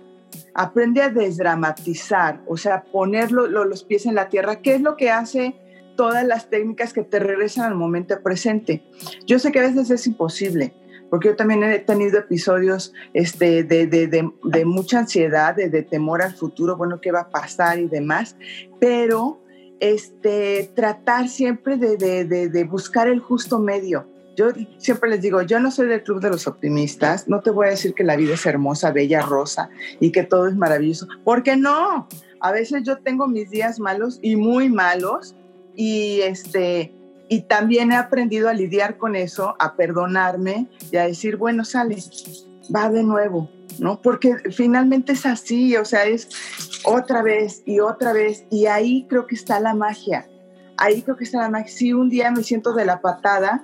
Aprende 0.54 1.02
a 1.02 1.10
desdramatizar, 1.10 2.42
o 2.48 2.58
sea, 2.58 2.84
poner 2.84 3.32
los 3.32 3.84
pies 3.84 4.06
en 4.06 4.16
la 4.16 4.30
tierra. 4.30 4.62
¿Qué 4.62 4.76
es 4.76 4.82
lo 4.82 4.96
que 4.96 5.12
hace 5.12 5.56
todas 5.98 6.26
las 6.26 6.50
técnicas 6.50 6.94
que 6.94 7.04
te 7.04 7.20
regresan 7.20 7.66
al 7.66 7.76
momento 7.76 8.22
presente? 8.22 8.84
Yo 9.26 9.40
sé 9.40 9.52
que 9.52 9.60
a 9.60 9.64
veces 9.64 9.90
es 9.90 10.08
imposible, 10.08 10.74
porque 11.10 11.30
yo 11.30 11.36
también 11.36 11.64
he 11.64 11.80
tenido 11.80 12.20
episodios 12.20 12.94
este, 13.14 13.64
de, 13.64 13.86
de, 13.88 14.08
de, 14.08 14.66
mucha 14.66 15.00
ansiedad, 15.00 15.56
de, 15.56 15.70
temor 15.84 16.22
al 16.22 16.36
futuro, 16.36 16.78
bueno, 16.78 17.00
qué 17.02 17.12
va 17.12 17.22
a 17.22 17.30
pasar 17.30 17.80
y 17.80 17.88
demás, 17.88 18.36
pero 18.80 19.42
este, 19.80 20.72
tratar 20.76 21.30
siempre 21.30 21.78
de, 21.78 22.68
buscar 22.70 23.08
el 23.08 23.20
justo 23.20 23.60
medio. 23.60 24.08
Yo 24.36 24.48
siempre 24.78 25.10
les 25.10 25.22
digo, 25.22 25.42
yo 25.44 25.60
no 25.60 25.72
soy 25.72 25.88
del 25.88 26.04
club 26.04 26.20
de 26.22 26.30
los 26.30 26.46
optimistas, 26.46 27.28
no 27.28 27.40
te 27.40 27.52
voy 27.52 27.68
a 27.68 27.70
decir 27.70 27.94
que 27.94 28.04
la 28.04 28.18
vida 28.18 28.34
es 28.34 28.46
hermosa, 28.46 28.92
bella, 28.92 29.22
rosa 29.22 29.70
y 30.02 30.12
que 30.12 30.24
todo 30.24 30.48
es 30.48 30.56
maravilloso, 30.56 31.08
porque 31.24 31.56
no, 31.56 32.10
a 32.42 32.52
veces 32.52 32.84
yo 32.84 32.98
tengo 32.98 33.28
mis 33.28 33.50
días 33.50 33.80
malos 33.80 34.20
y 34.22 34.36
muy 34.36 34.70
malos 34.70 35.36
y 35.74 36.20
este 36.22 36.92
y 37.28 37.42
también 37.42 37.92
he 37.92 37.96
aprendido 37.96 38.50
a 38.50 38.54
lidiar 38.54 38.98
con 38.98 39.16
eso, 39.16 39.56
a 39.58 39.76
perdonarme 39.76 40.68
y 40.92 40.98
a 40.98 41.08
decir, 41.08 41.38
bueno, 41.38 41.66
sale, 41.66 41.98
va 42.76 42.90
de 42.90 43.04
nuevo, 43.04 43.50
¿no? 43.80 44.02
Porque 44.02 44.36
finalmente 44.52 45.14
es 45.14 45.26
así, 45.26 45.76
o 45.78 45.86
sea, 45.86 46.06
es 46.06 46.30
otra 46.84 47.22
vez 47.22 47.64
y 47.66 47.80
otra 47.80 48.14
vez. 48.14 48.46
Y 48.50 48.66
ahí 48.66 49.06
creo 49.10 49.28
que 49.28 49.36
está 49.36 49.60
la 49.60 49.74
magia. 49.74 50.28
Ahí 50.78 51.02
creo 51.02 51.16
que 51.16 51.24
está 51.24 51.42
la 51.42 51.50
magia. 51.50 51.72
Sí, 51.72 51.94
un 51.94 52.10
día 52.10 52.32
me 52.32 52.44
siento 52.44 52.74
de 52.74 52.86
la 52.86 53.02
patada, 53.02 53.64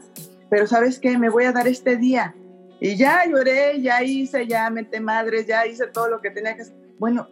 pero 0.50 0.68
¿sabes 0.68 1.00
qué? 1.00 1.18
Me 1.18 1.30
voy 1.30 1.46
a 1.46 1.52
dar 1.52 1.68
este 1.68 1.98
día. 1.98 2.36
Y 2.80 2.96
ya 2.96 3.24
lloré, 3.30 3.80
ya 3.82 4.04
hice, 4.04 4.48
ya 4.48 4.70
metí 4.70 5.00
madres, 5.00 5.46
ya 5.46 5.68
hice 5.68 5.88
todo 5.88 6.10
lo 6.10 6.22
que 6.22 6.32
tenía 6.32 6.56
que 6.56 6.64
hacer. 6.64 6.76
Bueno, 6.98 7.28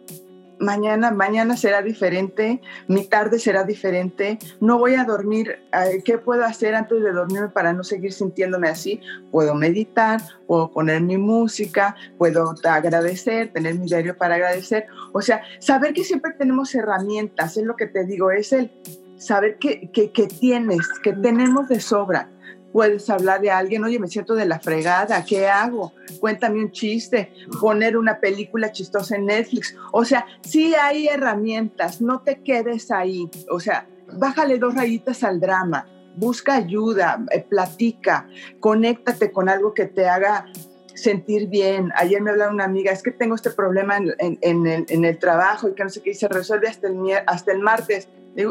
mañana, 0.60 1.10
mañana 1.10 1.56
será 1.56 1.82
diferente, 1.82 2.60
mi 2.86 3.06
tarde 3.06 3.38
será 3.38 3.64
diferente, 3.64 4.38
no 4.60 4.78
voy 4.78 4.94
a 4.94 5.04
dormir, 5.04 5.58
eh, 5.72 6.02
¿qué 6.04 6.18
puedo 6.18 6.44
hacer 6.44 6.74
antes 6.74 7.02
de 7.02 7.12
dormirme 7.12 7.48
para 7.48 7.72
no 7.72 7.82
seguir 7.82 8.12
sintiéndome 8.12 8.68
así? 8.68 9.00
Puedo 9.32 9.54
meditar, 9.54 10.20
puedo 10.46 10.70
poner 10.70 11.00
mi 11.00 11.16
música, 11.16 11.96
puedo 12.18 12.54
agradecer, 12.64 13.52
tener 13.52 13.74
mi 13.74 13.86
diario 13.86 14.16
para 14.16 14.36
agradecer, 14.36 14.86
o 15.12 15.22
sea, 15.22 15.42
saber 15.58 15.94
que 15.94 16.04
siempre 16.04 16.32
tenemos 16.38 16.74
herramientas, 16.74 17.56
es 17.56 17.64
lo 17.64 17.74
que 17.74 17.86
te 17.86 18.04
digo, 18.04 18.30
es 18.30 18.52
el 18.52 18.70
saber 19.16 19.58
que, 19.58 19.90
que, 19.90 20.12
que 20.12 20.26
tienes, 20.26 20.86
que 21.02 21.12
tenemos 21.14 21.68
de 21.68 21.80
sobra 21.80 22.28
puedes 22.72 23.08
hablar 23.10 23.40
de 23.40 23.50
alguien, 23.50 23.84
oye, 23.84 23.98
me 23.98 24.08
siento 24.08 24.34
de 24.34 24.46
la 24.46 24.60
fregada, 24.60 25.24
¿qué 25.24 25.48
hago? 25.48 25.92
Cuéntame 26.20 26.60
un 26.60 26.70
chiste, 26.70 27.32
poner 27.60 27.96
una 27.96 28.20
película 28.20 28.72
chistosa 28.72 29.16
en 29.16 29.26
Netflix. 29.26 29.76
O 29.92 30.04
sea, 30.04 30.26
sí 30.42 30.74
hay 30.74 31.08
herramientas, 31.08 32.00
no 32.00 32.20
te 32.22 32.42
quedes 32.42 32.90
ahí. 32.90 33.28
O 33.50 33.60
sea, 33.60 33.88
bájale 34.12 34.58
dos 34.58 34.74
rayitas 34.74 35.22
al 35.24 35.40
drama, 35.40 35.86
busca 36.16 36.54
ayuda, 36.54 37.24
eh, 37.30 37.44
platica, 37.48 38.28
conéctate 38.60 39.32
con 39.32 39.48
algo 39.48 39.74
que 39.74 39.86
te 39.86 40.08
haga 40.08 40.46
sentir 40.94 41.48
bien. 41.48 41.92
Ayer 41.96 42.20
me 42.20 42.30
hablaba 42.30 42.52
una 42.52 42.64
amiga, 42.64 42.92
es 42.92 43.02
que 43.02 43.10
tengo 43.10 43.34
este 43.34 43.50
problema 43.50 43.96
en, 43.96 45.04
el, 45.04 45.18
trabajo 45.18 45.68
y 45.68 45.74
que 45.74 45.84
no 45.84 45.90
sé 45.90 46.02
qué, 46.02 46.10
y 46.10 46.14
se 46.14 46.28
resuelve 46.28 46.68
hasta 46.68 46.88
el, 46.88 46.98
hasta 47.26 47.52
el 47.52 47.60
martes. 47.60 48.08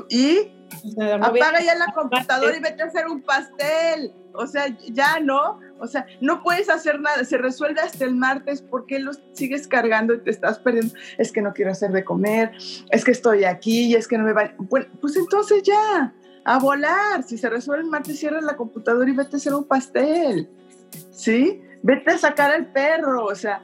¿y? 0.09 0.58
Apaga 1.21 1.61
ya 1.61 1.75
la 1.75 1.91
computadora 1.93 2.55
y 2.55 2.59
vete 2.59 2.83
a 2.83 2.85
hacer 2.85 3.07
un 3.07 3.21
pastel. 3.21 4.13
O 4.33 4.47
sea, 4.47 4.67
ya 4.91 5.19
no. 5.19 5.59
O 5.79 5.87
sea, 5.87 6.05
no 6.21 6.43
puedes 6.43 6.69
hacer 6.69 6.99
nada. 6.99 7.23
Se 7.25 7.37
resuelve 7.37 7.81
hasta 7.81 8.05
el 8.05 8.15
martes. 8.15 8.61
¿Por 8.61 8.85
qué 8.85 8.99
lo 8.99 9.11
sigues 9.33 9.67
cargando 9.67 10.13
y 10.13 10.19
te 10.19 10.29
estás 10.29 10.59
perdiendo? 10.59 10.93
Es 11.17 11.31
que 11.31 11.41
no 11.41 11.53
quiero 11.53 11.71
hacer 11.71 11.91
de 11.91 12.03
comer. 12.03 12.51
Es 12.89 13.03
que 13.03 13.11
estoy 13.11 13.45
aquí 13.45 13.87
y 13.87 13.95
es 13.95 14.07
que 14.07 14.17
no 14.17 14.23
me 14.23 14.33
va. 14.33 14.53
Bueno, 14.57 14.87
pues 15.01 15.15
entonces 15.15 15.63
ya. 15.63 16.13
A 16.45 16.59
volar. 16.59 17.23
Si 17.23 17.37
se 17.37 17.49
resuelve 17.49 17.83
el 17.83 17.89
martes, 17.89 18.19
cierra 18.19 18.41
la 18.41 18.55
computadora 18.55 19.09
y 19.09 19.13
vete 19.13 19.35
a 19.35 19.37
hacer 19.37 19.53
un 19.53 19.65
pastel. 19.65 20.49
¿Sí? 21.11 21.61
Vete 21.81 22.11
a 22.11 22.17
sacar 22.17 22.51
al 22.51 22.67
perro. 22.71 23.25
O 23.25 23.35
sea, 23.35 23.63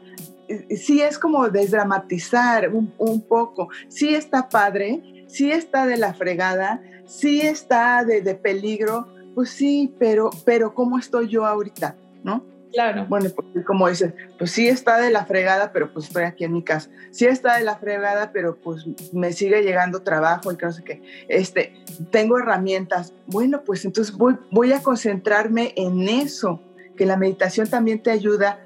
sí 0.76 1.02
es 1.02 1.18
como 1.18 1.50
desdramatizar 1.50 2.70
un, 2.74 2.94
un 2.98 3.22
poco. 3.22 3.70
Sí 3.88 4.16
está 4.16 4.50
padre 4.50 5.02
sí 5.28 5.52
está 5.52 5.86
de 5.86 5.98
la 5.98 6.14
fregada, 6.14 6.82
sí 7.06 7.42
está 7.42 8.04
de, 8.04 8.36
peligro, 8.36 9.08
pues 9.34 9.50
sí, 9.50 9.94
pero, 10.00 10.30
pero 10.46 10.74
¿cómo 10.74 10.98
estoy 10.98 11.28
yo 11.28 11.46
ahorita? 11.46 11.96
¿No? 12.24 12.44
Claro. 12.74 13.06
Bueno, 13.08 13.30
pues, 13.34 13.66
como 13.66 13.88
dices, 13.88 14.14
pues 14.38 14.52
sí 14.52 14.68
está 14.68 14.98
de 14.98 15.10
la 15.10 15.26
fregada, 15.26 15.72
pero 15.72 15.94
pues 15.94 16.08
estoy 16.08 16.24
aquí 16.24 16.44
en 16.44 16.52
mi 16.52 16.64
casa. 16.64 16.90
Sí 17.12 17.26
está 17.26 17.58
de 17.58 17.64
la 17.64 17.78
fregada, 17.78 18.32
pero 18.34 18.58
pues 18.58 18.86
me 19.14 19.32
sigue 19.32 19.62
llegando 19.62 20.02
trabajo 20.02 20.52
y 20.52 20.58
que 20.58 20.66
no 20.66 20.72
sé 20.74 20.84
qué. 20.84 21.02
Este, 21.30 21.74
tengo 22.12 22.38
herramientas. 22.38 23.14
Bueno, 23.28 23.64
pues 23.64 23.86
entonces 23.86 24.14
voy, 24.14 24.36
voy 24.52 24.74
a 24.74 24.82
concentrarme 24.82 25.74
en 25.78 26.10
eso, 26.10 26.62
que 26.98 27.06
la 27.06 27.16
meditación 27.16 27.70
también 27.70 28.04
te 28.04 28.12
ayuda, 28.12 28.60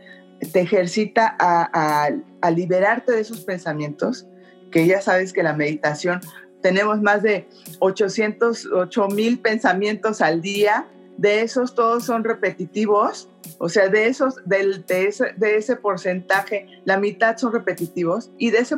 te 0.51 0.61
ejercita 0.61 1.35
a, 1.37 1.69
a, 1.71 2.09
a 2.41 2.51
liberarte 2.51 3.11
de 3.11 3.21
esos 3.21 3.41
pensamientos, 3.41 4.27
que 4.71 4.87
ya 4.87 5.01
sabes 5.01 5.33
que 5.33 5.43
la 5.43 5.53
meditación 5.53 6.21
tenemos 6.61 7.01
más 7.01 7.23
de 7.23 7.47
800, 7.79 8.67
8 8.73 9.07
mil 9.09 9.39
pensamientos 9.39 10.21
al 10.21 10.41
día, 10.41 10.87
de 11.17 11.41
esos 11.41 11.75
todos 11.75 12.05
son 12.05 12.23
repetitivos, 12.23 13.29
o 13.57 13.67
sea, 13.67 13.89
de 13.89 14.07
esos, 14.07 14.35
del, 14.45 14.85
de, 14.85 15.07
ese, 15.07 15.33
de 15.35 15.57
ese 15.57 15.75
porcentaje, 15.75 16.65
la 16.85 16.97
mitad 16.97 17.35
son 17.37 17.51
repetitivos 17.51 18.31
y 18.37 18.51
de 18.51 18.59
ese, 18.59 18.77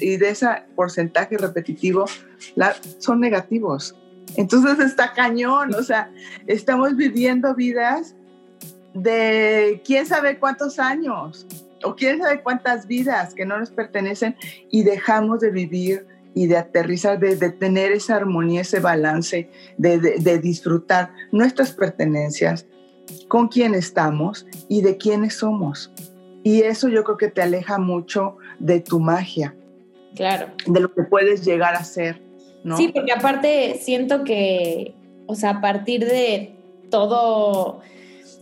y 0.00 0.16
de 0.16 0.30
ese 0.30 0.46
porcentaje 0.74 1.36
repetitivo 1.36 2.06
la, 2.54 2.74
son 2.98 3.20
negativos. 3.20 3.94
Entonces 4.36 4.78
está 4.78 5.12
cañón, 5.12 5.74
o 5.74 5.82
sea, 5.82 6.10
estamos 6.46 6.96
viviendo 6.96 7.54
vidas 7.54 8.14
de 8.94 9.82
quién 9.84 10.06
sabe 10.06 10.38
cuántos 10.38 10.78
años 10.78 11.46
o 11.84 11.94
quién 11.94 12.20
sabe 12.20 12.40
cuántas 12.42 12.86
vidas 12.86 13.34
que 13.34 13.44
no 13.44 13.58
nos 13.58 13.70
pertenecen 13.70 14.36
y 14.70 14.82
dejamos 14.82 15.40
de 15.40 15.50
vivir 15.50 16.06
y 16.34 16.46
de 16.46 16.56
aterrizar, 16.56 17.18
de, 17.18 17.36
de 17.36 17.50
tener 17.50 17.92
esa 17.92 18.16
armonía, 18.16 18.62
ese 18.62 18.80
balance, 18.80 19.50
de, 19.76 19.98
de, 19.98 20.18
de, 20.18 20.38
disfrutar 20.38 21.12
nuestras 21.30 21.72
pertenencias, 21.72 22.66
con 23.28 23.48
quién 23.48 23.74
estamos 23.74 24.46
y 24.68 24.82
de 24.82 24.96
quiénes 24.96 25.34
somos. 25.34 25.92
Y 26.42 26.62
eso 26.62 26.88
yo 26.88 27.04
creo 27.04 27.16
que 27.16 27.28
te 27.28 27.42
aleja 27.42 27.78
mucho 27.78 28.36
de 28.58 28.80
tu 28.80 29.00
magia. 29.00 29.54
Claro. 30.14 30.48
De 30.66 30.80
lo 30.80 30.92
que 30.92 31.02
puedes 31.02 31.44
llegar 31.44 31.74
a 31.74 31.84
ser. 31.84 32.20
¿no? 32.64 32.76
Sí, 32.76 32.88
porque 32.88 33.12
aparte 33.12 33.78
siento 33.80 34.24
que, 34.24 34.94
o 35.26 35.34
sea, 35.34 35.50
a 35.50 35.60
partir 35.60 36.04
de 36.04 36.54
todo 36.90 37.80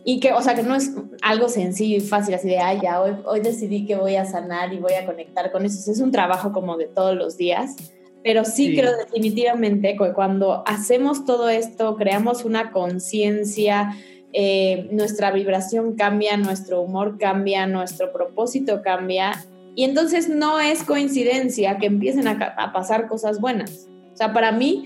y 0.05 0.21
que, 0.21 0.33
o 0.33 0.41
sea, 0.41 0.55
que 0.55 0.63
no 0.63 0.75
es 0.75 0.93
algo 1.23 1.49
sencillo 1.49 1.97
y 1.97 2.01
fácil, 2.01 2.35
así 2.35 2.49
de, 2.49 2.59
ay, 2.59 2.81
ya, 2.83 3.03
hoy, 3.03 3.13
hoy 3.27 3.41
decidí 3.41 3.85
que 3.85 3.97
voy 3.97 4.17
a 4.17 4.25
sanar 4.25 4.73
y 4.73 4.79
voy 4.79 4.95
a 4.95 5.05
conectar 5.05 5.53
con 5.53 5.65
eso. 5.65 5.91
Es 5.91 6.01
un 6.01 6.11
trabajo 6.11 6.53
como 6.53 6.77
de 6.77 6.87
todos 6.87 7.15
los 7.17 7.37
días, 7.37 7.77
pero 8.25 8.45
sí, 8.45 8.69
sí. 8.69 8.77
creo 8.77 8.97
definitivamente 8.97 9.97
que 9.97 10.13
cuando 10.13 10.63
hacemos 10.67 11.25
todo 11.27 11.49
esto, 11.49 11.97
creamos 11.97 12.45
una 12.45 12.71
conciencia, 12.71 13.95
eh, 14.33 14.89
nuestra 14.91 15.33
vibración 15.33 15.97
cambia, 15.97 16.37
nuestro 16.37 16.81
humor 16.81 17.19
cambia, 17.19 17.67
nuestro 17.67 18.13
propósito 18.13 18.81
cambia, 18.83 19.45
y 19.75 19.85
entonces 19.85 20.29
no 20.29 20.61
es 20.61 20.83
coincidencia 20.83 21.79
que 21.79 21.87
empiecen 21.87 22.27
a, 22.27 22.33
a 22.57 22.73
pasar 22.73 23.07
cosas 23.07 23.41
buenas. 23.41 23.87
O 24.13 24.17
sea, 24.17 24.33
para 24.33 24.53
mí 24.53 24.85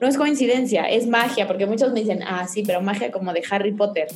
no 0.00 0.08
es 0.08 0.16
coincidencia, 0.16 0.82
es 0.82 1.06
magia, 1.06 1.46
porque 1.46 1.64
muchos 1.64 1.92
me 1.92 2.00
dicen, 2.00 2.24
ah, 2.26 2.48
sí, 2.48 2.64
pero 2.66 2.80
magia 2.80 3.12
como 3.12 3.32
de 3.32 3.42
Harry 3.48 3.72
Potter. 3.72 4.08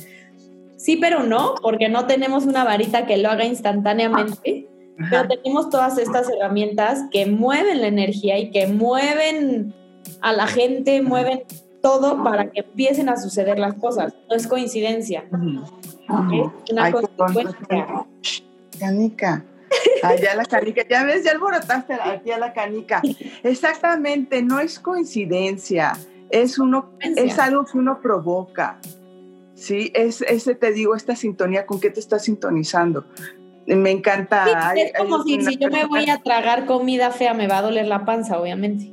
Sí, 0.87 0.95
pero 0.95 1.23
no, 1.23 1.55
porque 1.61 1.89
no 1.89 2.07
tenemos 2.07 2.45
una 2.45 2.63
varita 2.63 3.05
que 3.05 3.17
lo 3.17 3.29
haga 3.29 3.43
instantáneamente, 3.43 4.69
Ajá. 4.97 5.09
pero 5.09 5.27
tenemos 5.27 5.69
todas 5.69 5.97
estas 5.97 6.29
herramientas 6.29 7.03
que 7.11 7.25
mueven 7.25 7.81
la 7.81 7.87
energía 7.87 8.39
y 8.39 8.51
que 8.51 8.67
mueven 8.67 9.75
a 10.21 10.31
la 10.31 10.47
gente, 10.47 11.01
mueven 11.01 11.43
todo 11.81 12.23
para 12.23 12.51
que 12.51 12.61
empiecen 12.61 13.09
a 13.09 13.17
suceder 13.17 13.59
las 13.59 13.73
cosas. 13.73 14.13
No 14.29 14.35
es 14.37 14.47
coincidencia. 14.47 15.25
Es 15.29 16.71
una 16.71 16.85
Ay, 16.85 16.93
consecuencia. 16.93 18.05
Canica. 18.79 19.43
Allá 20.03 20.35
la 20.35 20.45
canica, 20.45 20.83
ya 20.89 21.03
ves, 21.03 21.25
ya 21.25 21.31
alborotaste 21.31 21.95
aquí 21.95 22.31
a 22.31 22.37
la 22.37 22.53
canica. 22.53 23.01
Exactamente, 23.43 24.41
no 24.41 24.61
es 24.61 24.79
coincidencia, 24.79 25.91
es, 26.29 26.57
uno, 26.57 26.91
es 27.01 27.37
algo 27.39 27.65
que 27.65 27.77
uno 27.77 27.99
provoca. 27.99 28.79
Sí, 29.57 29.91
es 29.95 30.21
ese 30.21 30.53
te 30.53 30.71
digo, 30.71 30.95
esta 30.95 31.15
sintonía, 31.15 31.65
¿con 31.65 31.79
qué 31.79 31.89
te 31.89 31.99
estás 31.99 32.25
sintonizando? 32.25 33.05
Me 33.65 33.89
encanta. 33.89 34.45
Sí, 34.45 34.51
hay, 34.55 34.81
es 34.81 34.93
como 34.93 35.23
si, 35.23 35.41
si 35.41 35.57
yo 35.57 35.69
me 35.69 35.83
voy 35.85 36.07
a 36.09 36.21
tragar 36.21 36.67
comida 36.67 37.09
fea, 37.09 37.33
me 37.33 37.47
va 37.47 37.57
a 37.57 37.61
doler 37.63 37.87
la 37.87 38.05
panza, 38.05 38.39
obviamente. 38.39 38.91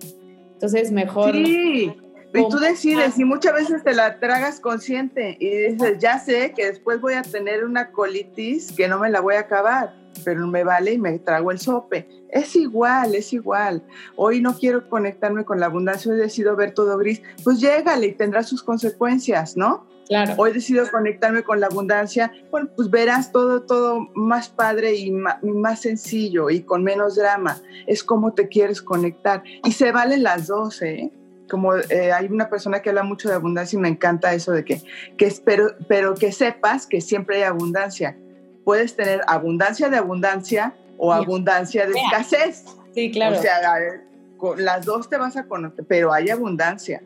Entonces, 0.54 0.90
mejor. 0.90 1.32
Sí, 1.32 1.92
y 2.32 2.48
tú 2.48 2.58
decides, 2.58 3.18
y 3.18 3.24
muchas 3.24 3.52
veces 3.52 3.84
te 3.84 3.94
la 3.94 4.18
tragas 4.18 4.58
consciente 4.58 5.36
y 5.38 5.50
dices, 5.50 5.98
ya 5.98 6.18
sé 6.18 6.54
que 6.56 6.64
después 6.66 6.98
voy 7.00 7.12
a 7.12 7.22
tener 7.22 7.62
una 7.64 7.92
colitis 7.92 8.72
que 8.72 8.88
no 8.88 8.98
me 8.98 9.10
la 9.10 9.20
voy 9.20 9.34
a 9.34 9.40
acabar, 9.40 9.94
pero 10.24 10.46
me 10.46 10.64
vale 10.64 10.94
y 10.94 10.98
me 10.98 11.18
trago 11.18 11.50
el 11.50 11.60
sope. 11.60 12.08
Es 12.30 12.56
igual, 12.56 13.14
es 13.14 13.34
igual. 13.34 13.84
Hoy 14.16 14.40
no 14.40 14.58
quiero 14.58 14.88
conectarme 14.88 15.44
con 15.44 15.60
la 15.60 15.66
abundancia, 15.66 16.10
hoy 16.10 16.18
decido 16.18 16.56
ver 16.56 16.72
todo 16.72 16.96
gris. 16.96 17.20
Pues 17.44 17.60
llégale 17.60 18.06
y 18.06 18.12
tendrá 18.12 18.42
sus 18.42 18.62
consecuencias, 18.62 19.58
¿no? 19.58 19.86
Claro. 20.08 20.34
Hoy 20.36 20.52
decido 20.52 20.88
conectarme 20.90 21.42
con 21.42 21.60
la 21.60 21.66
abundancia, 21.66 22.32
bueno, 22.50 22.68
pues 22.76 22.90
verás 22.90 23.32
todo, 23.32 23.62
todo 23.62 24.08
más 24.14 24.48
padre 24.48 24.94
y 24.94 25.10
más, 25.10 25.80
sencillo 25.80 26.50
y 26.50 26.62
con 26.62 26.84
menos 26.84 27.16
drama. 27.16 27.60
Es 27.86 28.04
como 28.04 28.32
te 28.34 28.48
quieres 28.48 28.82
conectar. 28.82 29.42
Y 29.64 29.72
se 29.72 29.92
valen 29.92 30.22
las 30.22 30.48
dos, 30.48 30.82
¿eh? 30.82 31.10
Como 31.48 31.74
eh, 31.74 32.12
hay 32.12 32.26
una 32.26 32.48
persona 32.48 32.80
que 32.80 32.90
habla 32.90 33.02
mucho 33.02 33.28
de 33.28 33.34
abundancia 33.34 33.76
y 33.76 33.80
me 33.80 33.88
encanta 33.88 34.32
eso 34.34 34.52
de 34.52 34.64
que, 34.64 34.82
que 35.16 35.26
espero, 35.26 35.74
pero 35.88 36.14
que 36.14 36.32
sepas 36.32 36.86
que 36.86 37.00
siempre 37.00 37.36
hay 37.36 37.42
abundancia. 37.44 38.16
Puedes 38.64 38.96
tener 38.96 39.20
abundancia 39.26 39.88
de 39.90 39.98
abundancia 39.98 40.74
o 40.96 41.12
abundancia 41.12 41.86
de 41.86 41.92
escasez. 41.92 42.64
Sí, 42.94 43.10
claro. 43.10 43.38
O 43.38 43.42
sea, 43.42 43.60
las 44.58 44.84
dos 44.84 45.08
te 45.08 45.16
vas 45.16 45.36
a 45.36 45.46
conocer, 45.46 45.84
pero 45.86 46.12
hay 46.12 46.30
abundancia. 46.30 47.02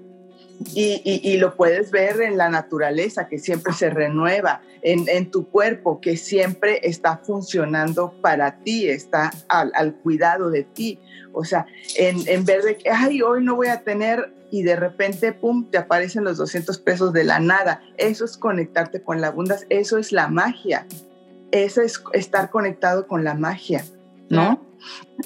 Y, 0.75 1.01
y, 1.05 1.21
y, 1.23 1.37
lo 1.37 1.55
puedes 1.55 1.93
ver 1.93 2.21
en 2.21 2.37
la 2.37 2.49
naturaleza, 2.49 3.29
que 3.29 3.39
siempre 3.39 3.73
se 3.73 3.91
renueva, 3.91 4.61
en, 4.83 5.09
en 5.09 5.31
tu 5.31 5.49
cuerpo, 5.49 6.01
que 6.01 6.17
siempre 6.17 6.81
está 6.83 7.19
funcionando 7.19 8.13
para 8.21 8.59
ti, 8.63 8.89
está 8.89 9.31
al, 9.49 9.71
al 9.75 9.95
cuidado 9.95 10.51
de 10.51 10.65
ti. 10.65 10.99
O 11.33 11.45
sea, 11.45 11.67
en, 11.97 12.27
en, 12.27 12.45
ver 12.45 12.63
de 12.63 12.77
que, 12.77 12.91
ay, 12.91 13.23
hoy 13.23 13.45
no 13.45 13.55
voy 13.55 13.69
a 13.69 13.83
tener 13.83 14.33
y 14.51 14.63
de 14.63 14.77
repente, 14.77 15.33
pum, 15.33 15.71
te 15.71 15.79
aparecen 15.79 16.25
los 16.25 16.39
200 16.39 16.79
pesos 16.79 17.13
de 17.13 17.25
la 17.25 17.39
nada. 17.39 17.83
Eso 17.97 18.25
es 18.25 18.37
conectarte 18.37 19.03
con 19.03 19.21
la 19.21 19.29
abundancia, 19.29 19.67
eso 19.71 19.99
es 19.99 20.11
la 20.11 20.29
magia. 20.29 20.87
Eso 21.51 21.83
es 21.83 22.03
estar 22.13 22.51
conectado 22.51 23.07
con 23.07 23.25
la 23.25 23.35
magia, 23.35 23.85
¿no? 24.29 24.63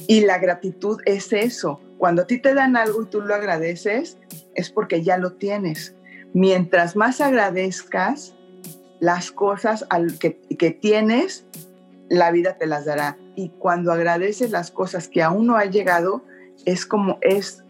Y 0.06 0.20
la 0.20 0.38
gratitud 0.38 1.00
es 1.04 1.32
eso. 1.32 1.80
Cuando 1.98 2.22
a 2.22 2.26
ti 2.26 2.38
te 2.38 2.54
dan 2.54 2.76
algo 2.76 3.02
y 3.02 3.06
tú 3.06 3.20
lo 3.20 3.34
agradeces, 3.34 4.18
es 4.54 4.70
porque 4.70 5.02
ya 5.02 5.18
lo 5.18 5.34
tienes. 5.34 5.94
Mientras 6.32 6.96
más 6.96 7.20
agradezcas 7.20 8.34
las 9.00 9.32
cosas 9.32 9.84
al 9.90 10.18
que, 10.18 10.40
que, 10.58 10.70
tienes, 10.70 11.44
la 12.08 12.30
vida 12.30 12.56
te 12.56 12.66
las 12.66 12.84
dará. 12.84 13.18
Y 13.34 13.50
cuando 13.58 13.92
agradeces 13.92 14.50
las 14.50 14.70
cosas 14.70 15.08
que 15.08 15.22
aún 15.22 15.46
no 15.46 15.56
han 15.56 15.72
llegado, 15.72 16.24
es 16.64 16.86
como 16.86 17.18
es 17.20 17.64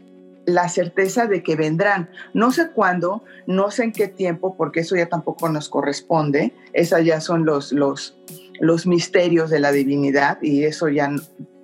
la 0.45 0.69
certeza 0.69 1.27
de 1.27 1.43
que 1.43 1.57
vendrán. 1.57 2.11
No 2.35 2.53
sé 2.53 2.71
cuándo, 2.71 3.25
no 3.47 3.71
sé 3.71 3.85
en 3.85 3.93
qué 3.93 4.09
tiempo, 4.09 4.57
porque 4.57 4.81
eso 4.81 4.97
ya 4.97 5.07
tampoco 5.07 5.49
nos 5.49 5.69
corresponde. 5.69 6.53
Esas 6.73 7.05
ya 7.05 7.21
son 7.21 7.45
los, 7.45 7.73
los, 7.73 8.19
los 8.61 8.87
misterios 8.87 9.51
de 9.51 9.61
la 9.61 9.73
divinidad 9.73 10.39
y 10.43 10.65
eso 10.65 10.89
ya 10.89 11.11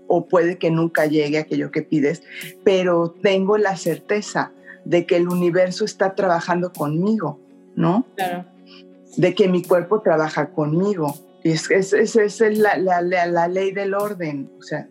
o 0.08 0.26
puede 0.26 0.58
que 0.58 0.70
nunca 0.70 1.06
llegue 1.06 1.38
aquello 1.38 1.70
que 1.70 1.82
pides, 1.82 2.22
pero 2.64 3.14
tengo 3.22 3.58
la 3.58 3.76
certeza 3.76 4.52
de 4.88 5.04
que 5.04 5.16
el 5.16 5.28
universo 5.28 5.84
está 5.84 6.14
trabajando 6.14 6.72
conmigo, 6.72 7.38
¿no? 7.76 8.06
Claro. 8.16 8.46
De 9.18 9.34
que 9.34 9.46
mi 9.46 9.62
cuerpo 9.62 10.00
trabaja 10.00 10.50
conmigo. 10.50 11.14
Y 11.44 11.50
es, 11.50 11.70
es, 11.70 11.92
es, 11.92 12.16
es 12.16 12.58
la, 12.58 12.78
la, 12.78 13.02
la, 13.02 13.26
la, 13.26 13.48
ley 13.48 13.72
del 13.72 13.92
orden, 13.92 14.50
o 14.58 14.62
sea, 14.62 14.88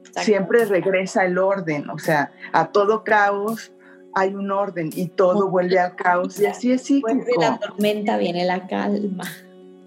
Exacto. 0.00 0.22
siempre 0.22 0.64
regresa 0.64 1.24
el 1.24 1.38
orden, 1.38 1.88
o 1.88 1.98
sea, 1.98 2.32
a 2.52 2.66
todo 2.72 3.04
caos 3.04 3.72
hay 4.14 4.34
un 4.34 4.50
orden 4.50 4.90
y 4.92 5.06
todo 5.06 5.48
vuelve 5.48 5.78
al 5.78 5.94
caos 5.94 6.40
y 6.40 6.46
así 6.46 6.72
es 6.72 6.82
cíclico. 6.82 7.14
Después 7.14 7.38
de 7.38 7.44
la 7.44 7.58
tormenta 7.58 8.16
viene 8.16 8.44
la 8.44 8.66
calma. 8.66 9.24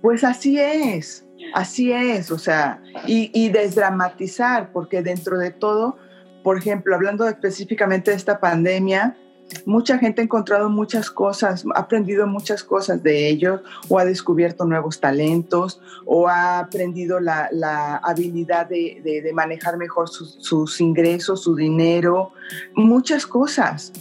Pues 0.02 0.24
así 0.24 0.58
es, 0.58 1.26
así 1.54 1.92
es, 1.92 2.32
o 2.32 2.40
sea, 2.40 2.82
y, 3.06 3.30
y 3.34 3.50
desdramatizar, 3.50 4.72
porque 4.72 5.02
dentro 5.04 5.38
de 5.38 5.52
todo 5.52 5.98
por 6.44 6.58
ejemplo, 6.58 6.96
hablando 6.96 7.28
específicamente 7.28 8.12
de 8.12 8.18
esta 8.18 8.40
pandemia, 8.40 9.18
mucha 9.66 9.98
gente 9.98 10.22
ha 10.22 10.24
encontrado 10.24 10.70
muchas 10.70 11.12
cosas, 11.12 11.66
ha 11.76 11.80
aprendido 11.80 12.28
muchas 12.28 12.64
cosas 12.64 13.04
de 13.04 13.30
ellos, 13.30 13.62
o 13.90 14.00
ha 14.00 14.06
descubierto 14.06 14.66
nuevos 14.66 15.00
talentos, 15.00 15.82
o 16.06 16.28
ha 16.28 16.60
aprendido 16.60 17.20
la, 17.20 17.50
la 17.52 17.98
habilidad 17.98 18.68
de, 18.68 19.02
de, 19.04 19.34
manejar 19.34 19.78
mejor 19.78 20.10
sus 20.10 20.82
ingresos, 20.82 21.44
su 21.44 21.56
dinero, 21.56 22.32
muchas 22.76 23.26
cosas. 23.26 23.92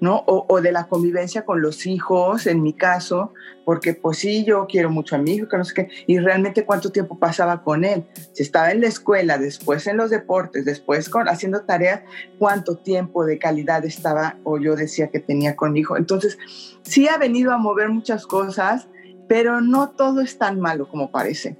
¿No? 0.00 0.24
O, 0.26 0.60
de 0.60 0.72
la 0.72 0.88
convivencia 0.88 1.44
con 1.44 1.62
los 1.62 1.86
hijos, 1.86 2.46
en 2.46 2.62
mi 2.62 2.72
caso, 2.74 3.32
porque 3.64 3.94
pues 3.94 4.18
sí, 4.18 4.44
yo 4.44 4.66
quiero 4.68 4.90
mucho 4.90 5.16
a 5.16 5.18
mi 5.18 5.32
hijo, 5.32 5.48
que 5.48 5.56
no 5.56 5.64
sé 5.64 5.74
qué, 5.74 5.88
y 6.06 6.18
realmente 6.18 6.64
cuánto 6.64 6.90
tiempo 6.90 7.18
pasaba 7.18 7.62
con 7.62 7.84
él. 7.84 8.06
Si 8.32 8.42
estaba 8.42 8.70
en 8.72 8.82
la 8.82 8.88
escuela, 8.88 9.38
después 9.38 9.86
en 9.86 9.96
los 9.96 10.10
deportes, 10.10 10.64
después 10.64 11.08
con, 11.08 11.28
haciendo 11.28 11.62
tareas, 11.62 12.02
cuánto 12.38 12.76
tiempo 12.76 13.24
de 13.24 13.38
calidad 13.38 13.84
estaba 13.84 14.36
o 14.44 14.58
yo 14.58 14.76
decía 14.76 15.08
que 15.10 15.20
tenía 15.20 15.56
con 15.56 15.72
mi 15.72 15.80
hijo. 15.80 15.96
Entonces, 15.96 16.38
sí 16.82 17.08
ha 17.08 17.16
venido 17.16 17.52
a 17.52 17.58
mover 17.58 17.88
muchas 17.88 18.26
cosas, 18.26 18.88
pero 19.28 19.60
no 19.60 19.90
todo 19.90 20.20
es 20.20 20.38
tan 20.38 20.60
malo 20.60 20.88
como 20.88 21.10
parece. 21.10 21.56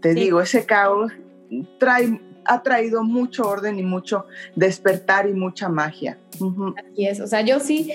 Te 0.00 0.14
digo, 0.14 0.40
ese 0.40 0.64
caos 0.64 1.10
trae 1.78 2.20
ha 2.48 2.62
traído 2.62 3.04
mucho 3.04 3.46
orden 3.46 3.78
y 3.78 3.82
mucho 3.82 4.24
despertar 4.56 5.28
y 5.28 5.34
mucha 5.34 5.68
magia. 5.68 6.18
Es, 6.96 7.20
o 7.20 7.26
sea, 7.26 7.42
yo 7.42 7.60
sí 7.60 7.92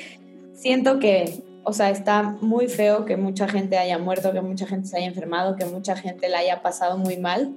siento 0.53 0.99
que, 0.99 1.43
o 1.63 1.73
sea, 1.73 1.89
está 1.89 2.37
muy 2.41 2.67
feo 2.67 3.05
que 3.05 3.17
mucha 3.17 3.47
gente 3.47 3.77
haya 3.77 3.97
muerto, 3.97 4.31
que 4.31 4.41
mucha 4.41 4.65
gente 4.65 4.87
se 4.87 4.97
haya 4.97 5.07
enfermado, 5.07 5.55
que 5.55 5.65
mucha 5.65 5.95
gente 5.95 6.29
la 6.29 6.39
haya 6.39 6.61
pasado 6.61 6.97
muy 6.97 7.17
mal, 7.17 7.55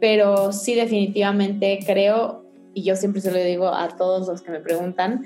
pero 0.00 0.52
sí 0.52 0.74
definitivamente 0.74 1.78
creo, 1.86 2.44
y 2.74 2.82
yo 2.82 2.96
siempre 2.96 3.20
se 3.20 3.30
lo 3.30 3.38
digo 3.38 3.68
a 3.68 3.88
todos 3.96 4.28
los 4.28 4.42
que 4.42 4.50
me 4.50 4.60
preguntan, 4.60 5.24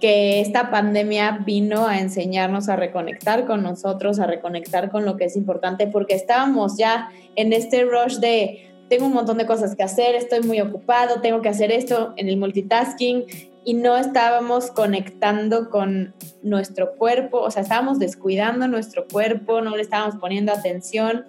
que 0.00 0.40
esta 0.40 0.70
pandemia 0.70 1.40
vino 1.44 1.86
a 1.86 1.98
enseñarnos 1.98 2.68
a 2.68 2.76
reconectar 2.76 3.46
con 3.46 3.62
nosotros, 3.62 4.20
a 4.20 4.26
reconectar 4.26 4.90
con 4.90 5.04
lo 5.04 5.16
que 5.16 5.24
es 5.24 5.36
importante, 5.36 5.86
porque 5.88 6.14
estábamos 6.14 6.76
ya 6.76 7.10
en 7.36 7.52
este 7.52 7.84
rush 7.84 8.18
de 8.18 8.64
tengo 8.88 9.06
un 9.06 9.12
montón 9.12 9.38
de 9.38 9.46
cosas 9.46 9.76
que 9.76 9.82
hacer, 9.82 10.14
estoy 10.14 10.40
muy 10.40 10.60
ocupado, 10.60 11.20
tengo 11.20 11.42
que 11.42 11.48
hacer 11.48 11.70
esto 11.70 12.14
en 12.16 12.28
el 12.28 12.38
multitasking 12.38 13.24
y 13.68 13.74
no 13.74 13.98
estábamos 13.98 14.70
conectando 14.70 15.68
con 15.68 16.14
nuestro 16.42 16.94
cuerpo, 16.94 17.40
o 17.40 17.50
sea, 17.50 17.60
estábamos 17.60 17.98
descuidando 17.98 18.66
nuestro 18.66 19.06
cuerpo, 19.06 19.60
no 19.60 19.76
le 19.76 19.82
estábamos 19.82 20.16
poniendo 20.16 20.52
atención 20.52 21.26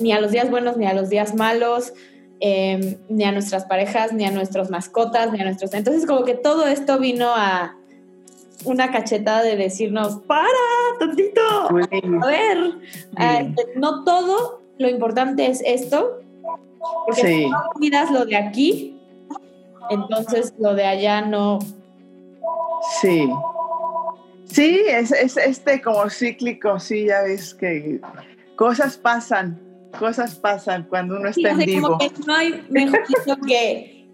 ni 0.00 0.10
a 0.12 0.22
los 0.22 0.30
días 0.30 0.48
buenos 0.48 0.78
ni 0.78 0.86
a 0.86 0.94
los 0.94 1.10
días 1.10 1.34
malos, 1.34 1.92
em, 2.40 2.96
ni 3.10 3.24
a 3.24 3.32
nuestras 3.32 3.66
parejas, 3.66 4.14
ni 4.14 4.24
a 4.24 4.30
nuestras 4.30 4.70
mascotas, 4.70 5.32
ni 5.32 5.40
a 5.42 5.44
nuestros... 5.44 5.74
Entonces 5.74 6.06
como 6.06 6.24
que 6.24 6.32
todo 6.32 6.66
esto 6.66 6.98
vino 6.98 7.28
a 7.36 7.76
una 8.64 8.90
cachetada 8.90 9.42
de 9.42 9.56
decirnos, 9.56 10.16
para, 10.26 10.48
tantito, 10.98 11.42
a 11.42 12.26
ver, 12.26 12.58
este, 13.18 13.78
no 13.78 14.02
todo 14.04 14.62
lo 14.78 14.88
importante 14.88 15.44
es 15.44 15.62
esto, 15.66 16.22
porque 17.04 17.20
si 17.20 17.50
no 17.50 17.64
cuidas 17.74 18.10
lo 18.10 18.24
de 18.24 18.36
aquí, 18.38 18.99
entonces 19.90 20.54
lo 20.58 20.74
de 20.74 20.86
allá 20.86 21.22
no. 21.22 21.58
Sí. 23.02 23.28
Sí, 24.46 24.80
es, 24.88 25.12
es 25.12 25.36
este 25.36 25.80
como 25.80 26.08
cíclico, 26.10 26.80
sí, 26.80 27.06
ya 27.06 27.22
ves 27.22 27.54
que 27.54 28.00
cosas 28.56 28.96
pasan, 28.96 29.60
cosas 29.96 30.34
pasan 30.34 30.86
cuando 30.88 31.16
uno 31.16 31.28
está 31.28 31.50
en 31.50 31.58
vivo. 31.58 31.98
que 31.98 32.10
no 32.26 32.34
hay 32.34 32.64
mejor 32.68 33.00
que, 33.46 34.08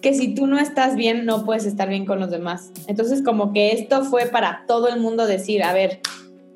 que 0.00 0.14
si 0.14 0.34
tú 0.34 0.46
no 0.46 0.58
estás 0.58 0.96
bien, 0.96 1.26
no 1.26 1.44
puedes 1.44 1.66
estar 1.66 1.88
bien 1.88 2.06
con 2.06 2.20
los 2.20 2.30
demás. 2.30 2.70
Entonces, 2.86 3.22
como 3.22 3.52
que 3.52 3.72
esto 3.72 4.04
fue 4.04 4.26
para 4.26 4.64
todo 4.66 4.88
el 4.88 4.98
mundo 4.98 5.26
decir, 5.26 5.62
a 5.62 5.74
ver, 5.74 6.00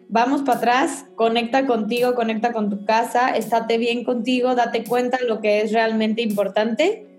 vamos 0.08 0.40
para 0.42 0.58
atrás, 0.58 1.04
conecta 1.14 1.66
contigo, 1.66 2.14
conecta 2.14 2.52
con 2.52 2.70
tu 2.70 2.86
casa, 2.86 3.30
estate 3.30 3.76
bien 3.76 4.02
contigo, 4.04 4.54
date 4.54 4.84
cuenta 4.84 5.18
de 5.18 5.26
lo 5.26 5.40
que 5.40 5.60
es 5.60 5.72
realmente 5.72 6.22
importante 6.22 7.09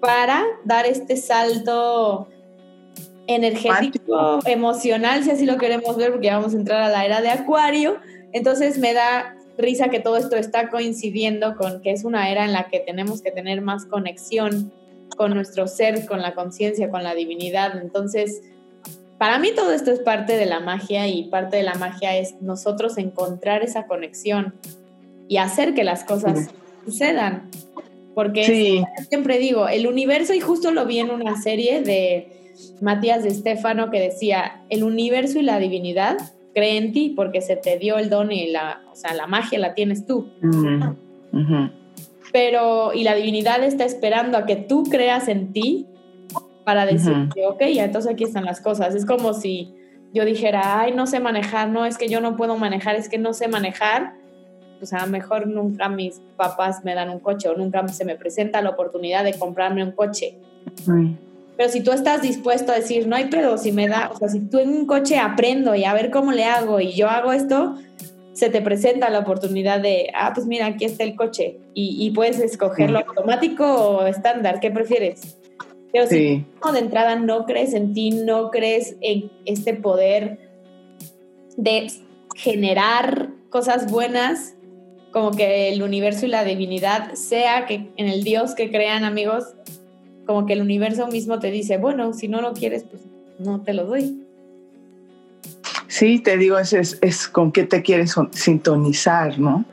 para 0.00 0.44
dar 0.64 0.86
este 0.86 1.16
salto 1.16 2.28
energético, 3.26 4.40
emocional, 4.46 5.22
si 5.22 5.30
así 5.30 5.46
lo 5.46 5.56
queremos 5.56 5.96
ver, 5.96 6.10
porque 6.10 6.26
ya 6.26 6.38
vamos 6.38 6.54
a 6.54 6.56
entrar 6.56 6.82
a 6.82 6.88
la 6.88 7.04
era 7.04 7.20
de 7.20 7.28
Acuario. 7.28 7.98
Entonces 8.32 8.78
me 8.78 8.94
da 8.94 9.36
risa 9.58 9.88
que 9.88 10.00
todo 10.00 10.16
esto 10.16 10.36
está 10.36 10.68
coincidiendo 10.70 11.54
con 11.54 11.80
que 11.82 11.92
es 11.92 12.04
una 12.04 12.30
era 12.30 12.44
en 12.44 12.52
la 12.52 12.68
que 12.68 12.80
tenemos 12.80 13.22
que 13.22 13.30
tener 13.30 13.60
más 13.60 13.84
conexión 13.84 14.72
con 15.16 15.34
nuestro 15.34 15.66
ser, 15.66 16.06
con 16.06 16.22
la 16.22 16.34
conciencia, 16.34 16.90
con 16.90 17.02
la 17.02 17.14
divinidad. 17.14 17.78
Entonces, 17.78 18.40
para 19.18 19.38
mí 19.38 19.50
todo 19.54 19.72
esto 19.72 19.90
es 19.90 20.00
parte 20.00 20.36
de 20.36 20.46
la 20.46 20.60
magia 20.60 21.06
y 21.08 21.24
parte 21.24 21.58
de 21.58 21.62
la 21.62 21.74
magia 21.74 22.16
es 22.16 22.40
nosotros 22.40 22.96
encontrar 22.96 23.62
esa 23.62 23.86
conexión 23.86 24.54
y 25.28 25.36
hacer 25.36 25.74
que 25.74 25.84
las 25.84 26.04
cosas 26.04 26.48
sucedan. 26.84 27.50
Porque 28.20 28.84
siempre 29.08 29.38
digo, 29.38 29.66
el 29.66 29.86
universo, 29.86 30.34
y 30.34 30.40
justo 30.40 30.72
lo 30.72 30.84
vi 30.84 30.98
en 30.98 31.10
una 31.10 31.40
serie 31.40 31.80
de 31.80 32.52
Matías 32.82 33.22
de 33.22 33.30
Estefano 33.30 33.90
que 33.90 33.98
decía, 33.98 34.60
el 34.68 34.84
universo 34.84 35.38
y 35.38 35.42
la 35.42 35.58
divinidad 35.58 36.18
creen 36.54 36.84
en 36.84 36.92
ti 36.92 37.14
porque 37.16 37.40
se 37.40 37.56
te 37.56 37.78
dio 37.78 37.96
el 37.96 38.10
don 38.10 38.30
y 38.30 38.50
la, 38.50 38.82
o 38.92 38.94
sea, 38.94 39.14
la 39.14 39.26
magia 39.26 39.58
la 39.58 39.72
tienes 39.72 40.04
tú. 40.04 40.28
Pero, 42.30 42.92
y 42.92 43.04
la 43.04 43.14
divinidad 43.14 43.64
está 43.64 43.86
esperando 43.86 44.36
a 44.36 44.44
que 44.44 44.56
tú 44.56 44.82
creas 44.82 45.26
en 45.28 45.54
ti 45.54 45.86
para 46.66 46.84
decir, 46.84 47.14
ok, 47.48 47.62
ya 47.72 47.84
entonces 47.84 48.12
aquí 48.12 48.24
están 48.24 48.44
las 48.44 48.60
cosas. 48.60 48.94
Es 48.94 49.06
como 49.06 49.32
si 49.32 49.72
yo 50.12 50.26
dijera, 50.26 50.82
ay, 50.82 50.92
no 50.92 51.06
sé 51.06 51.20
manejar, 51.20 51.70
no, 51.70 51.86
es 51.86 51.96
que 51.96 52.10
yo 52.10 52.20
no 52.20 52.36
puedo 52.36 52.58
manejar, 52.58 52.96
es 52.96 53.08
que 53.08 53.16
no 53.16 53.32
sé 53.32 53.48
manejar. 53.48 54.12
Pues 54.80 54.92
a 54.92 55.04
lo 55.04 55.12
mejor 55.12 55.46
nunca 55.46 55.88
mis 55.88 56.20
papás 56.36 56.84
me 56.84 56.94
dan 56.94 57.10
un 57.10 57.20
coche 57.20 57.48
o 57.48 57.56
nunca 57.56 57.86
se 57.88 58.04
me 58.04 58.16
presenta 58.16 58.60
la 58.62 58.70
oportunidad 58.70 59.22
de 59.22 59.34
comprarme 59.34 59.84
un 59.84 59.92
coche. 59.92 60.34
Pero 61.56 61.68
si 61.68 61.82
tú 61.82 61.92
estás 61.92 62.22
dispuesto 62.22 62.72
a 62.72 62.76
decir, 62.76 63.06
no 63.06 63.14
hay 63.14 63.26
pedo, 63.26 63.58
si 63.58 63.70
me 63.70 63.86
da, 63.86 64.10
o 64.12 64.16
sea, 64.16 64.28
si 64.28 64.40
tú 64.40 64.58
en 64.58 64.70
un 64.70 64.86
coche 64.86 65.18
aprendo 65.18 65.74
y 65.74 65.84
a 65.84 65.92
ver 65.92 66.10
cómo 66.10 66.32
le 66.32 66.44
hago 66.44 66.80
y 66.80 66.92
yo 66.92 67.08
hago 67.08 67.32
esto, 67.32 67.76
se 68.32 68.48
te 68.48 68.62
presenta 68.62 69.10
la 69.10 69.18
oportunidad 69.20 69.80
de, 69.80 70.10
ah, 70.14 70.32
pues 70.34 70.46
mira, 70.46 70.66
aquí 70.66 70.86
está 70.86 71.04
el 71.04 71.14
coche 71.14 71.58
y, 71.74 72.06
y 72.06 72.10
puedes 72.12 72.40
escogerlo 72.40 73.00
automático 73.00 73.66
o 73.66 74.06
estándar, 74.06 74.60
¿qué 74.60 74.70
prefieres? 74.70 75.36
Pero 75.92 76.06
si 76.06 76.46
de 76.72 76.78
entrada 76.78 77.16
no 77.16 77.46
crees 77.46 77.74
en 77.74 77.92
ti, 77.92 78.10
no 78.10 78.50
crees 78.50 78.96
en 79.00 79.30
este 79.44 79.74
poder 79.74 80.38
de 81.56 81.88
generar 82.36 83.30
cosas 83.50 83.90
buenas, 83.90 84.54
como 85.10 85.32
que 85.32 85.72
el 85.72 85.82
universo 85.82 86.26
y 86.26 86.28
la 86.28 86.44
divinidad, 86.44 87.14
sea 87.14 87.66
que 87.66 87.88
en 87.96 88.08
el 88.08 88.22
Dios 88.22 88.54
que 88.54 88.70
crean 88.70 89.04
amigos, 89.04 89.44
como 90.26 90.46
que 90.46 90.52
el 90.52 90.60
universo 90.60 91.08
mismo 91.08 91.40
te 91.40 91.50
dice, 91.50 91.76
bueno, 91.76 92.12
si 92.12 92.28
no 92.28 92.40
lo 92.40 92.52
quieres, 92.52 92.84
pues 92.84 93.02
no 93.38 93.60
te 93.62 93.74
lo 93.74 93.86
doy. 93.86 94.22
Sí, 95.88 96.20
te 96.20 96.36
digo, 96.36 96.58
es, 96.58 96.72
es, 96.72 97.28
con 97.28 97.50
qué 97.50 97.64
te 97.64 97.82
quieres 97.82 98.14
sintonizar, 98.32 99.38
¿no? 99.38 99.64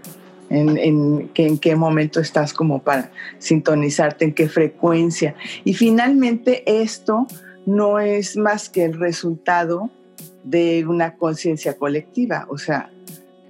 en, 0.50 0.78
en, 0.78 1.30
en, 1.36 1.58
qué 1.58 1.76
momento 1.76 2.20
estás 2.20 2.54
como 2.54 2.82
para 2.82 3.12
sintonizarte, 3.38 4.26
en 4.26 4.34
qué 4.34 4.48
frecuencia. 4.48 5.36
Y 5.64 5.74
finalmente 5.74 6.64
esto 6.66 7.28
no 7.66 8.00
es 8.00 8.38
más 8.38 8.70
que 8.70 8.86
el 8.86 8.98
resultado 8.98 9.90
de 10.44 10.86
una 10.88 11.16
conciencia 11.16 11.76
colectiva. 11.78 12.46
O 12.50 12.58
sea, 12.58 12.90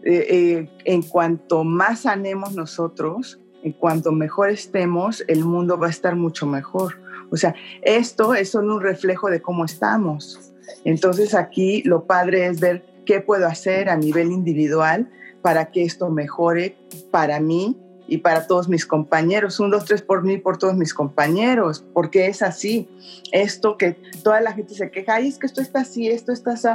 eh, 0.10 0.26
eh, 0.30 0.70
en 0.86 1.02
cuanto 1.02 1.66
más 1.66 2.04
sanemos 2.04 2.56
nosotros, 2.56 3.42
en 3.62 3.74
cuanto 3.74 4.14
mejor 4.14 4.50
estemos, 4.50 5.22
el 5.28 5.44
mundo 5.44 5.78
va 5.78 5.88
a 5.88 5.90
estar 5.90 6.16
mucho 6.16 6.48
mejor. 6.48 7.02
O 7.30 7.36
sea, 7.36 7.54
esto 7.82 8.34
es 8.34 8.52
solo 8.52 8.76
un 8.76 8.82
reflejo 8.82 9.30
de 9.30 9.42
cómo 9.42 9.66
estamos. 9.66 10.54
Entonces 10.86 11.34
aquí 11.34 11.84
lo 11.84 12.06
padre 12.06 12.46
es 12.46 12.62
ver 12.62 12.86
qué 13.06 13.20
puedo 13.20 13.48
hacer 13.48 13.90
a 13.90 13.98
nivel 13.98 14.32
individual 14.32 15.10
para 15.42 15.72
que 15.72 15.84
esto 15.84 16.10
mejore 16.10 16.78
para 17.12 17.42
mí 17.42 17.78
y 18.08 18.20
para 18.20 18.48
todos 18.48 18.70
mis 18.70 18.86
compañeros. 18.86 19.60
Un, 19.60 19.70
dos, 19.70 19.86
tres 19.86 20.02
por 20.02 20.24
mí, 20.24 20.38
por 20.38 20.58
todos 20.58 20.76
mis 20.76 20.94
compañeros, 20.94 21.86
porque 21.94 22.28
es 22.28 22.42
así. 22.42 22.90
Esto 23.32 23.78
que 23.78 23.94
toda 24.24 24.42
la 24.42 24.54
gente 24.54 24.74
se 24.74 24.90
queja, 24.90 25.16
ay, 25.16 25.28
es 25.28 25.38
que 25.38 25.48
esto 25.48 25.62
está 25.62 25.82
así, 25.82 26.08
esto 26.10 26.32
está 26.32 26.54
así. 26.54 26.68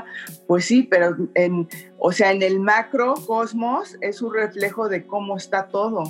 Pues 0.47 0.67
sí, 0.67 0.83
pero 0.83 1.17
en, 1.35 1.69
o 1.99 2.13
sea, 2.13 2.33
en 2.33 2.43
el 2.43 2.61
macro 2.61 3.15
cosmos 3.27 3.97
es 4.01 4.23
un 4.23 4.35
reflejo 4.35 4.89
de 4.89 5.07
cómo 5.07 5.37
está 5.37 5.69
todo. 5.69 6.05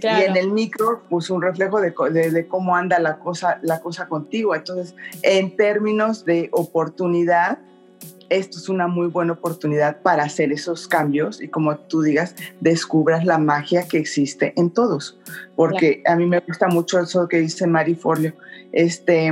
Y 0.00 0.06
en 0.06 0.36
el 0.36 0.50
micro, 0.50 1.02
pues 1.10 1.30
un 1.30 1.42
reflejo 1.42 1.80
de, 1.80 1.92
de, 2.30 2.46
cómo 2.48 2.74
anda 2.74 2.98
la 2.98 3.18
cosa, 3.18 3.58
la 3.62 3.80
cosa 3.80 4.08
contigo. 4.08 4.54
Entonces, 4.54 4.96
en 5.22 5.54
términos 5.56 6.24
de 6.24 6.48
oportunidad, 6.52 7.58
esto 8.32 8.58
es 8.58 8.68
una 8.68 8.86
muy 8.86 9.08
buena 9.08 9.34
oportunidad 9.34 10.00
para 10.02 10.24
hacer 10.24 10.52
esos 10.52 10.88
cambios 10.88 11.40
y 11.42 11.48
como 11.48 11.76
tú 11.76 12.02
digas, 12.02 12.34
descubras 12.60 13.24
la 13.24 13.38
magia 13.38 13.86
que 13.86 13.98
existe 13.98 14.52
en 14.56 14.70
todos. 14.70 15.18
Porque 15.56 16.02
a 16.06 16.16
mí 16.16 16.26
me 16.26 16.40
gusta 16.40 16.68
mucho 16.68 16.98
eso 16.98 17.28
que 17.28 17.38
dice 17.38 17.66
Mari 17.66 17.94
Forleo. 17.94 18.34
Este, 18.72 19.30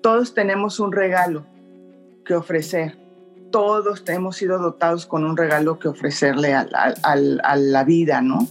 todos 0.00 0.34
tenemos 0.34 0.80
un 0.80 0.92
regalo 0.92 1.44
que 2.24 2.34
ofrecer. 2.34 2.96
Todos 3.50 4.02
hemos 4.08 4.36
sido 4.36 4.58
dotados 4.58 5.06
con 5.06 5.24
un 5.24 5.36
regalo 5.36 5.78
que 5.78 5.88
ofrecerle 5.88 6.52
a, 6.52 6.66
a 7.02 7.56
la 7.56 7.84
vida, 7.84 8.20
¿no? 8.20 8.46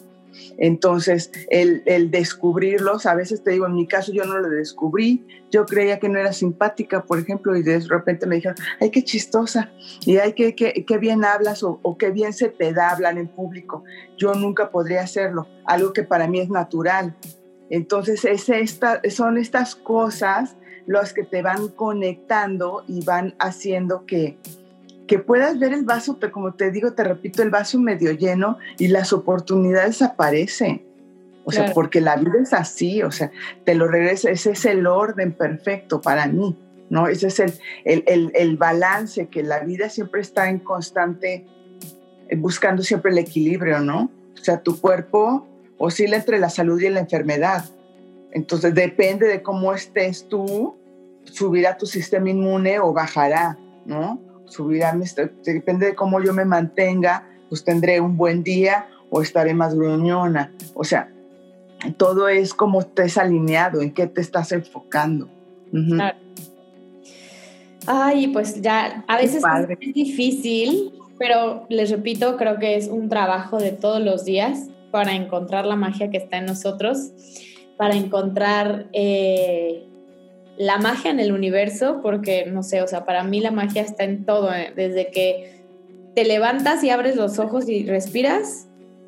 Entonces, 0.58 1.32
el, 1.50 1.84
el, 1.86 2.12
descubrirlos, 2.12 3.06
a 3.06 3.16
veces 3.16 3.44
te 3.44 3.52
digo, 3.52 3.66
en 3.66 3.76
mi 3.76 3.88
caso 3.88 4.12
yo 4.12 4.26
no 4.26 4.38
lo 4.38 4.50
descubrí, 4.50 5.26
yo 5.52 5.66
creía 5.66 6.00
que 6.00 6.10
no 6.10 6.20
era 6.20 6.34
simpática, 6.34 7.04
por 7.04 7.20
ejemplo, 7.20 7.56
y 7.56 7.64
de 7.64 7.80
repente 7.80 8.26
me 8.26 8.36
dijeron, 8.36 8.58
ay, 8.80 8.90
qué 8.90 9.04
chistosa, 9.04 9.72
y 10.06 10.18
ay, 10.18 10.34
qué, 10.34 10.56
qué, 10.56 10.86
qué 10.86 10.98
bien 10.98 11.24
hablas 11.26 11.64
o, 11.64 11.98
qué 11.98 12.12
bien 12.12 12.34
se 12.34 12.50
te 12.50 12.74
da 12.74 12.90
hablar 12.90 13.18
en 13.18 13.28
público. 13.28 13.84
Yo 14.18 14.34
nunca 14.34 14.70
podría 14.70 15.02
hacerlo, 15.02 15.48
algo 15.66 15.94
que 15.94 16.04
para 16.04 16.28
mí 16.28 16.40
es 16.40 16.50
natural. 16.50 17.16
Entonces, 17.70 18.26
es 18.26 18.50
esta, 18.50 19.02
son 19.10 19.38
estas 19.38 19.76
cosas 19.76 20.56
las 20.86 21.14
que 21.14 21.24
te 21.24 21.42
van 21.42 21.70
conectando 21.70 22.84
y 22.88 23.04
van 23.04 23.36
haciendo 23.40 24.06
que, 24.06 24.38
que 25.08 25.20
puedas 25.20 25.60
ver 25.60 25.74
el 25.74 25.84
vaso, 25.84 26.18
como 26.32 26.54
te 26.54 26.72
digo, 26.72 26.94
te 26.94 27.04
repito, 27.04 27.44
el 27.44 27.50
vaso 27.50 27.80
medio 27.80 28.12
lleno 28.12 28.58
y 28.78 28.88
las 28.88 29.14
oportunidades 29.14 30.02
aparecen. 30.02 30.84
O 31.48 31.52
sea, 31.52 31.74
porque 31.74 32.02
la 32.02 32.16
vida 32.16 32.40
es 32.42 32.54
así, 32.54 33.04
o 33.04 33.12
sea, 33.12 33.32
te 33.66 33.76
lo 33.76 33.88
regresa, 33.88 34.32
ese 34.32 34.52
es 34.52 34.66
el 34.66 34.88
orden 34.88 35.32
perfecto 35.32 36.02
para 36.02 36.26
mí, 36.26 36.58
¿no? 36.90 37.08
Ese 37.08 37.28
es 37.28 37.40
el, 37.40 37.54
el, 37.84 38.04
el, 38.08 38.32
el 38.34 38.58
balance, 38.58 39.28
que 39.28 39.44
la 39.44 39.60
vida 39.60 39.90
siempre 39.90 40.22
está 40.22 40.50
en 40.50 40.58
constante, 40.58 41.46
eh, 42.30 42.36
buscando 42.36 42.82
siempre 42.82 43.12
el 43.12 43.20
equilibrio, 43.20 43.80
¿no? 43.80 44.10
O 44.34 44.44
sea, 44.44 44.64
tu 44.64 44.82
cuerpo 44.82 45.48
oscila 45.78 46.18
entre 46.18 46.40
la 46.40 46.50
salud 46.50 46.82
y 46.82 46.90
la 46.90 47.02
enfermedad. 47.02 47.66
Entonces, 48.32 48.74
depende 48.74 49.28
de 49.28 49.44
cómo 49.44 49.72
estés 49.72 50.28
tú, 50.28 50.76
subirá 51.26 51.78
tu 51.78 51.86
sistema 51.86 52.32
inmune 52.32 52.80
o 52.80 52.92
bajará, 52.92 53.60
¿no? 53.86 54.20
Subirá, 54.48 54.98
depende 55.44 55.88
de 55.88 55.96
cómo 55.96 56.22
yo 56.22 56.34
me 56.34 56.46
mantenga, 56.46 57.28
pues 57.50 57.64
tendré 57.64 58.00
un 58.00 58.18
buen 58.18 58.44
día 58.44 58.88
o 59.10 59.22
estaré 59.22 59.54
más 59.54 59.76
gruñona. 59.76 60.54
O 60.74 60.84
sea, 60.84 61.12
todo 61.98 62.28
es 62.28 62.54
como 62.54 62.82
estés 62.82 63.18
alineado, 63.18 63.82
en 63.82 63.94
qué 63.94 64.08
te 64.08 64.22
estás 64.22 64.52
enfocando. 64.52 65.30
Ay, 67.88 68.28
pues 68.30 68.62
ya, 68.62 69.04
a 69.08 69.18
veces 69.18 69.44
es 69.80 69.94
difícil, 69.94 70.94
pero 71.20 71.66
les 71.70 71.92
repito, 71.92 72.38
creo 72.38 72.58
que 72.58 72.76
es 72.76 72.88
un 72.88 73.10
trabajo 73.10 73.58
de 73.58 73.72
todos 73.72 74.02
los 74.02 74.26
días 74.26 74.70
para 74.92 75.14
encontrar 75.14 75.66
la 75.66 75.76
magia 75.76 76.10
que 76.10 76.18
está 76.18 76.38
en 76.38 76.46
nosotros, 76.46 77.12
para 77.78 77.96
encontrar 77.96 78.88
eh, 78.94 79.86
la 80.58 80.78
magia 80.78 81.12
en 81.12 81.20
el 81.20 81.32
universo, 81.32 82.00
porque 82.02 82.46
no 82.46 82.64
sé, 82.64 82.82
o 82.82 82.88
sea, 82.88 83.06
para 83.06 83.24
mí 83.24 83.42
la 83.42 83.52
magia 83.52 83.82
está 83.82 84.04
en 84.04 84.26
todo, 84.26 84.54
¿eh? 84.54 84.72
desde 84.76 85.12
que 85.12 85.64
te 86.16 86.24
levantas 86.24 86.84
y 86.84 86.90
abres 86.90 87.16
los 87.16 87.40
ojos 87.40 87.68
y 87.68 87.86
respiras, 87.86 88.68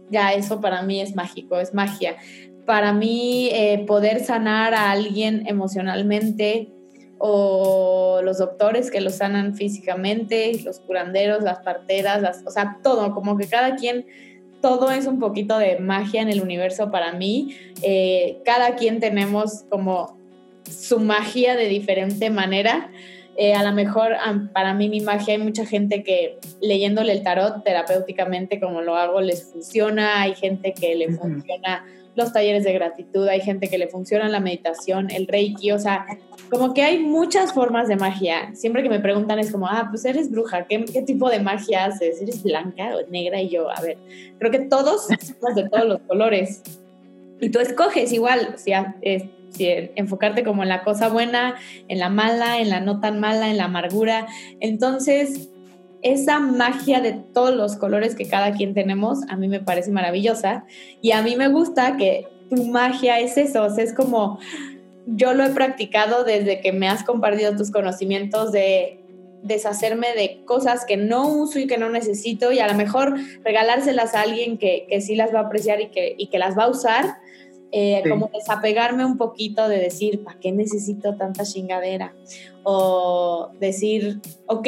ya 0.09 0.33
eso 0.33 0.61
para 0.61 0.81
mí 0.81 1.01
es 1.01 1.15
mágico, 1.15 1.59
es 1.59 1.73
magia. 1.73 2.17
Para 2.65 2.91
mí 2.91 3.49
eh, 3.53 3.85
poder 3.87 4.23
sanar 4.23 4.73
a 4.73 4.91
alguien 4.91 5.47
emocionalmente 5.47 6.69
o 7.17 8.19
los 8.23 8.37
doctores 8.37 8.91
que 8.91 9.01
lo 9.01 9.09
sanan 9.09 9.55
físicamente, 9.55 10.59
los 10.63 10.79
curanderos, 10.81 11.43
las 11.43 11.59
parteras, 11.59 12.43
o 12.45 12.51
sea, 12.51 12.77
todo, 12.83 13.13
como 13.13 13.37
que 13.37 13.47
cada 13.47 13.75
quien 13.75 14.05
todo 14.61 14.91
es 14.91 15.07
un 15.07 15.19
poquito 15.19 15.57
de 15.57 15.79
magia 15.79 16.21
en 16.21 16.29
el 16.29 16.41
universo 16.41 16.91
para 16.91 17.13
mí. 17.13 17.55
Eh, 17.81 18.39
cada 18.43 18.75
quien 18.75 18.99
tenemos 18.99 19.63
como 19.69 20.16
su 20.69 20.99
magia 20.99 21.55
de 21.55 21.67
diferente 21.67 22.29
manera. 22.29 22.91
Eh, 23.39 23.53
a 23.53 23.63
lo 23.63 23.71
mejor 23.71 24.13
para 24.51 24.73
mí 24.73 24.89
mi 24.89 25.01
magia 25.01 25.35
hay 25.35 25.39
mucha 25.39 25.65
gente 25.65 26.03
que 26.03 26.39
leyéndole 26.59 27.11
el 27.13 27.21
tarot 27.21 27.63
terapéuticamente 27.63 28.59
como 28.59 28.81
lo 28.81 28.95
hago 28.95 29.21
les 29.21 29.51
funciona, 29.51 30.21
hay 30.23 30.33
gente 30.33 30.73
que 30.73 30.95
le 30.95 31.13
funciona 31.13 31.85
los 32.17 32.33
talleres 32.33 32.63
de 32.63 32.73
gratitud, 32.73 33.27
hay 33.27 33.41
gente 33.41 33.69
que 33.69 33.77
le 33.77 33.87
funciona 33.87 34.27
la 34.27 34.39
meditación, 34.39 35.11
el 35.11 35.27
reiki, 35.27 35.71
o 35.71 35.77
sea, 35.77 36.07
como 36.49 36.73
que 36.73 36.81
hay 36.81 36.97
muchas 36.97 37.53
formas 37.53 37.87
de 37.87 37.95
magia. 37.95 38.55
Siempre 38.55 38.81
que 38.81 38.89
me 38.89 38.99
preguntan 38.99 39.37
es 39.37 39.51
como, 39.51 39.67
ah, 39.67 39.87
pues 39.91 40.03
eres 40.03 40.31
bruja, 40.31 40.65
¿qué, 40.65 40.83
qué 40.85 41.03
tipo 41.03 41.29
de 41.29 41.39
magia 41.39 41.85
haces? 41.85 42.19
¿Eres 42.19 42.41
blanca 42.41 42.95
o 42.95 43.07
negra? 43.11 43.39
Y 43.39 43.49
yo, 43.49 43.69
a 43.69 43.79
ver, 43.81 43.99
creo 44.39 44.51
que 44.51 44.59
todos 44.61 45.05
somos 45.05 45.55
de 45.55 45.69
todos 45.69 45.85
los 45.85 45.99
colores. 46.01 46.63
Y 47.39 47.49
tú 47.49 47.59
escoges 47.59 48.11
igual, 48.11 48.53
o 48.55 48.57
sea, 48.57 48.95
es, 49.01 49.25
enfocarte 49.95 50.43
como 50.43 50.63
en 50.63 50.69
la 50.69 50.83
cosa 50.83 51.09
buena, 51.09 51.55
en 51.87 51.99
la 51.99 52.09
mala, 52.09 52.59
en 52.59 52.69
la 52.69 52.79
no 52.79 52.99
tan 52.99 53.19
mala, 53.19 53.49
en 53.49 53.57
la 53.57 53.65
amargura. 53.65 54.27
Entonces, 54.59 55.49
esa 56.01 56.39
magia 56.39 57.01
de 57.01 57.13
todos 57.13 57.55
los 57.55 57.75
colores 57.75 58.15
que 58.15 58.27
cada 58.27 58.53
quien 58.53 58.73
tenemos, 58.73 59.19
a 59.29 59.35
mí 59.35 59.47
me 59.47 59.59
parece 59.59 59.91
maravillosa. 59.91 60.65
Y 61.01 61.11
a 61.11 61.21
mí 61.21 61.35
me 61.35 61.47
gusta 61.47 61.97
que 61.97 62.27
tu 62.49 62.65
magia 62.65 63.19
es 63.19 63.37
eso, 63.37 63.63
o 63.63 63.69
sea, 63.69 63.83
es 63.83 63.93
como, 63.93 64.39
yo 65.05 65.33
lo 65.33 65.43
he 65.43 65.49
practicado 65.49 66.23
desde 66.23 66.61
que 66.61 66.71
me 66.71 66.87
has 66.87 67.03
compartido 67.03 67.55
tus 67.55 67.71
conocimientos 67.71 68.51
de 68.51 68.99
deshacerme 69.43 70.13
de 70.15 70.43
cosas 70.45 70.85
que 70.85 70.97
no 70.97 71.27
uso 71.27 71.59
y 71.59 71.67
que 71.67 71.77
no 71.77 71.89
necesito 71.89 72.51
y 72.51 72.59
a 72.59 72.67
lo 72.67 72.73
mejor 72.73 73.15
regalárselas 73.43 74.15
a 74.15 74.21
alguien 74.21 74.57
que, 74.57 74.85
que 74.89 74.99
sí 74.99 75.15
las 75.15 75.33
va 75.33 75.39
a 75.39 75.43
apreciar 75.43 75.79
y 75.79 75.87
que, 75.89 76.15
y 76.17 76.27
que 76.27 76.39
las 76.39 76.57
va 76.57 76.63
a 76.63 76.69
usar 76.69 77.17
eh, 77.71 78.01
como 78.07 78.29
desapegarme 78.33 79.03
un 79.03 79.17
poquito 79.17 79.67
de 79.67 79.77
decir, 79.77 80.23
¿para 80.23 80.39
qué 80.39 80.51
necesito 80.51 81.15
tanta 81.15 81.43
chingadera? 81.43 82.13
O 82.63 83.49
decir, 83.59 84.21
ok, 84.45 84.67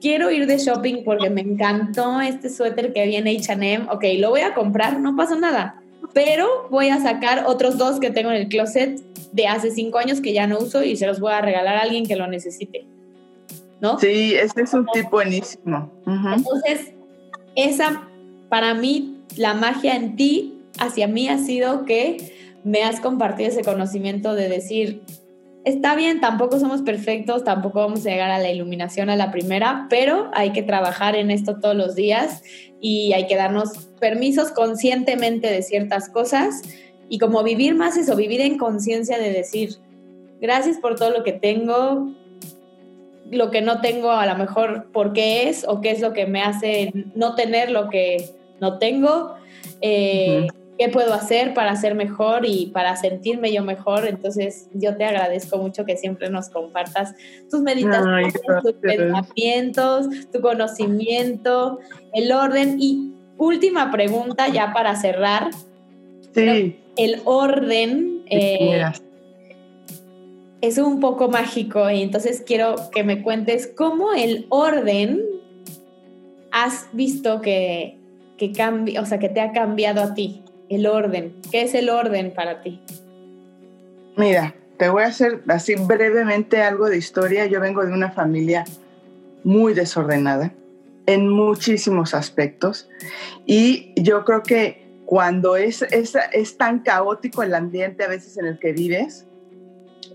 quiero 0.00 0.30
ir 0.30 0.46
de 0.46 0.58
shopping 0.58 1.04
porque 1.04 1.28
me 1.28 1.42
encantó 1.42 2.20
este 2.20 2.48
suéter 2.48 2.92
que 2.92 3.06
viene 3.06 3.36
HM, 3.36 3.88
ok, 3.90 4.04
lo 4.18 4.30
voy 4.30 4.40
a 4.40 4.54
comprar, 4.54 4.98
no 4.98 5.14
pasa 5.14 5.36
nada, 5.36 5.82
pero 6.14 6.68
voy 6.70 6.88
a 6.88 7.00
sacar 7.00 7.44
otros 7.46 7.76
dos 7.76 8.00
que 8.00 8.10
tengo 8.10 8.30
en 8.30 8.36
el 8.36 8.48
closet 8.48 9.00
de 9.32 9.46
hace 9.46 9.70
cinco 9.70 9.98
años 9.98 10.20
que 10.20 10.32
ya 10.32 10.46
no 10.46 10.58
uso 10.58 10.82
y 10.82 10.96
se 10.96 11.06
los 11.06 11.20
voy 11.20 11.32
a 11.32 11.40
regalar 11.40 11.76
a 11.76 11.82
alguien 11.82 12.06
que 12.06 12.16
lo 12.16 12.26
necesite. 12.26 12.86
¿No? 13.80 13.98
Sí, 13.98 14.34
ese 14.34 14.62
es 14.62 14.74
un 14.74 14.86
tipo 14.86 15.10
buenísimo. 15.10 15.92
Entonces, 16.04 16.92
esa, 17.54 18.08
para 18.48 18.74
mí, 18.74 19.18
la 19.36 19.54
magia 19.54 19.94
en 19.94 20.16
ti, 20.16 20.58
hacia 20.80 21.06
mí 21.06 21.28
ha 21.28 21.38
sido 21.38 21.84
que 21.84 22.37
me 22.68 22.82
has 22.82 23.00
compartido 23.00 23.48
ese 23.48 23.62
conocimiento 23.62 24.34
de 24.34 24.48
decir, 24.48 25.02
está 25.64 25.96
bien, 25.96 26.20
tampoco 26.20 26.58
somos 26.60 26.82
perfectos, 26.82 27.44
tampoco 27.44 27.80
vamos 27.80 28.04
a 28.04 28.10
llegar 28.10 28.30
a 28.30 28.38
la 28.38 28.50
iluminación 28.50 29.08
a 29.08 29.16
la 29.16 29.30
primera, 29.30 29.86
pero 29.88 30.30
hay 30.34 30.52
que 30.52 30.62
trabajar 30.62 31.16
en 31.16 31.30
esto 31.30 31.58
todos 31.58 31.74
los 31.74 31.94
días 31.94 32.42
y 32.80 33.12
hay 33.14 33.26
que 33.26 33.36
darnos 33.36 33.88
permisos 33.98 34.50
conscientemente 34.50 35.50
de 35.50 35.62
ciertas 35.62 36.08
cosas 36.10 36.62
y 37.08 37.18
como 37.18 37.42
vivir 37.42 37.74
más 37.74 37.96
eso, 37.96 38.14
vivir 38.16 38.42
en 38.42 38.58
conciencia 38.58 39.18
de 39.18 39.32
decir, 39.32 39.76
gracias 40.40 40.76
por 40.76 40.96
todo 40.96 41.10
lo 41.10 41.24
que 41.24 41.32
tengo, 41.32 42.12
lo 43.30 43.50
que 43.50 43.62
no 43.62 43.80
tengo 43.80 44.10
a 44.10 44.26
lo 44.26 44.36
mejor 44.36 44.90
por 44.92 45.14
qué 45.14 45.48
es 45.48 45.66
o 45.66 45.80
qué 45.80 45.90
es 45.90 46.00
lo 46.00 46.12
que 46.12 46.26
me 46.26 46.42
hace 46.42 46.92
no 47.14 47.34
tener 47.34 47.70
lo 47.70 47.88
que 47.88 48.30
no 48.60 48.78
tengo. 48.78 49.34
Eh, 49.80 50.46
qué 50.78 50.88
puedo 50.88 51.12
hacer 51.12 51.54
para 51.54 51.74
ser 51.76 51.94
mejor 51.94 52.46
y 52.46 52.66
para 52.66 52.94
sentirme 52.96 53.52
yo 53.52 53.64
mejor. 53.64 54.06
Entonces, 54.06 54.68
yo 54.72 54.96
te 54.96 55.04
agradezco 55.04 55.58
mucho 55.58 55.84
que 55.84 55.96
siempre 55.96 56.30
nos 56.30 56.48
compartas 56.48 57.14
tus 57.50 57.60
meditaciones, 57.60 58.34
tus 58.62 58.74
pensamientos, 58.74 60.06
tu 60.32 60.40
conocimiento, 60.40 61.80
el 62.14 62.30
orden. 62.30 62.76
Y 62.78 63.12
última 63.36 63.90
pregunta 63.90 64.48
ya 64.48 64.72
para 64.72 64.94
cerrar. 64.94 65.50
Sí. 66.32 66.80
El 66.96 67.22
orden 67.24 68.22
eh, 68.30 68.82
es 70.60 70.78
un 70.78 71.00
poco 71.00 71.28
mágico 71.28 71.90
y 71.90 72.02
entonces 72.02 72.42
quiero 72.46 72.76
que 72.92 73.04
me 73.04 73.22
cuentes 73.22 73.66
cómo 73.66 74.12
el 74.12 74.46
orden 74.48 75.22
has 76.50 76.88
visto 76.92 77.40
que, 77.40 77.98
que 78.36 78.52
cambia, 78.52 79.00
o 79.00 79.06
sea, 79.06 79.18
que 79.18 79.28
te 79.28 79.40
ha 79.40 79.52
cambiado 79.52 80.02
a 80.02 80.14
ti. 80.14 80.42
El 80.68 80.86
orden. 80.86 81.34
¿Qué 81.50 81.62
es 81.62 81.74
el 81.74 81.88
orden 81.90 82.32
para 82.34 82.62
ti? 82.62 82.80
Mira, 84.16 84.54
te 84.76 84.88
voy 84.88 85.02
a 85.02 85.06
hacer 85.06 85.42
así 85.48 85.74
brevemente 85.74 86.62
algo 86.62 86.88
de 86.88 86.98
historia. 86.98 87.46
Yo 87.46 87.60
vengo 87.60 87.84
de 87.84 87.92
una 87.92 88.10
familia 88.10 88.64
muy 89.44 89.74
desordenada 89.74 90.52
en 91.06 91.28
muchísimos 91.28 92.12
aspectos 92.12 92.88
y 93.46 93.94
yo 93.96 94.24
creo 94.24 94.42
que 94.42 94.88
cuando 95.06 95.56
es, 95.56 95.80
es, 95.80 96.18
es 96.32 96.58
tan 96.58 96.80
caótico 96.80 97.42
el 97.42 97.54
ambiente 97.54 98.04
a 98.04 98.08
veces 98.08 98.36
en 98.36 98.44
el 98.44 98.58
que 98.58 98.72
vives, 98.72 99.24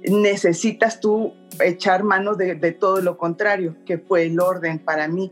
necesitas 0.04 1.00
tú 1.00 1.34
echar 1.60 2.04
mano 2.04 2.36
de, 2.36 2.54
de, 2.54 2.72
todo 2.74 3.02
lo 3.02 3.18
contrario, 3.18 3.76
que 3.88 3.98
fue 3.98 4.26
el 4.26 4.40
orden 4.40 4.78
para 4.78 5.08
mí. 5.08 5.32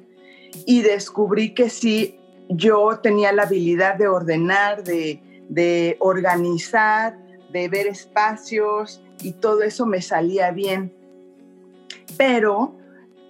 Y 0.65 0.82
descubrí 0.82 1.53
que 1.53 1.69
sí 1.69 2.17
yo 2.54 2.99
tenía 3.02 3.32
la 3.32 3.43
habilidad 3.43 3.95
de 3.95 4.08
ordenar, 4.08 4.84
de, 4.84 5.97
organizar, 5.99 7.18
de 7.52 7.68
ver 7.70 7.88
espacios 7.88 9.04
y 9.22 9.34
todo 9.34 9.64
eso 9.64 9.86
me 9.86 10.02
salía 10.02 10.52
bien. 10.52 10.93
Pero 12.18 12.76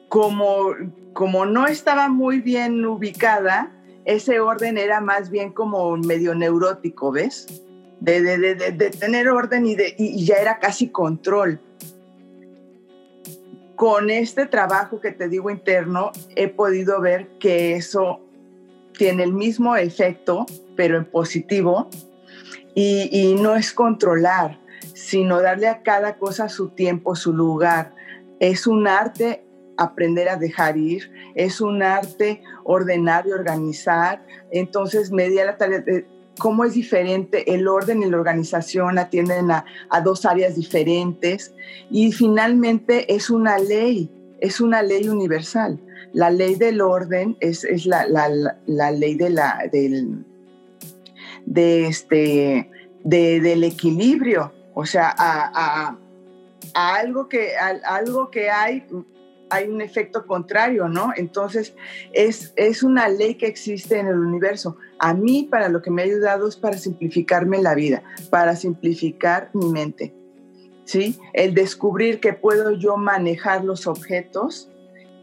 como, 0.09 0.73
como 1.13 1.45
no 1.45 1.67
estaba 1.67 2.09
muy 2.09 2.39
bien 2.39 2.85
ubicada, 2.85 3.71
ese 4.05 4.39
orden 4.39 4.77
era 4.77 5.01
más 5.01 5.29
bien 5.29 5.51
como 5.51 5.95
medio 5.97 6.33
neurótico, 6.33 7.11
¿ves? 7.11 7.63
De, 7.99 8.21
de, 8.21 8.55
de, 8.55 8.89
tener 8.89 9.29
orden 9.29 9.67
y, 9.67 9.75
y 9.97 10.25
ya 10.25 10.37
era 10.37 10.57
casi 10.57 10.89
control. 10.89 11.61
Con 13.75 14.09
este 14.09 14.47
trabajo 14.47 14.99
que 14.99 15.11
te 15.11 15.27
digo 15.29 15.51
interno, 15.51 16.11
he 16.35 16.47
podido 16.47 16.99
ver 16.99 17.37
que 17.37 17.75
eso 17.75 18.21
tiene 19.01 19.23
el 19.23 19.33
mismo 19.33 19.75
efecto, 19.75 20.45
pero 20.75 20.95
en 20.95 21.05
positivo, 21.05 21.89
y, 22.75 23.35
no 23.41 23.55
es 23.55 23.73
controlar, 23.73 24.59
sino 24.93 25.41
darle 25.41 25.67
a 25.69 25.81
cada 25.81 26.19
cosa 26.19 26.49
su 26.49 26.69
tiempo, 26.69 27.15
su 27.15 27.33
lugar. 27.33 27.95
Es 28.39 28.67
un 28.67 28.87
arte 28.87 29.43
aprender 29.75 30.29
a 30.29 30.37
dejar 30.37 30.77
ir, 30.77 31.11
es 31.33 31.61
un 31.61 31.81
arte 31.81 32.43
ordenar 32.63 33.25
y 33.25 33.31
organizar. 33.31 34.23
Entonces 34.51 35.11
me 35.11 35.31
la 35.31 35.57
tarea 35.57 35.79
de 35.79 36.05
cómo 36.37 36.63
es 36.63 36.75
diferente 36.75 37.55
el 37.55 37.67
orden 37.67 38.03
y 38.03 38.05
la 38.05 38.17
organización 38.17 38.99
atienden 38.99 39.49
a, 39.49 39.65
dos 40.05 40.27
áreas 40.27 40.53
diferentes 40.55 41.55
y 41.89 42.11
finalmente 42.11 43.11
es 43.11 43.31
una 43.31 43.57
ley, 43.57 44.11
es 44.41 44.61
una 44.61 44.83
ley 44.83 45.09
universal. 45.09 45.79
La 46.13 46.29
ley 46.29 46.55
del 46.55 46.81
orden 46.81 47.37
es, 47.39 47.65
la, 47.85 48.05
ley 48.91 49.15
de 49.15 49.29
la, 49.29 49.69
del, 49.71 50.25
de 51.45 51.87
este, 51.87 52.69
del 53.03 53.63
equilibrio, 53.63 54.53
o 54.73 54.85
sea, 54.85 55.13
a, 55.17 55.97
algo, 56.73 57.27
que, 57.27 57.51
algo 57.57 58.29
que 58.29 58.49
hay 58.49 58.85
hay 59.51 59.67
un 59.67 59.81
efecto 59.81 60.25
contrario, 60.25 60.87
¿no? 60.87 61.11
Entonces, 61.15 61.75
es, 62.13 62.53
es 62.55 62.83
una 62.83 63.09
ley 63.09 63.35
que 63.35 63.47
existe 63.47 63.99
en 63.99 64.07
el 64.07 64.17
universo. 64.17 64.77
A 64.97 65.13
mí, 65.13 65.47
para 65.51 65.69
lo 65.69 65.81
que 65.81 65.91
me 65.91 66.01
ha 66.01 66.05
ayudado 66.05 66.47
es 66.47 66.55
para 66.55 66.77
simplificarme 66.77 67.61
la 67.61 67.75
vida, 67.75 68.01
para 68.29 68.55
simplificar 68.55 69.49
mi 69.53 69.69
mente, 69.69 70.15
¿sí? 70.85 71.19
El 71.33 71.53
descubrir 71.53 72.21
que 72.21 72.33
puedo 72.33 72.71
yo 72.71 72.95
manejar 72.95 73.65
los 73.65 73.87
objetos 73.87 74.70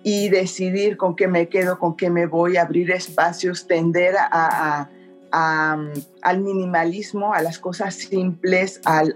y 0.09 0.31
decidir 0.31 0.97
con 0.97 1.17
qué 1.17 1.29
me 1.29 1.49
quedo, 1.49 1.79
con 1.79 1.95
qué 1.95 2.09
me 2.09 2.25
voy, 2.25 2.57
abrir 2.57 2.91
espacios, 2.91 3.67
tender 3.67 4.15
a 4.19 4.89
al 5.31 6.41
minimalismo, 6.41 7.35
a 7.35 7.43
las 7.43 7.59
cosas 7.59 7.95
simples, 7.95 8.81
al, 8.85 9.15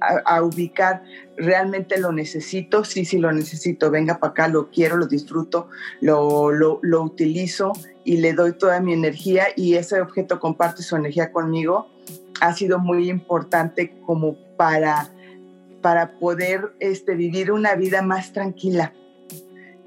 a, 0.00 0.42
ubicar 0.42 1.02
realmente 1.36 1.98
lo 1.98 2.12
necesito, 2.12 2.84
sí, 2.84 3.04
sí 3.04 3.18
lo 3.18 3.32
necesito, 3.32 3.90
venga 3.90 4.18
para 4.18 4.30
acá, 4.30 4.48
lo 4.48 4.70
quiero, 4.70 4.96
lo 4.96 5.06
disfruto, 5.06 5.68
lo, 6.00 6.50
lo, 6.50 6.78
lo, 6.82 7.02
utilizo 7.02 7.72
y 8.04 8.18
le 8.18 8.32
doy 8.32 8.52
toda 8.52 8.80
mi 8.80 8.92
energía 8.94 9.48
y 9.54 9.74
ese 9.74 10.00
objeto 10.00 10.40
comparte 10.40 10.82
su 10.82 10.96
energía 10.96 11.32
conmigo, 11.32 11.88
ha 12.40 12.54
sido 12.54 12.78
muy 12.78 13.10
importante 13.10 13.94
como 14.06 14.36
para, 14.56 15.10
para 15.82 16.18
poder 16.18 16.74
este, 16.80 17.14
vivir 17.14 17.52
una 17.52 17.74
vida 17.74 18.02
más 18.02 18.32
tranquila 18.32 18.94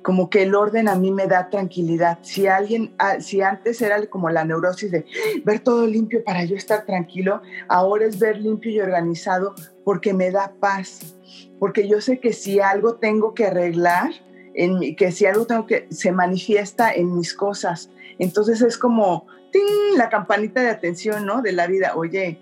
como 0.06 0.30
que 0.30 0.44
el 0.44 0.54
orden 0.54 0.88
a 0.88 0.94
mí 0.94 1.10
me 1.10 1.26
da 1.26 1.50
tranquilidad. 1.50 2.20
Si 2.22 2.46
alguien, 2.46 2.94
ah, 3.00 3.20
si 3.20 3.42
antes 3.42 3.82
era 3.82 4.06
como 4.06 4.30
la 4.30 4.46
neurosis 4.46 4.92
de 4.92 5.04
ver 5.44 5.62
todo 5.62 5.88
limpio 5.88 6.24
para 6.24 6.46
yo 6.46 6.56
estar 6.56 6.86
tranquilo, 6.86 7.42
ahora 7.70 8.06
es 8.06 8.20
ver 8.20 8.38
limpio 8.38 8.72
y 8.72 8.80
organizado 8.80 9.56
porque 9.84 10.14
me 10.14 10.30
da 10.30 10.54
paz. 10.60 11.16
Porque 11.58 11.88
yo 11.88 12.02
sé 12.02 12.20
que 12.20 12.34
si 12.34 12.60
algo 12.60 12.98
tengo 12.98 13.34
que 13.34 13.46
arreglar, 13.46 14.12
en 14.54 14.96
que 14.96 15.12
si 15.12 15.26
algo 15.26 15.48
tengo 15.48 15.66
que, 15.66 15.88
se 15.90 16.12
manifiesta 16.12 16.94
en 16.94 17.16
mis 17.16 17.34
cosas. 17.34 17.90
Entonces 18.20 18.62
es 18.62 18.78
como 18.78 19.26
la 19.98 20.10
campanita 20.10 20.62
de 20.62 20.70
atención, 20.70 21.26
¿no? 21.26 21.42
De 21.42 21.52
la 21.52 21.66
vida. 21.66 21.94
Oye, 21.96 22.40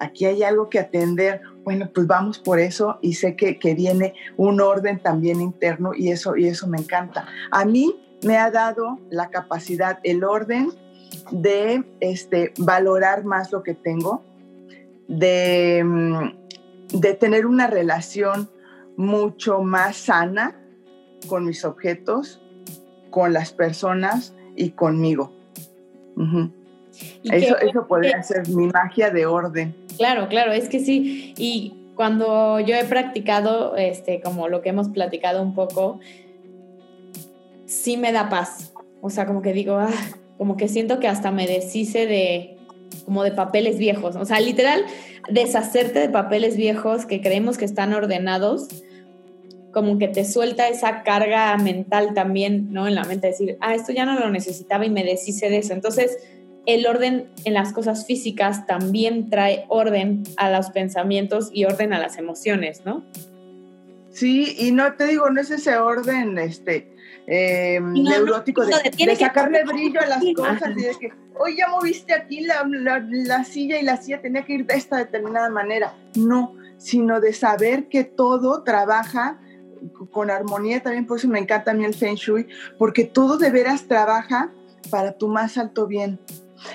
aquí 0.00 0.24
hay 0.24 0.42
algo 0.42 0.70
que 0.70 0.78
atender 0.78 1.42
bueno, 1.64 1.90
pues 1.92 2.06
vamos 2.06 2.38
por 2.38 2.60
eso 2.60 2.98
y 3.00 3.14
sé 3.14 3.36
que, 3.36 3.74
viene 3.74 4.14
un 4.36 4.60
orden 4.60 5.02
también 5.02 5.40
interno 5.40 5.92
y 5.94 6.10
eso, 6.10 6.36
y 6.36 6.46
eso 6.46 6.66
me 6.68 6.78
encanta. 6.78 7.26
A 7.50 7.64
mí 7.64 7.94
me 8.22 8.36
ha 8.36 8.50
dado 8.50 8.98
la 9.10 9.30
capacidad, 9.30 9.98
el 10.04 10.22
orden 10.24 10.70
de 11.30 11.84
este, 12.00 12.52
valorar 12.58 13.24
más 13.24 13.50
lo 13.50 13.62
que 13.62 13.74
tengo, 13.74 14.22
de, 15.08 15.82
mm, 15.84 16.98
de 17.00 17.14
tener 17.14 17.46
una 17.46 17.66
relación 17.66 18.50
mucho 18.96 19.62
más 19.62 19.96
sana 19.96 20.60
con 21.26 21.44
mis 21.44 21.64
objetos, 21.64 22.42
con 23.10 23.32
las 23.32 23.52
personas 23.52 24.34
y 24.54 24.70
conmigo. 24.70 25.32
Eso, 27.24 27.58
eso 27.58 27.86
podría 27.86 28.22
ser 28.22 28.48
mi 28.48 28.66
magia 28.66 29.10
de 29.10 29.26
orden. 29.26 29.74
Claro, 29.96 30.28
claro, 30.28 30.52
es 30.52 30.68
que 30.68 30.80
sí. 30.80 31.34
Y 31.36 31.84
cuando 31.94 32.60
yo 32.60 32.74
he 32.74 32.84
practicado, 32.84 33.76
este, 33.76 34.20
como 34.20 34.48
lo 34.48 34.62
que 34.62 34.70
hemos 34.70 34.88
platicado 34.88 35.42
un 35.42 35.54
poco, 35.54 36.00
sí 37.66 37.96
me 37.96 38.12
da 38.12 38.28
paz. 38.28 38.72
O 39.00 39.10
sea, 39.10 39.26
como 39.26 39.42
que 39.42 39.52
digo, 39.52 39.76
ah, 39.76 39.90
como 40.38 40.56
que 40.56 40.68
siento 40.68 40.98
que 40.98 41.08
hasta 41.08 41.30
me 41.30 41.46
deshice 41.46 42.06
de, 42.06 42.56
como 43.04 43.22
de 43.22 43.32
papeles 43.32 43.78
viejos. 43.78 44.16
O 44.16 44.24
sea, 44.24 44.40
literal, 44.40 44.84
deshacerte 45.30 46.00
de 46.00 46.08
papeles 46.08 46.56
viejos 46.56 47.06
que 47.06 47.20
creemos 47.20 47.58
que 47.58 47.64
están 47.64 47.92
ordenados, 47.92 48.68
como 49.72 49.98
que 49.98 50.08
te 50.08 50.24
suelta 50.24 50.68
esa 50.68 51.02
carga 51.02 51.56
mental 51.56 52.14
también, 52.14 52.72
¿no? 52.72 52.86
En 52.86 52.94
la 52.94 53.04
mente, 53.04 53.28
decir, 53.28 53.56
ah, 53.60 53.74
esto 53.74 53.92
ya 53.92 54.04
no 54.04 54.18
lo 54.18 54.30
necesitaba 54.30 54.86
y 54.86 54.90
me 54.90 55.04
deshice 55.04 55.50
de 55.50 55.58
eso. 55.58 55.72
Entonces, 55.72 56.16
el 56.66 56.86
orden 56.86 57.28
en 57.44 57.54
las 57.54 57.72
cosas 57.72 58.06
físicas 58.06 58.66
también 58.66 59.28
trae 59.30 59.64
orden 59.68 60.22
a 60.36 60.50
los 60.50 60.70
pensamientos 60.70 61.50
y 61.52 61.64
orden 61.64 61.92
a 61.92 61.98
las 61.98 62.18
emociones, 62.18 62.82
¿no? 62.84 63.04
Sí, 64.10 64.54
y 64.58 64.70
no 64.70 64.94
te 64.94 65.06
digo, 65.06 65.28
no 65.30 65.40
es 65.40 65.50
ese 65.50 65.76
orden 65.76 66.38
este, 66.38 66.94
em, 67.26 67.92
neurótico 67.92 68.64
de, 68.64 69.16
sacarle 69.16 69.64
brillo 69.64 70.00
a 70.00 70.06
las 70.06 70.22
cosas 70.36 70.70
y 70.76 70.82
de 70.82 70.94
que, 71.00 71.12
hoy 71.36 71.56
ya 71.56 71.68
moviste 71.68 72.14
aquí 72.14 72.40
la, 72.40 72.64
la, 72.64 73.44
silla 73.44 73.78
y 73.80 73.82
la 73.82 73.96
silla 73.96 74.22
tenía 74.22 74.44
que 74.44 74.54
ir 74.54 74.66
de 74.66 74.74
esta 74.74 74.98
determinada 74.98 75.50
manera. 75.50 75.94
No, 76.14 76.54
sino 76.78 77.20
de 77.20 77.32
saber 77.32 77.88
que 77.88 78.04
todo 78.04 78.62
trabaja 78.62 79.40
con 80.12 80.30
armonía, 80.30 80.80
también 80.80 81.06
por 81.06 81.18
eso 81.18 81.28
me 81.28 81.40
encanta 81.40 81.72
a 81.72 81.74
mí 81.74 81.84
el 81.84 81.94
Feng 81.94 82.14
Shui, 82.14 82.46
porque 82.78 83.04
todo 83.04 83.36
de 83.36 83.50
veras 83.50 83.88
trabaja 83.88 84.52
para 84.90 85.18
tu 85.18 85.28
más 85.28 85.58
alto 85.58 85.86
bien. 85.86 86.20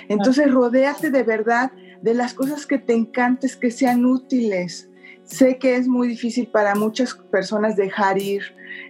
Entonces, 0.08 0.52
rodéate 0.52 1.12
de 1.12 1.24
verdad 1.24 1.72
de 2.02 2.14
las 2.14 2.34
cosas 2.34 2.66
que 2.66 2.78
te 2.78 2.94
encantes, 2.94 3.56
que 3.56 3.72
sean 3.72 4.06
útiles. 4.06 4.90
Sé 5.24 5.58
que 5.58 5.76
es 5.76 5.88
muy 5.88 6.08
difícil 6.08 6.48
para 6.48 6.76
muchas 6.76 7.14
personas 7.14 7.76
dejar 7.76 8.20
ir, 8.20 8.42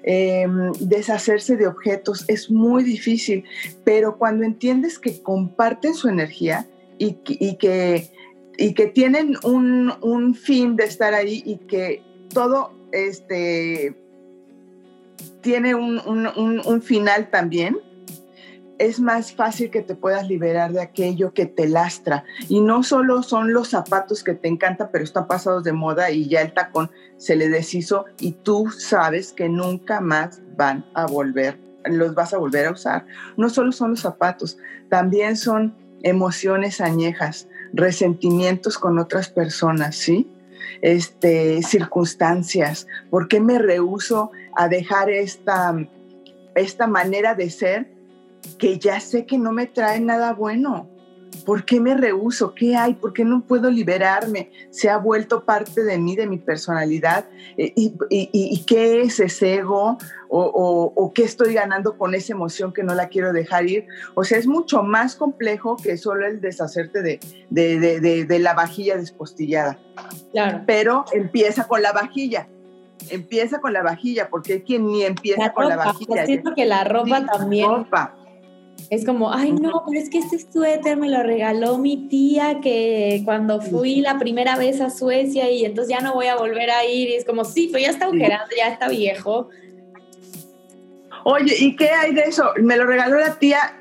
em, 0.03 0.71
deshacerse 0.79 1.57
de 1.57 1.67
objetos, 1.67 2.23
es 2.27 2.49
muy 2.49 2.83
difícil, 2.83 3.43
pero 3.83 4.17
cuando 4.17 4.45
entiendes 4.45 4.99
que 4.99 5.21
comparten 5.21 5.93
su 5.93 6.07
energía 6.07 6.65
y, 6.97 7.13
que, 7.13 8.09
y 8.57 8.73
que 8.73 8.87
tienen 8.87 9.35
un, 9.43 10.35
fin 10.35 10.75
de 10.75 10.85
estar 10.85 11.13
ahí 11.13 11.43
y 11.45 11.57
que 11.57 12.03
todo 12.33 12.71
este, 12.93 13.95
tiene 15.41 15.75
un 15.75 16.81
final 16.81 17.29
también, 17.29 17.77
es 18.79 18.99
más 19.01 19.33
fácil 19.33 19.69
que 19.69 19.81
te 19.81 19.93
puedas 19.93 20.27
liberar 20.27 20.71
de 20.71 20.81
aquello 20.81 21.33
que 21.33 21.45
te 21.45 21.67
lastra. 21.67 22.23
Y 22.47 22.61
no 22.61 22.81
solo 22.81 23.21
son 23.21 23.53
los 23.53 23.69
zapatos 23.69 24.23
que 24.23 24.33
te 24.33 24.47
encantan, 24.47 24.89
pero 24.91 25.03
están 25.03 25.27
pasados 25.27 25.65
de 25.65 25.73
moda 25.73 26.09
y 26.09 26.27
ya 26.27 26.41
el 26.41 26.53
tacón 26.53 26.89
se 27.17 27.35
le 27.35 27.49
deshizo 27.49 28.05
y 28.19 28.31
tú 28.31 28.71
sabes 28.71 29.33
que 29.33 29.49
nunca 29.49 29.99
más 29.99 30.41
van 30.55 30.85
a 30.93 31.05
volver, 31.05 31.59
los 31.85 32.15
vas 32.15 32.33
a 32.33 32.37
volver 32.37 32.67
a 32.67 32.71
usar. 32.71 33.05
No 33.35 33.49
solo 33.49 33.73
son 33.73 33.91
los 33.91 33.99
zapatos, 33.99 34.57
también 34.89 35.35
son 35.35 35.75
emociones 36.01 36.79
añejas, 36.79 37.49
resentimientos 37.73 38.77
con 38.77 38.97
otras 38.97 39.29
personas, 39.29 39.97
¿sí? 39.97 40.31
Este, 40.81 41.61
circunstancias. 41.63 42.87
¿Por 43.09 43.27
qué 43.27 43.41
me 43.41 43.59
rehuso 43.59 44.31
a 44.55 44.69
dejar 44.69 45.09
esta, 45.09 45.75
esta 46.55 46.87
manera 46.87 47.35
de 47.35 47.49
ser 47.49 47.98
que 48.57 48.77
ya 48.77 48.99
sé 48.99 49.25
que 49.25 49.37
no 49.37 49.51
me 49.51 49.67
trae 49.67 49.99
nada 49.99 50.33
bueno. 50.33 50.89
¿Por 51.45 51.65
qué 51.65 51.79
me 51.79 51.95
rehuso? 51.95 52.53
¿Qué 52.53 52.75
hay? 52.75 52.93
¿Por 52.93 53.13
qué 53.13 53.23
no 53.23 53.41
puedo 53.41 53.69
liberarme? 53.71 54.51
Se 54.71 54.89
ha 54.89 54.97
vuelto 54.97 55.45
parte 55.45 55.83
de 55.83 55.97
mí, 55.97 56.15
de 56.15 56.27
mi 56.27 56.37
personalidad. 56.37 57.25
Eh, 57.57 57.73
¿Y, 57.75 58.63
qué 58.65 59.01
es 59.01 59.19
ese 59.19 59.55
ego? 59.55 59.97
O, 60.27 61.11
qué 61.15 61.23
estoy 61.23 61.53
ganando 61.53 61.97
con 61.97 62.13
esa 62.13 62.33
emoción 62.33 62.73
que 62.73 62.83
no 62.83 62.93
la 62.93 63.07
quiero 63.09 63.33
dejar 63.33 63.67
ir? 63.67 63.87
O 64.15 64.23
sea, 64.23 64.37
es 64.37 64.47
mucho 64.47 64.83
más 64.83 65.15
complejo 65.15 65.77
que 65.77 65.97
solo 65.97 66.27
el 66.27 66.41
deshacerte 66.41 67.01
de, 67.01 67.19
de, 67.49 68.39
la 68.39 68.53
vajilla 68.53 68.97
despostillada. 68.97 69.79
Claro. 70.31 70.63
Pero 70.65 71.05
empieza 71.13 71.67
con 71.67 71.81
la 71.81 71.93
vajilla 71.93 72.47
empieza 73.11 73.61
con 73.61 73.71
la 73.71 73.81
vajilla, 73.81 74.29
porque 74.29 74.53
hay 74.53 74.61
quien 74.61 74.85
ni 74.85 75.03
empieza 75.03 75.53
con 75.53 75.69
la 75.69 75.77
vajilla. 75.77 76.25
Siento 76.25 76.53
que 76.53 76.65
la 76.65 76.83
ropa 76.83 77.25
también. 77.25 77.69
Ropa 77.69 78.18
Es 78.89 79.05
como, 79.05 79.31
ay, 79.31 79.51
no, 79.51 79.83
pero 79.87 79.99
es 79.99 80.09
que 80.09 80.17
este 80.17 80.39
suéter 80.39 80.97
me 80.97 81.09
lo 81.09 81.21
regaló 81.21 81.77
mi 81.77 82.07
tía 82.07 82.59
que 82.61 83.21
cuando 83.23 83.61
fui 83.61 84.01
la 84.01 84.17
primera 84.17 84.57
vez 84.57 84.81
a 84.81 84.89
Suecia 84.89 85.49
y 85.51 85.63
entonces 85.63 85.95
ya 85.95 86.01
no 86.01 86.13
voy 86.13 86.27
a 86.27 86.35
volver 86.35 86.71
a 86.71 86.85
ir. 86.85 87.09
Y 87.09 87.13
es 87.13 87.25
como, 87.25 87.45
sí, 87.45 87.69
pero 87.71 87.83
ya 87.83 87.91
está 87.91 88.05
agujerado, 88.05 88.47
ya 88.57 88.69
está 88.69 88.87
viejo. 88.87 89.49
Oye, 91.23 91.55
¿y 91.59 91.75
qué 91.75 91.89
hay 91.89 92.13
de 92.13 92.21
eso? 92.21 92.51
Me 92.61 92.77
lo 92.77 92.85
regaló 92.85 93.19
la 93.19 93.37
tía. 93.37 93.75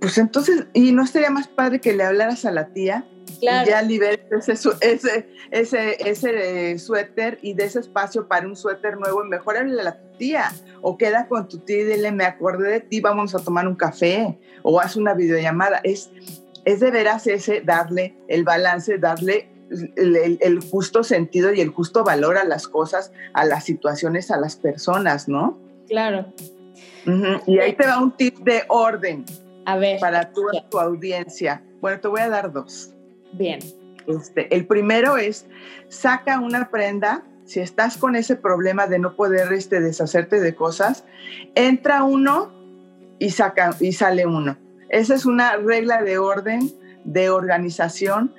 Pues 0.00 0.18
entonces, 0.18 0.66
¿y 0.74 0.92
no 0.92 1.06
sería 1.06 1.30
más 1.30 1.48
padre 1.48 1.80
que 1.80 1.92
le 1.92 2.04
hablaras 2.04 2.44
a 2.44 2.50
la 2.50 2.68
tía? 2.68 3.04
Claro. 3.40 3.66
Y 3.66 3.70
ya 3.70 3.82
liberes 3.82 4.48
ese, 4.48 4.70
ese, 4.80 5.28
ese, 5.50 6.10
ese 6.10 6.78
suéter 6.78 7.38
y 7.42 7.54
de 7.54 7.64
ese 7.64 7.80
espacio 7.80 8.26
para 8.26 8.46
un 8.46 8.56
suéter 8.56 8.98
nuevo 8.98 9.24
y 9.24 9.28
mejor 9.28 9.56
a 9.56 9.64
la 9.64 9.98
tía 10.18 10.50
o 10.82 10.98
queda 10.98 11.28
con 11.28 11.48
tu 11.48 11.58
tía 11.58 11.80
y 11.80 11.84
dile, 11.84 12.12
me 12.12 12.24
acordé 12.24 12.70
de 12.70 12.80
ti, 12.80 13.00
vamos 13.00 13.34
a 13.34 13.38
tomar 13.38 13.66
un 13.68 13.76
café 13.76 14.38
o 14.62 14.80
haz 14.80 14.96
una 14.96 15.14
videollamada. 15.14 15.80
Es, 15.84 16.10
es 16.64 16.80
de 16.80 16.90
veras 16.90 17.26
ese 17.26 17.60
darle 17.60 18.16
el 18.28 18.44
balance, 18.44 18.98
darle 18.98 19.48
el, 19.96 20.38
el, 20.40 20.60
justo 20.60 21.04
sentido 21.04 21.52
y 21.52 21.60
el 21.60 21.68
justo 21.68 22.04
valor 22.04 22.38
a 22.38 22.44
las 22.44 22.68
cosas, 22.68 23.12
a 23.34 23.44
las 23.44 23.64
situaciones, 23.64 24.30
a 24.30 24.38
las 24.38 24.56
personas, 24.56 25.28
¿no? 25.28 25.58
Claro. 25.88 26.32
Y 27.46 27.58
ahí 27.58 27.74
te 27.74 27.86
va 27.86 28.02
un 28.02 28.16
tip 28.16 28.38
de 28.38 28.64
orden. 28.68 29.24
A 29.66 29.76
ver. 29.76 30.00
Para 30.00 30.32
tu, 30.32 30.42
tu 30.70 30.78
audiencia. 30.78 31.62
Bueno, 31.80 32.00
te 32.00 32.08
voy 32.08 32.20
a 32.20 32.28
dar 32.28 32.52
dos. 32.52 32.94
Bien. 33.32 33.60
Este, 34.06 34.54
el 34.54 34.66
primero 34.66 35.16
es, 35.16 35.46
saca 35.88 36.40
una 36.40 36.70
prenda, 36.70 37.24
si 37.44 37.60
estás 37.60 37.96
con 37.96 38.16
ese 38.16 38.36
problema 38.36 38.86
de 38.86 38.98
no 38.98 39.16
poder 39.16 39.52
este, 39.52 39.80
deshacerte 39.80 40.40
de 40.40 40.54
cosas, 40.54 41.04
entra 41.54 42.04
uno 42.04 42.52
y, 43.18 43.30
saca, 43.30 43.74
y 43.80 43.92
sale 43.92 44.26
uno. 44.26 44.56
Esa 44.88 45.14
es 45.14 45.26
una 45.26 45.56
regla 45.56 46.02
de 46.02 46.18
orden, 46.18 46.72
de 47.04 47.30
organización. 47.30 48.34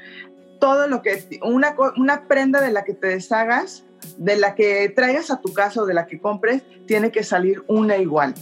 Todo 0.60 0.88
lo 0.88 1.02
que, 1.02 1.40
una, 1.44 1.76
una 1.98 2.28
prenda 2.28 2.62
de 2.62 2.72
la 2.72 2.84
que 2.84 2.94
te 2.94 3.08
deshagas, 3.08 3.86
de 4.18 4.38
la 4.38 4.56
que 4.56 4.90
traigas 4.90 5.30
a 5.30 5.42
tu 5.42 5.54
casa 5.54 5.84
o 5.84 5.86
de 5.86 5.94
la 5.94 6.08
que 6.08 6.20
compres, 6.20 6.64
tiene 6.88 7.12
que 7.12 7.24
salir 7.24 7.64
una 7.68 7.98
igual 7.98 8.34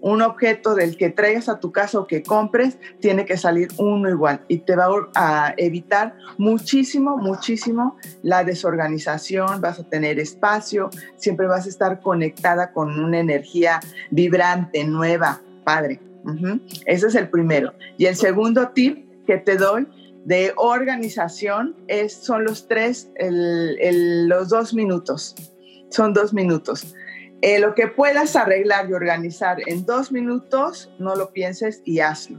un 0.00 0.22
objeto 0.22 0.74
del 0.74 0.96
que 0.96 1.10
traigas 1.10 1.48
a 1.48 1.60
tu 1.60 1.72
casa 1.72 1.98
o 1.98 2.06
que 2.06 2.22
compres, 2.22 2.78
tiene 3.00 3.24
que 3.24 3.36
salir 3.36 3.68
uno 3.78 4.08
igual 4.08 4.42
y 4.48 4.58
te 4.58 4.76
va 4.76 4.88
a 5.14 5.54
evitar 5.56 6.16
muchísimo, 6.38 7.16
muchísimo 7.16 7.96
la 8.22 8.44
desorganización, 8.44 9.60
vas 9.60 9.78
a 9.78 9.84
tener 9.84 10.18
espacio, 10.18 10.90
siempre 11.16 11.46
vas 11.46 11.66
a 11.66 11.68
estar 11.68 12.00
conectada 12.00 12.72
con 12.72 12.98
una 12.98 13.18
energía 13.18 13.80
vibrante, 14.10 14.84
nueva, 14.84 15.40
padre. 15.64 16.00
Ese 16.86 17.06
es 17.06 17.14
el 17.14 17.28
primero. 17.28 17.72
Y 17.96 18.06
el 18.06 18.16
segundo 18.16 18.68
tip 18.70 19.06
que 19.26 19.38
te 19.38 19.56
doy 19.56 19.86
de 20.24 20.52
organización 20.56 21.76
es, 21.88 22.14
son 22.14 22.44
los 22.44 22.68
tres, 22.68 23.10
los 23.18 24.48
dos 24.48 24.74
minutos. 24.74 25.34
Son 25.88 26.12
dos 26.12 26.32
minutos. 26.32 26.94
Eh, 27.42 27.58
lo 27.58 27.74
que 27.74 27.86
puedas 27.86 28.36
arreglar 28.36 28.90
y 28.90 28.92
organizar 28.92 29.58
en 29.66 29.86
dos 29.86 30.12
minutos, 30.12 30.90
no 30.98 31.16
lo 31.16 31.32
pienses 31.32 31.82
y 31.84 32.00
hazlo. 32.00 32.38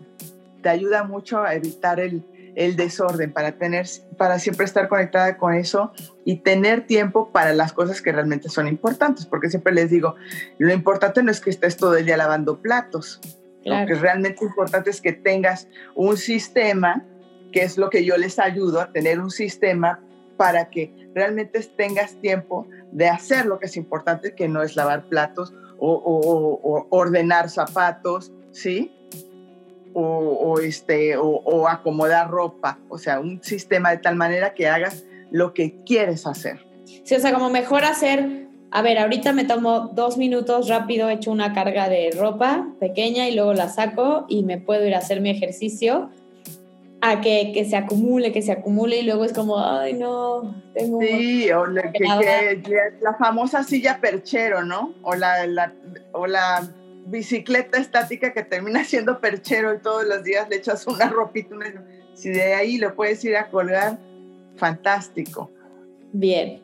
Te 0.62 0.70
ayuda 0.70 1.04
mucho 1.04 1.42
a 1.42 1.56
evitar 1.56 2.00
el, 2.00 2.24
el 2.56 2.76
desorden, 2.76 3.32
para, 3.32 3.54
tener, 3.54 3.88
para 4.18 4.40
siempre 4.40 4.66
estar 4.66 4.88
conectada 4.88 5.38
con 5.38 5.54
eso 5.54 5.92
y 6.26 6.38
tener 6.38 6.86
tiempo 6.86 7.32
para 7.32 7.54
las 7.54 7.74
cosas 7.74 8.02
que 8.02 8.12
realmente 8.12 8.50
son 8.50 8.68
importantes, 8.68 9.26
porque 9.26 9.50
siempre 9.50 9.74
les 9.74 9.90
digo, 9.90 10.16
lo 10.58 10.74
importante 10.74 11.24
no 11.24 11.32
es 11.32 11.40
que 11.40 11.50
estés 11.50 11.78
todo 11.78 11.96
el 11.96 12.06
día 12.06 12.18
lavando 12.18 12.62
platos, 12.62 13.20
lo 13.64 13.86
que 13.86 13.94
realmente 13.94 14.44
importante 14.44 14.90
es 14.90 15.02
que 15.02 15.14
tengas 15.14 15.68
un 15.94 16.18
sistema, 16.18 17.06
que 17.52 17.62
es 17.62 17.78
lo 17.78 17.90
que 17.90 18.04
yo 18.04 18.18
les 18.18 18.40
ayudo 18.40 18.82
a 18.82 18.92
tener 18.92 19.20
un 19.20 19.30
sistema 19.30 20.00
para 20.42 20.72
que 20.72 20.92
realmente 21.14 21.60
tengas 21.78 22.20
tiempo 22.20 22.66
de 22.92 23.08
hacer 23.08 23.46
lo 23.46 23.60
que 23.60 23.68
es 23.68 23.78
importante, 23.78 24.34
que 24.34 24.48
no 24.48 24.64
es 24.64 24.76
lavar 24.76 25.04
platos 25.04 25.54
o, 25.78 26.88
ordenar 26.90 27.48
zapatos, 27.48 28.32
¿sí? 28.52 28.92
O, 29.94 30.60
este, 30.60 31.16
o, 31.16 31.68
acomodar 31.68 32.32
ropa, 32.32 32.80
o 32.90 32.98
sea, 32.98 33.20
un 33.20 33.44
sistema 33.44 33.92
de 33.92 33.98
tal 34.00 34.16
manera 34.16 34.56
que 34.56 34.68
hagas 34.68 35.04
lo 35.30 35.54
que 35.54 35.76
quieres 35.86 36.26
hacer. 36.26 36.66
Sí, 37.04 37.14
o 37.14 37.20
sea, 37.20 37.36
como 37.36 37.52
mejor 37.52 37.84
hacer, 37.86 38.48
a 38.72 38.82
ver, 38.82 38.98
ahorita 38.98 39.34
me 39.34 39.44
tomo 39.44 39.92
dos 39.94 40.18
minutos 40.18 40.70
rápido, 40.70 41.12
echo 41.12 41.30
una 41.30 41.54
carga 41.54 41.88
de 41.88 42.10
ropa 42.18 42.68
pequeña 42.80 43.30
y 43.30 43.36
luego 43.36 43.54
la 43.54 43.70
saco 43.70 44.26
y 44.28 44.42
me 44.42 44.58
puedo 44.58 44.88
ir 44.88 44.96
a 44.96 44.98
hacer 44.98 45.22
mi 45.22 45.30
ejercicio 45.30 46.10
a 47.02 47.20
que, 47.20 47.52
que, 47.54 47.66
se 47.66 47.76
acumule, 47.76 48.32
que 48.32 48.44
se 48.44 48.52
acumule 48.52 49.00
y 49.00 49.04
luego 49.04 49.26
es 49.26 49.34
como, 49.34 49.58
ay, 49.60 49.94
no, 49.94 50.56
tengo... 50.74 51.02
Sí, 51.02 51.52
o 51.52 51.66
la, 51.66 51.92
que, 51.92 52.04
la 53.02 53.16
famosa 53.16 53.64
silla 53.64 54.00
perchero, 54.00 54.64
¿no? 54.64 54.94
O 55.02 55.16
la, 55.16 55.48
la, 55.48 55.74
o 56.12 56.28
la 56.28 56.72
bicicleta 57.08 57.80
estática 57.80 58.34
que 58.34 58.44
termina 58.44 58.84
siendo 58.84 59.20
perchero 59.20 59.74
y 59.74 59.80
todos 59.80 60.06
los 60.06 60.24
días 60.24 60.48
le 60.50 60.58
echas 60.58 60.86
una 60.86 61.10
ropita. 61.10 61.56
si 62.14 62.30
de 62.30 62.54
ahí 62.54 62.78
lo 62.78 62.96
puedes 62.96 63.24
ir 63.26 63.36
a 63.36 63.50
colgar, 63.50 63.98
fantástico. 64.56 65.50
Bien, 66.14 66.62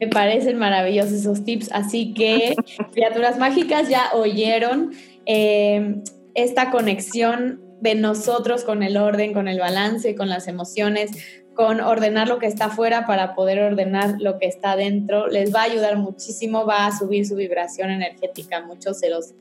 me 0.00 0.08
parecen 0.08 0.58
maravillosos 0.58 1.12
esos 1.12 1.44
tips. 1.44 1.70
Así 1.72 2.12
que, 2.12 2.56
criaturas 2.92 3.38
mágicas, 3.38 3.88
ya 3.88 4.10
oyeron 4.12 4.92
eh, 5.24 6.02
esta 6.34 6.70
conexión 6.70 7.67
de 7.80 7.94
nosotros 7.94 8.64
con 8.64 8.82
el 8.82 8.96
orden, 8.96 9.32
con 9.32 9.48
el 9.48 9.58
balance, 9.58 10.14
con 10.14 10.28
las 10.28 10.48
emociones, 10.48 11.10
con 11.58 11.80
ordenar 11.80 12.28
lo 12.28 12.38
que 12.38 12.46
está 12.46 12.66
afuera 12.66 13.04
para 13.04 13.34
poder 13.34 13.58
ordenar 13.58 14.14
lo 14.20 14.38
que 14.38 14.46
está 14.46 14.76
dentro. 14.76 15.26
Les 15.26 15.52
va 15.52 15.62
a 15.62 15.64
ayudar 15.64 15.96
muchísimo, 15.96 16.64
va 16.64 16.86
a 16.86 16.96
subir 16.96 17.26
su 17.26 17.34
vibración 17.34 17.90
energética. 17.90 18.64
Muchos 18.64 19.00
se 19.00 19.10
los 19.10 19.34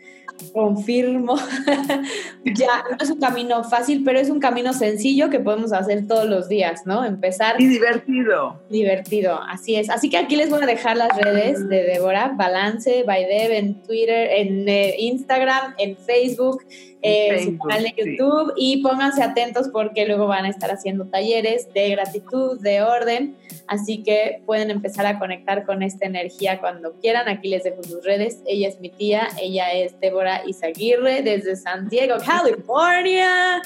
confirmo. 0.52 1.36
ya 2.44 2.84
no 2.90 2.98
es 3.00 3.12
un 3.12 3.20
camino 3.20 3.64
fácil, 3.64 4.04
pero 4.04 4.18
es 4.18 4.32
un 4.32 4.40
camino 4.40 4.74
sencillo 4.74 5.30
que 5.30 5.40
podemos 5.40 5.74
hacer 5.74 6.08
todos 6.08 6.26
los 6.26 6.50
días, 6.50 6.88
¿no? 6.88 7.06
Empezar. 7.06 7.62
Y 7.62 7.68
divertido. 7.68 8.64
Divertido, 8.68 9.40
así 9.48 9.76
es. 9.76 9.92
Así 9.92 10.10
que 10.10 10.18
aquí 10.18 10.36
les 10.36 10.50
voy 10.50 10.64
a 10.64 10.66
dejar 10.66 10.98
las 10.98 11.16
redes 11.16 11.70
de 11.70 11.84
Débora, 11.84 12.34
Balance, 12.36 13.04
by 13.04 13.26
Deb, 13.26 13.52
en 13.52 13.84
Twitter, 13.84 14.28
en 14.32 14.68
eh, 14.68 14.96
Instagram, 14.98 15.76
en 15.78 15.96
Facebook 15.96 16.64
su 17.44 17.58
canal 17.58 17.84
de 17.84 17.94
YouTube 17.98 18.54
y 18.58 18.82
pónganse 18.82 19.24
atentos 19.24 19.70
porque 19.70 20.06
luego 20.06 20.28
van 20.28 20.46
a 20.46 20.50
estar 20.50 20.72
haciendo 20.72 21.06
talleres 21.06 21.72
de 21.74 21.90
gratitud, 21.90 22.60
de 22.62 22.82
orden, 22.82 23.36
así 23.68 24.04
que 24.04 24.42
pueden 24.46 24.72
empezar 24.72 25.06
a 25.06 25.20
conectar 25.20 25.66
con 25.66 25.84
esta 25.84 26.06
energía 26.06 26.60
cuando 26.60 26.94
quieran. 27.00 27.28
Aquí 27.28 27.50
les 27.50 27.64
dejo 27.64 27.84
sus 27.84 28.04
redes. 28.04 28.42
Ella 28.46 28.68
es 28.68 28.80
mi 28.80 28.90
tía, 28.90 29.28
ella 29.42 29.72
es 29.72 30.00
Débora 30.00 30.42
Izaguirre 30.46 31.22
desde 31.22 31.56
San 31.56 31.90
Diego, 31.90 32.16
California. 32.26 33.62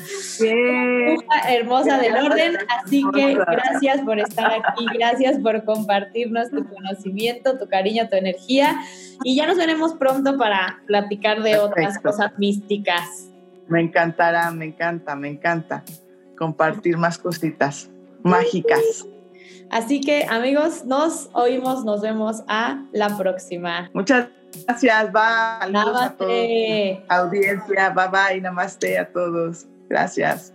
hermosa 1.47 1.97
del 1.97 2.15
orden, 2.15 2.57
así 2.83 3.03
que 3.13 3.35
gracias 3.35 4.01
por 4.01 4.19
estar 4.19 4.51
aquí, 4.51 4.85
gracias 4.93 5.39
por 5.39 5.63
compartirnos 5.65 6.49
tu 6.49 6.67
conocimiento, 6.67 7.57
tu 7.57 7.67
cariño, 7.67 8.07
tu 8.09 8.15
energía. 8.15 8.75
Y 9.23 9.35
ya 9.35 9.45
nos 9.45 9.57
veremos 9.57 9.93
pronto 9.93 10.37
para 10.37 10.81
platicar 10.87 11.43
de 11.43 11.57
otras 11.57 11.99
cosas 11.99 12.31
místicas. 12.37 13.30
Me 13.71 13.81
encantará, 13.81 14.51
me 14.51 14.65
encanta, 14.65 15.15
me 15.15 15.29
encanta 15.29 15.83
compartir 16.37 16.97
más 16.97 17.17
cositas 17.17 17.89
mágicas. 18.21 19.07
Así 19.69 20.01
que 20.01 20.25
amigos, 20.29 20.83
nos 20.83 21.29
oímos, 21.31 21.85
nos 21.85 22.01
vemos 22.01 22.43
a 22.49 22.83
la 22.91 23.15
próxima. 23.17 23.89
Muchas 23.93 24.27
gracias, 24.67 25.11
bye. 25.13 25.71
Namaste. 25.71 27.03
A 27.07 27.07
todos. 27.07 27.21
Audiencia, 27.21 27.89
bye 27.91 28.07
bye, 28.09 28.41
namaste 28.41 28.99
a 28.99 29.09
todos. 29.09 29.65
Gracias. 29.87 30.53